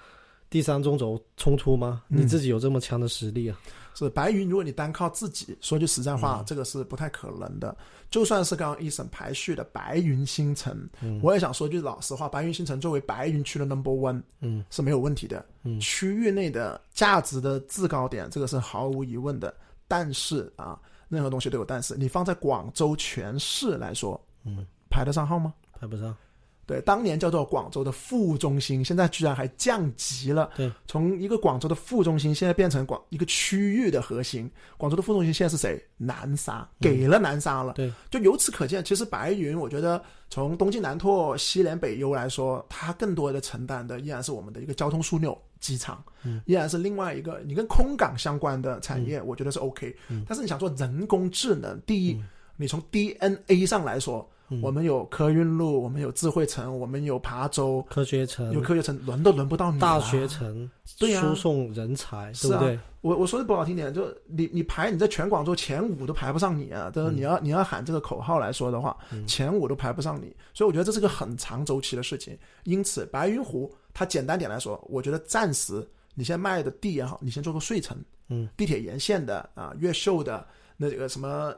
[0.49, 2.03] 第三中轴冲突吗？
[2.09, 3.59] 嗯你自己有这么强的实力啊？
[3.94, 7.77] 是白云，如果你单靠自己，说句实在话，嗯这个是不太可能的。
[8.10, 15.44] 就算是刚刚一审排序的白云新城，嗯我也想说句老实话，白云新城作为白云区的 number one 嗯是没有问题的。
[15.64, 19.55] 嗯区域内的价值的制高点，这个是毫无疑问的。
[19.89, 20.78] 但是啊，
[21.09, 21.94] 任何东西都有但是。
[21.97, 25.52] 你放在广州全市来说，嗯，排得上号吗？
[25.78, 26.16] 排不上。
[26.65, 30.51] 对，当年叫做广州的副中心，现在居然还降级了。
[30.57, 34.49] 对，从一个广州的副中心，现在变成广一个区域的核心。
[34.77, 35.85] 广州的副中心现在是谁？
[35.97, 37.73] 南沙，给了南沙了。
[37.75, 49.95] 对，就由此可见，其实白云，我觉得从东进南拓、西联北优来说，它更多的承担的依然是我们的一个交通枢纽机场，嗯，依然是另外一个你跟空港相关的产业，我觉得是 OK。
[50.09, 62.79] 嗯但是你想做人工智能，第一，嗯你从 DNA 上来说，嗯我们有科运路，我们有智慧城，我们有琶洲，科学城有、科学城，轮都轮不到你了大学城，对呀输送人才，是啊对不对？
[63.01, 66.91] 我我说的不好听点，就你你排你在全广州前五都排不上你啊！
[66.95, 72.39] 就是你要、你要喊这个口号来说的话，嗯前五都排不上你，所以我觉得这是个很长周期的事情。
[72.65, 75.85] 因此，白云湖它简单点来说，我觉得暂时
[76.15, 77.97] 你先卖的地也好，你先做个睡城，
[78.29, 80.47] 嗯，地铁沿线的啊，越秀的
[80.77, 81.55] 那个什么。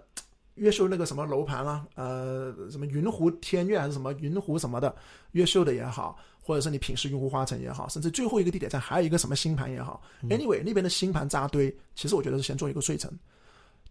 [0.55, 4.95] 越秀那个什么楼盘啊，呃，什么云湖天悦还是什么云湖什么的，
[5.33, 13.11] 越秀的也好，或者是你品势云湖花城也好，甚至最后一个地铁站还有一个什么新盘也好、a n y w a y 那边的新盘扎堆，其实我觉得是先做一个睡城。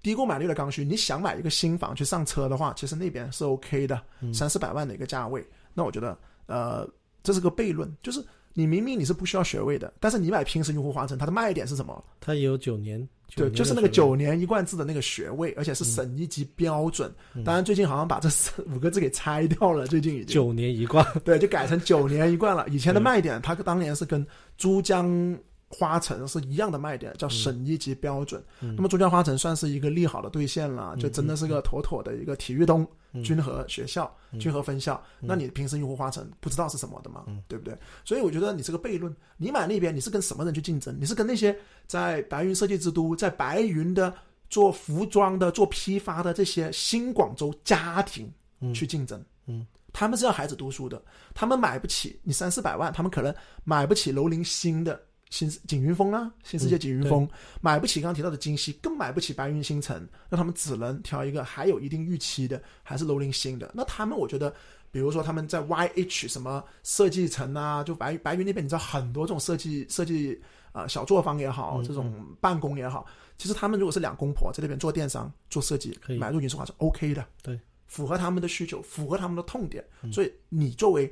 [0.01, 4.01] 低购买率的刚需，你想买一个新房去上车的话，其实那边是 OK 的，
[4.33, 5.45] 三四百万的一个价位。
[5.73, 6.85] 那我觉得，呃，
[7.23, 8.21] 这是个悖论，就是
[8.53, 12.03] 你明明你是不需要学位的，但是你买平时用户花城，它的卖点是什么？
[12.19, 12.99] 它也有九年，
[13.35, 17.13] 对，年就是那个九年一贯制的那个学位，而且是省一级标准。
[17.43, 22.67] 当然，最近好像把这四五个字给拆掉了，最近已经九年一贯，对，就改成九年一贯了。
[22.69, 24.25] 以前的卖点，它当年是跟
[24.57, 25.35] 珠江
[25.73, 28.41] 花城是一样的卖点，叫省一级标准。
[28.61, 35.03] 嗯那么珠江花城算是一个利好的兑现了，就真的是个妥妥的一个体育东嗯君和学校、君和分校。
[35.19, 37.75] 那你平时用户花城不知道是什么的嘛，对不对？
[38.05, 39.13] 所以我觉得你是个悖论。
[39.37, 40.95] 你买那边，你是跟什么人去竞争？
[40.99, 44.13] 你是跟那些在白云设计之都、在白云的
[44.49, 48.31] 做服装的、做批发的这些新广州家庭
[48.73, 49.23] 去竞争。
[49.47, 51.01] 嗯，他们是要孩子读书的，
[51.33, 53.33] 他们买不起你三四百万，他们可能
[53.63, 55.01] 买不起楼龄新的
[55.33, 57.27] 新景云峰啊，新世界景云峰，
[57.59, 63.71] 买不起刚刚提到的金溪，更买不起白云新城，那他们只能挑一个还有一定预期的，还是楼龄新的。
[63.73, 64.53] 那他们我觉得，
[64.91, 70.39] 比如说他们在 YH 什么设计城啊，就白白云那边，你知道很多这种设计设计
[70.71, 73.03] 啊、呃小作坊也好，这种办公也好，
[73.35, 79.83] 其实他们如果是两公婆在那边做电商做设计买入云石华是 OK 的，对，符合他们的需求，符合他们的痛点。
[80.11, 81.11] 所以你作为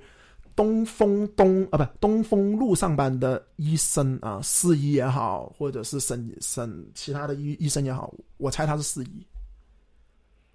[0.55, 9.25] 东风东啊，不东风路上班的医生啊，四医也好，或者是省省其他的医医生也好，我猜他是四医，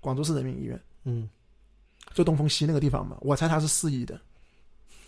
[0.01, 1.29] 广州市人民医院，嗯，
[2.15, 4.21] 就东风西那个地方嘛，我猜他是四医的。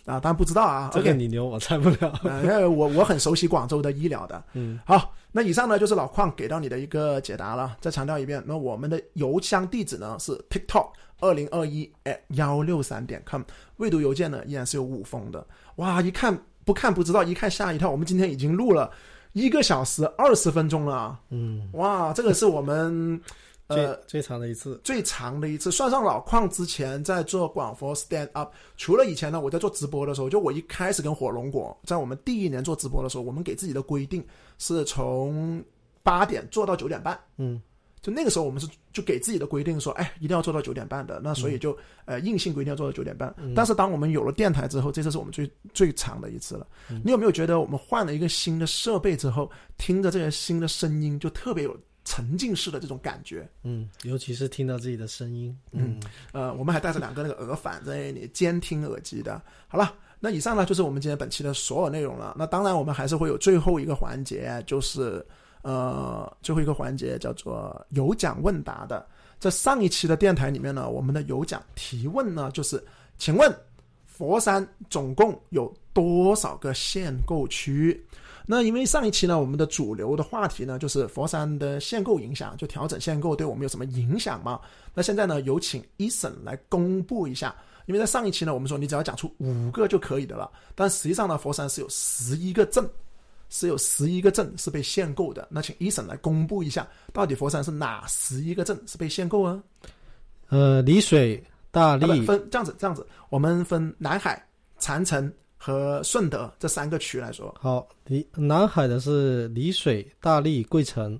[0.09, 2.19] 啊，当然不知道啊，这个你牛，我猜不了。
[2.67, 4.43] 我我很熟悉广州的医疗的。
[4.53, 7.77] 嗯，好，那以上呢就是老邝给到你的一个解答了。
[7.79, 13.43] 再强调一遍，那我们的邮箱地址呢是 tiktok 二零二一 at 幺六三点 com，
[13.77, 15.45] 未读邮件呢依然是有五封的。
[15.75, 17.89] 哇，一看不看不知道，一看吓一跳。
[17.89, 18.89] 我们今天已经录了
[19.33, 21.19] 一个小时二十分钟了。
[21.29, 23.21] 嗯，哇，这个是我们。
[23.69, 34.25] 呃，最长的一次，最长的一次，算上老矿之前在做广佛 stand up，除了以前呢，我在做直播的时候，就我一开始跟火龙果在我们第一年做直播的时候，我们给自己的规定
[34.57, 35.63] 是从
[36.01, 37.61] 八点做到九点半，嗯，
[38.01, 43.31] 就那个时候我们是就给自己的规定说，哎，一定要做到九点半的，那所以就呃硬性规定要做到九点半。
[43.55, 46.65] 但是当我们有了电台之后，这次是我们最最长的一次了。
[47.03, 49.47] 你有没有觉得我们换了一个新的设备之后，
[49.77, 51.77] 听着这些新的声音就特别有？
[52.09, 59.39] 沉浸式的这种感觉，嗯，尤其是听到自己的声音，嗯，呃，我们还带着两个那个耳返在你监听耳机的。
[59.67, 62.35] 好了，那以上呢就是我们今天本期的所有内容了。
[62.35, 65.23] 那当然，我们还是会有最后一个环节，就是
[65.61, 69.05] 呃，最后一个环节叫做有奖问答的。
[69.37, 72.83] 在上一期的电台里面呢，我们的有奖提问呢，就是
[73.19, 73.55] 请问
[74.07, 78.03] 佛山总共有多少个限购区？
[78.51, 84.59] 那因为上一期呢，我们的主流的话题呢，就是佛山的限购影响，就调整限购对我们有什么影响吗？
[84.91, 87.55] 那现在呢，有请一审来公布一下。
[87.85, 92.83] 因为在上一期呢，我们说你只要讲出五个就可以的了，但实际上呢，佛山是有十一个镇，
[93.49, 95.47] 是有十一个镇是被限购的。
[95.51, 99.61] 那请一审来公布一下，到底佛山是哪十一个镇是被限购啊？
[100.47, 101.39] 呃，丽水、
[101.69, 104.43] 大荔分这样子，这样子，我们分南海、
[104.79, 105.31] 长城。
[105.61, 111.19] 和顺德这三个区来说，好，离南海的是丽水、大荔、桂城，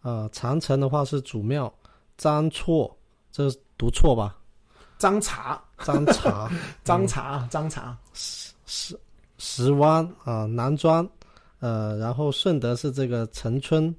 [0.00, 1.72] 啊，长城的话是祖庙、
[2.16, 2.96] 张错，
[3.30, 4.38] 这读错吧？
[4.96, 6.50] 张茶，张茶，
[6.82, 8.98] 张茶，张茶，石石
[9.36, 11.06] 石湾啊，南庄，
[11.60, 13.94] 呃，然后顺德是这个陈村、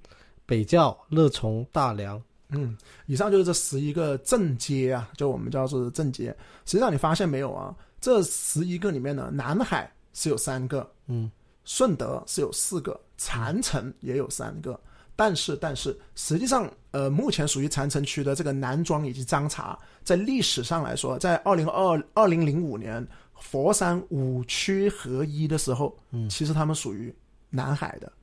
[0.48, 2.20] 北窖、乐从、大良。
[2.50, 6.36] 嗯，以上就是这十一个镇街啊，就我们叫做镇街。
[6.66, 7.76] 实际上你发现没有啊？
[8.06, 11.32] 这十一个里面呢，南海是有三个，嗯，
[11.64, 14.80] 顺德是有四个，禅城也有三个，
[15.16, 23.04] 但是但是实际上，呃，目前属于禅城区的这个南庄以及张茶，在历史上来说，在二零二二零零五年
[23.40, 27.12] 佛山五区合一的时候，嗯，其实他们属于
[27.50, 28.14] 南海的。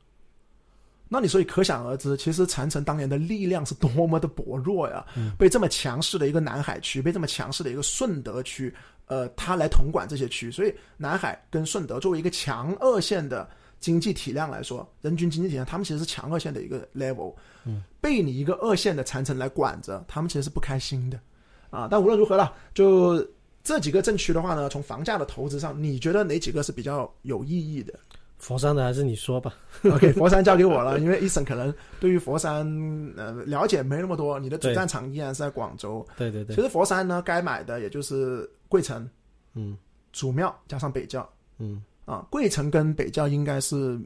[1.13, 5.05] 那你所以可想而知，其实禅城当年的力量是多么的薄弱呀！
[5.37, 8.75] 被这么强势的一个南海区，被这么强势的一个顺德区，
[9.09, 13.47] 呃，他来统管这些区，所以南海跟顺德作为一个强二线的
[13.79, 17.35] 经济体量来说，人均经济体量，他们其实是强二线的一个 level。
[17.67, 21.21] 嗯，被你一个二线的禅城来管着，他们其实是不开心的
[21.69, 21.87] 啊！
[21.91, 23.23] 但无论如何了，就
[23.63, 27.93] 这几个镇区的话呢，从房价的投资上，你觉得哪几个是比较有意义的？
[28.43, 29.55] 佛山的还是你说吧。
[29.85, 32.67] OK， 佛山交给我了，因为 Eason 可能对于佛山
[33.17, 34.37] 呃了解没那么多。
[34.37, 36.05] 你的主战场依然是在广州。
[36.17, 36.57] 对对对。
[36.57, 39.09] 其实佛山呢，该买的也就是桂城，
[39.55, 39.79] 嗯，
[40.13, 41.27] 祖庙加上北窖，
[41.59, 43.97] 嗯啊，桂城跟北窖应该是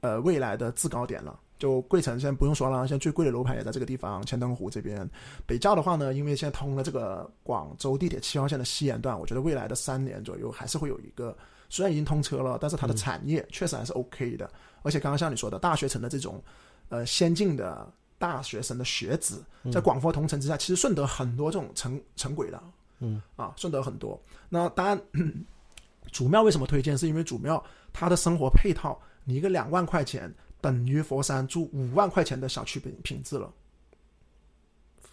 [0.00, 1.38] 呃未来的制高点了。
[1.56, 5.08] 就桂城现在不用说了，现在最贵的楼盘也在这个地方，千灯湖这边。
[5.46, 11.36] 北窖的话呢，因为现在通了这个广州地铁七号线的西延段，我觉得未来的三年左右还是会有一个。
[11.68, 14.50] 虽然已经通车了，但是它的产业确实还是 OK 的。
[14.82, 16.42] 而且刚刚像你说的，大学城的这种，
[16.90, 19.42] 呃，先进的大学生的学子，
[19.72, 22.62] 在广佛同城之下，其实顺德很多这种城城轨的，
[23.00, 24.20] 嗯，啊，顺德很多。
[24.48, 25.00] 那当然，
[26.12, 26.96] 主庙为什么推荐？
[26.96, 27.62] 是因为主庙
[27.92, 33.50] 它的生活配套，你一个两万块钱等于佛山住五万块钱的小区品品质了。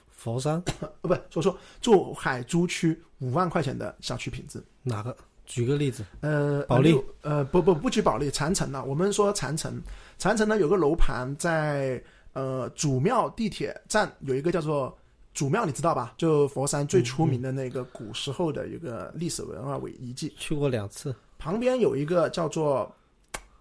[0.09, 0.61] 佛山？
[1.01, 5.15] 呃，不，说错，住海珠区五万块钱的小区品质，哪个？
[5.45, 8.83] 举个例子，呃，保利，呃，不不不举保利，禅城呢？
[8.85, 9.81] 我们说禅城，
[10.17, 12.01] 禅城呢有个楼盘在
[12.33, 14.97] 呃祖庙地铁站有一个叫做
[15.33, 16.13] 祖庙，你知道吧？
[16.17, 21.13] 就佛山最出名的那个古时候的一个历史文化遗遗迹，去过两次。
[21.37, 22.89] 旁边有一个叫做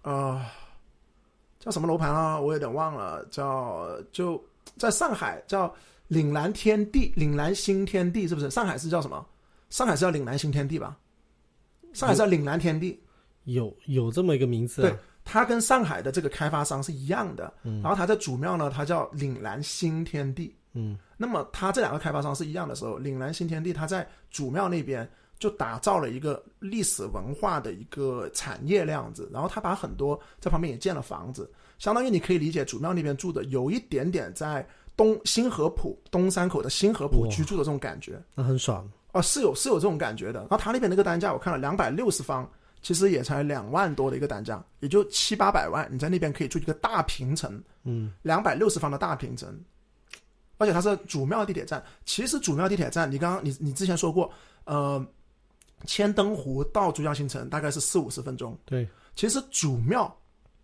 [0.03, 0.41] 呃
[1.59, 2.39] 叫什么楼盘啊？
[2.39, 4.41] 我有点忘了，叫就
[4.77, 5.73] 在上海叫
[6.07, 8.49] 岭南天地，岭南新天地是不是？
[8.49, 9.25] 上海是叫什么？
[9.69, 10.97] 上海是叫岭南新天地吧？
[11.93, 12.99] 上海叫岭南天地，
[13.45, 14.81] 有有这么一个名字。
[14.81, 17.53] 对，它跟上海的这个开发商是一样的。
[17.63, 20.55] 嗯，然后它在主庙呢，它叫岭南新天地。
[20.73, 25.07] 嗯那么它这两个开发商是一样的时候，岭南新天地它在主庙那边
[25.37, 34.65] 就打造了一个历史文化的一个产业样子，然后他把很多在旁边也建了房子，相当于你可以理解主庙那边住的有一点点在
[34.95, 38.21] 东新河浦东山口的新河浦居住的这种感觉。
[38.33, 38.89] 那很爽。
[39.11, 40.39] 哦，是有是有这种感觉的。
[40.41, 42.49] 然后他那边那个单价，我看了两百六十方，
[42.81, 49.53] 其实也才两万多的一个单价，也就七八百万，你在那边可以住一个大平层，嗯两百六十方的大平层，
[50.57, 51.83] 而且它是主庙地铁站。
[52.05, 54.31] 其实主庙地铁站，你刚刚你你之前说过，
[54.65, 55.05] 呃，
[55.85, 60.15] 千灯湖到珠江新城大概是四五十分钟，对，其实主庙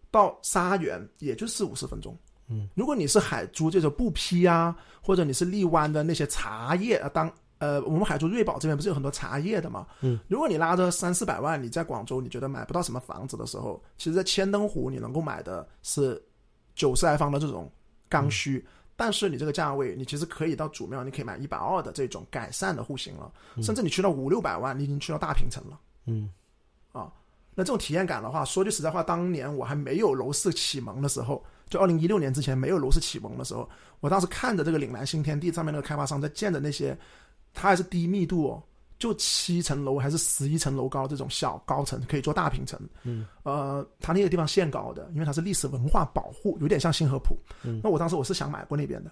[0.09, 2.17] 到沙园也就四五十分钟。
[2.49, 7.29] 嗯，如果你是海珠这种布匹啊，或者你是荔湾的那些茶叶啊，当
[7.59, 9.87] 呃我们海珠瑞宝这边不是有很多茶叶的嘛？
[10.01, 16.21] 嗯，如果你拉着三四百万，你在广州你觉得买不到什么房子的时候，其实，在千灯湖你能够买的是
[16.75, 17.71] 九十来方的这种
[18.09, 18.65] 刚需。
[18.99, 23.31] 但是你这个价位，你其实可以到主庙，你可以买一百二的这种改善的户型了，
[23.61, 25.79] 甚至你去到五六百万，你已经去到大平层了。
[26.05, 26.31] 嗯
[26.93, 27.13] 啊，
[27.53, 33.69] 那这种体验感的话，说句实在话，当年我还没有楼市启蒙的时候，就二零一六年之前没有楼市启蒙的时候，
[33.99, 36.97] 我当时看着这个岭南新天地上面那个开发商在建的那些，
[37.59, 38.63] 它还是低密度哦，
[38.99, 47.35] 就七层楼还是十一层楼高这种小高层可以做大平层，嗯，呃，它那个地方限高的，因为它是历史文化保护，有点像新河浦。
[47.63, 47.81] 嗯。
[47.83, 49.11] 那我当时我是想买过那边的，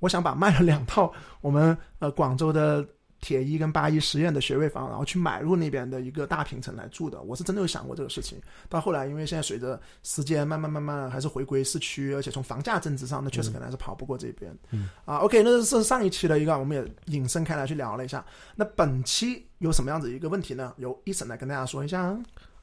[0.00, 2.84] 我想把卖了两套我们呃广州的
[3.24, 7.22] 铁一跟八一实验的学位房，然后去买入那边的一个大平层来住的。
[7.22, 8.38] 我是真的有想过这个事情。
[8.68, 14.54] 到后来，因为现在随着时间慢慢慢慢还是回归市区，而且从房价增值上，那确实可能还是跑不过这边。
[14.72, 18.22] 嗯啊，OK，那是上一期的一个，我们也引申开来去聊了一下。
[18.54, 20.74] 那本期有什么样子一个问题呢？
[20.76, 22.14] 由一审来跟大家说一下。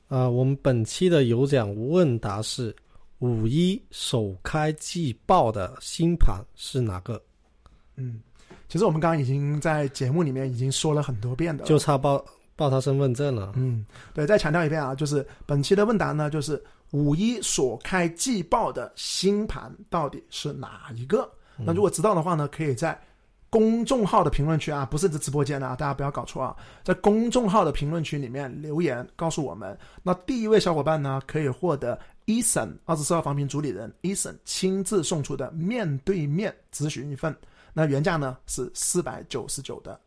[0.09, 2.75] 啊、我们本期的有奖问答是：
[3.17, 7.19] 五一首开季报的新盘是哪个？
[7.95, 8.19] 嗯，
[8.71, 12.23] 其实我们刚刚已经在节目里面已经说了很多遍的，就差报
[12.55, 13.51] 报他身份证了。
[13.57, 21.29] 嗯，对，再强调一遍啊，就是本期的问答呢，就是五一所开季报的新盘到底是哪一个？
[21.57, 22.97] 那如果知道的话呢，可以在
[23.49, 29.77] 公众号的评论区啊，不是这直播间啊，大家不要搞错啊，在公众号的评论区里面留言告诉我们。
[30.01, 37.35] 那第一位小伙伴呢，可以获得 Eason 二十四号房评主理人 Eason 亲自送出的面对面咨询一份，
[37.73, 39.99] 那原价呢是四百九十九的，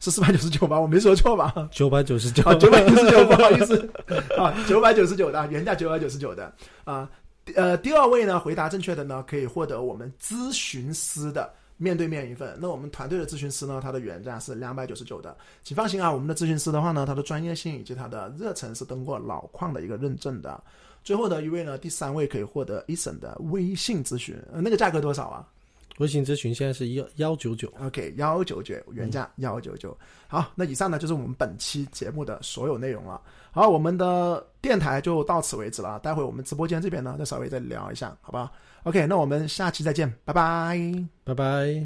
[0.00, 0.78] 是四百九十九吧？
[0.80, 1.68] 我没说错吧？
[1.70, 3.90] 九百九十九啊，九百九十九，不好意思
[4.38, 6.52] 啊，九百九十九的原价九百九十九的
[6.84, 7.08] 啊。
[7.54, 12.56] 呃，第二位呢，回答正确的呢，可以获得我们咨询师的面对面一份。
[12.60, 15.36] 那我们团队的咨询师呢，他的原价是两百九十九的。
[15.62, 20.60] 请放心啊，我们的咨询师的话呢，他的专业性以及他的热忱是通过老矿的一个认证的。
[21.04, 25.46] 最后的一位呢，第三位可以获得 Eason 的微信咨询，呃，那个价格多少啊？
[25.98, 27.72] 微信咨询现在是幺幺九九。
[27.80, 29.96] OK，幺九九原价幺九九。
[30.28, 33.20] 好，那以上呢就是我们本期节目的所有内容了。
[33.50, 35.98] 好，我们的电台就到此为止了。
[36.00, 38.52] 待会我们直播间这边呢，再稍微再聊一下，好吧
[38.82, 40.78] ？OK，那我们下期再见，拜拜。
[41.24, 41.74] 拜拜。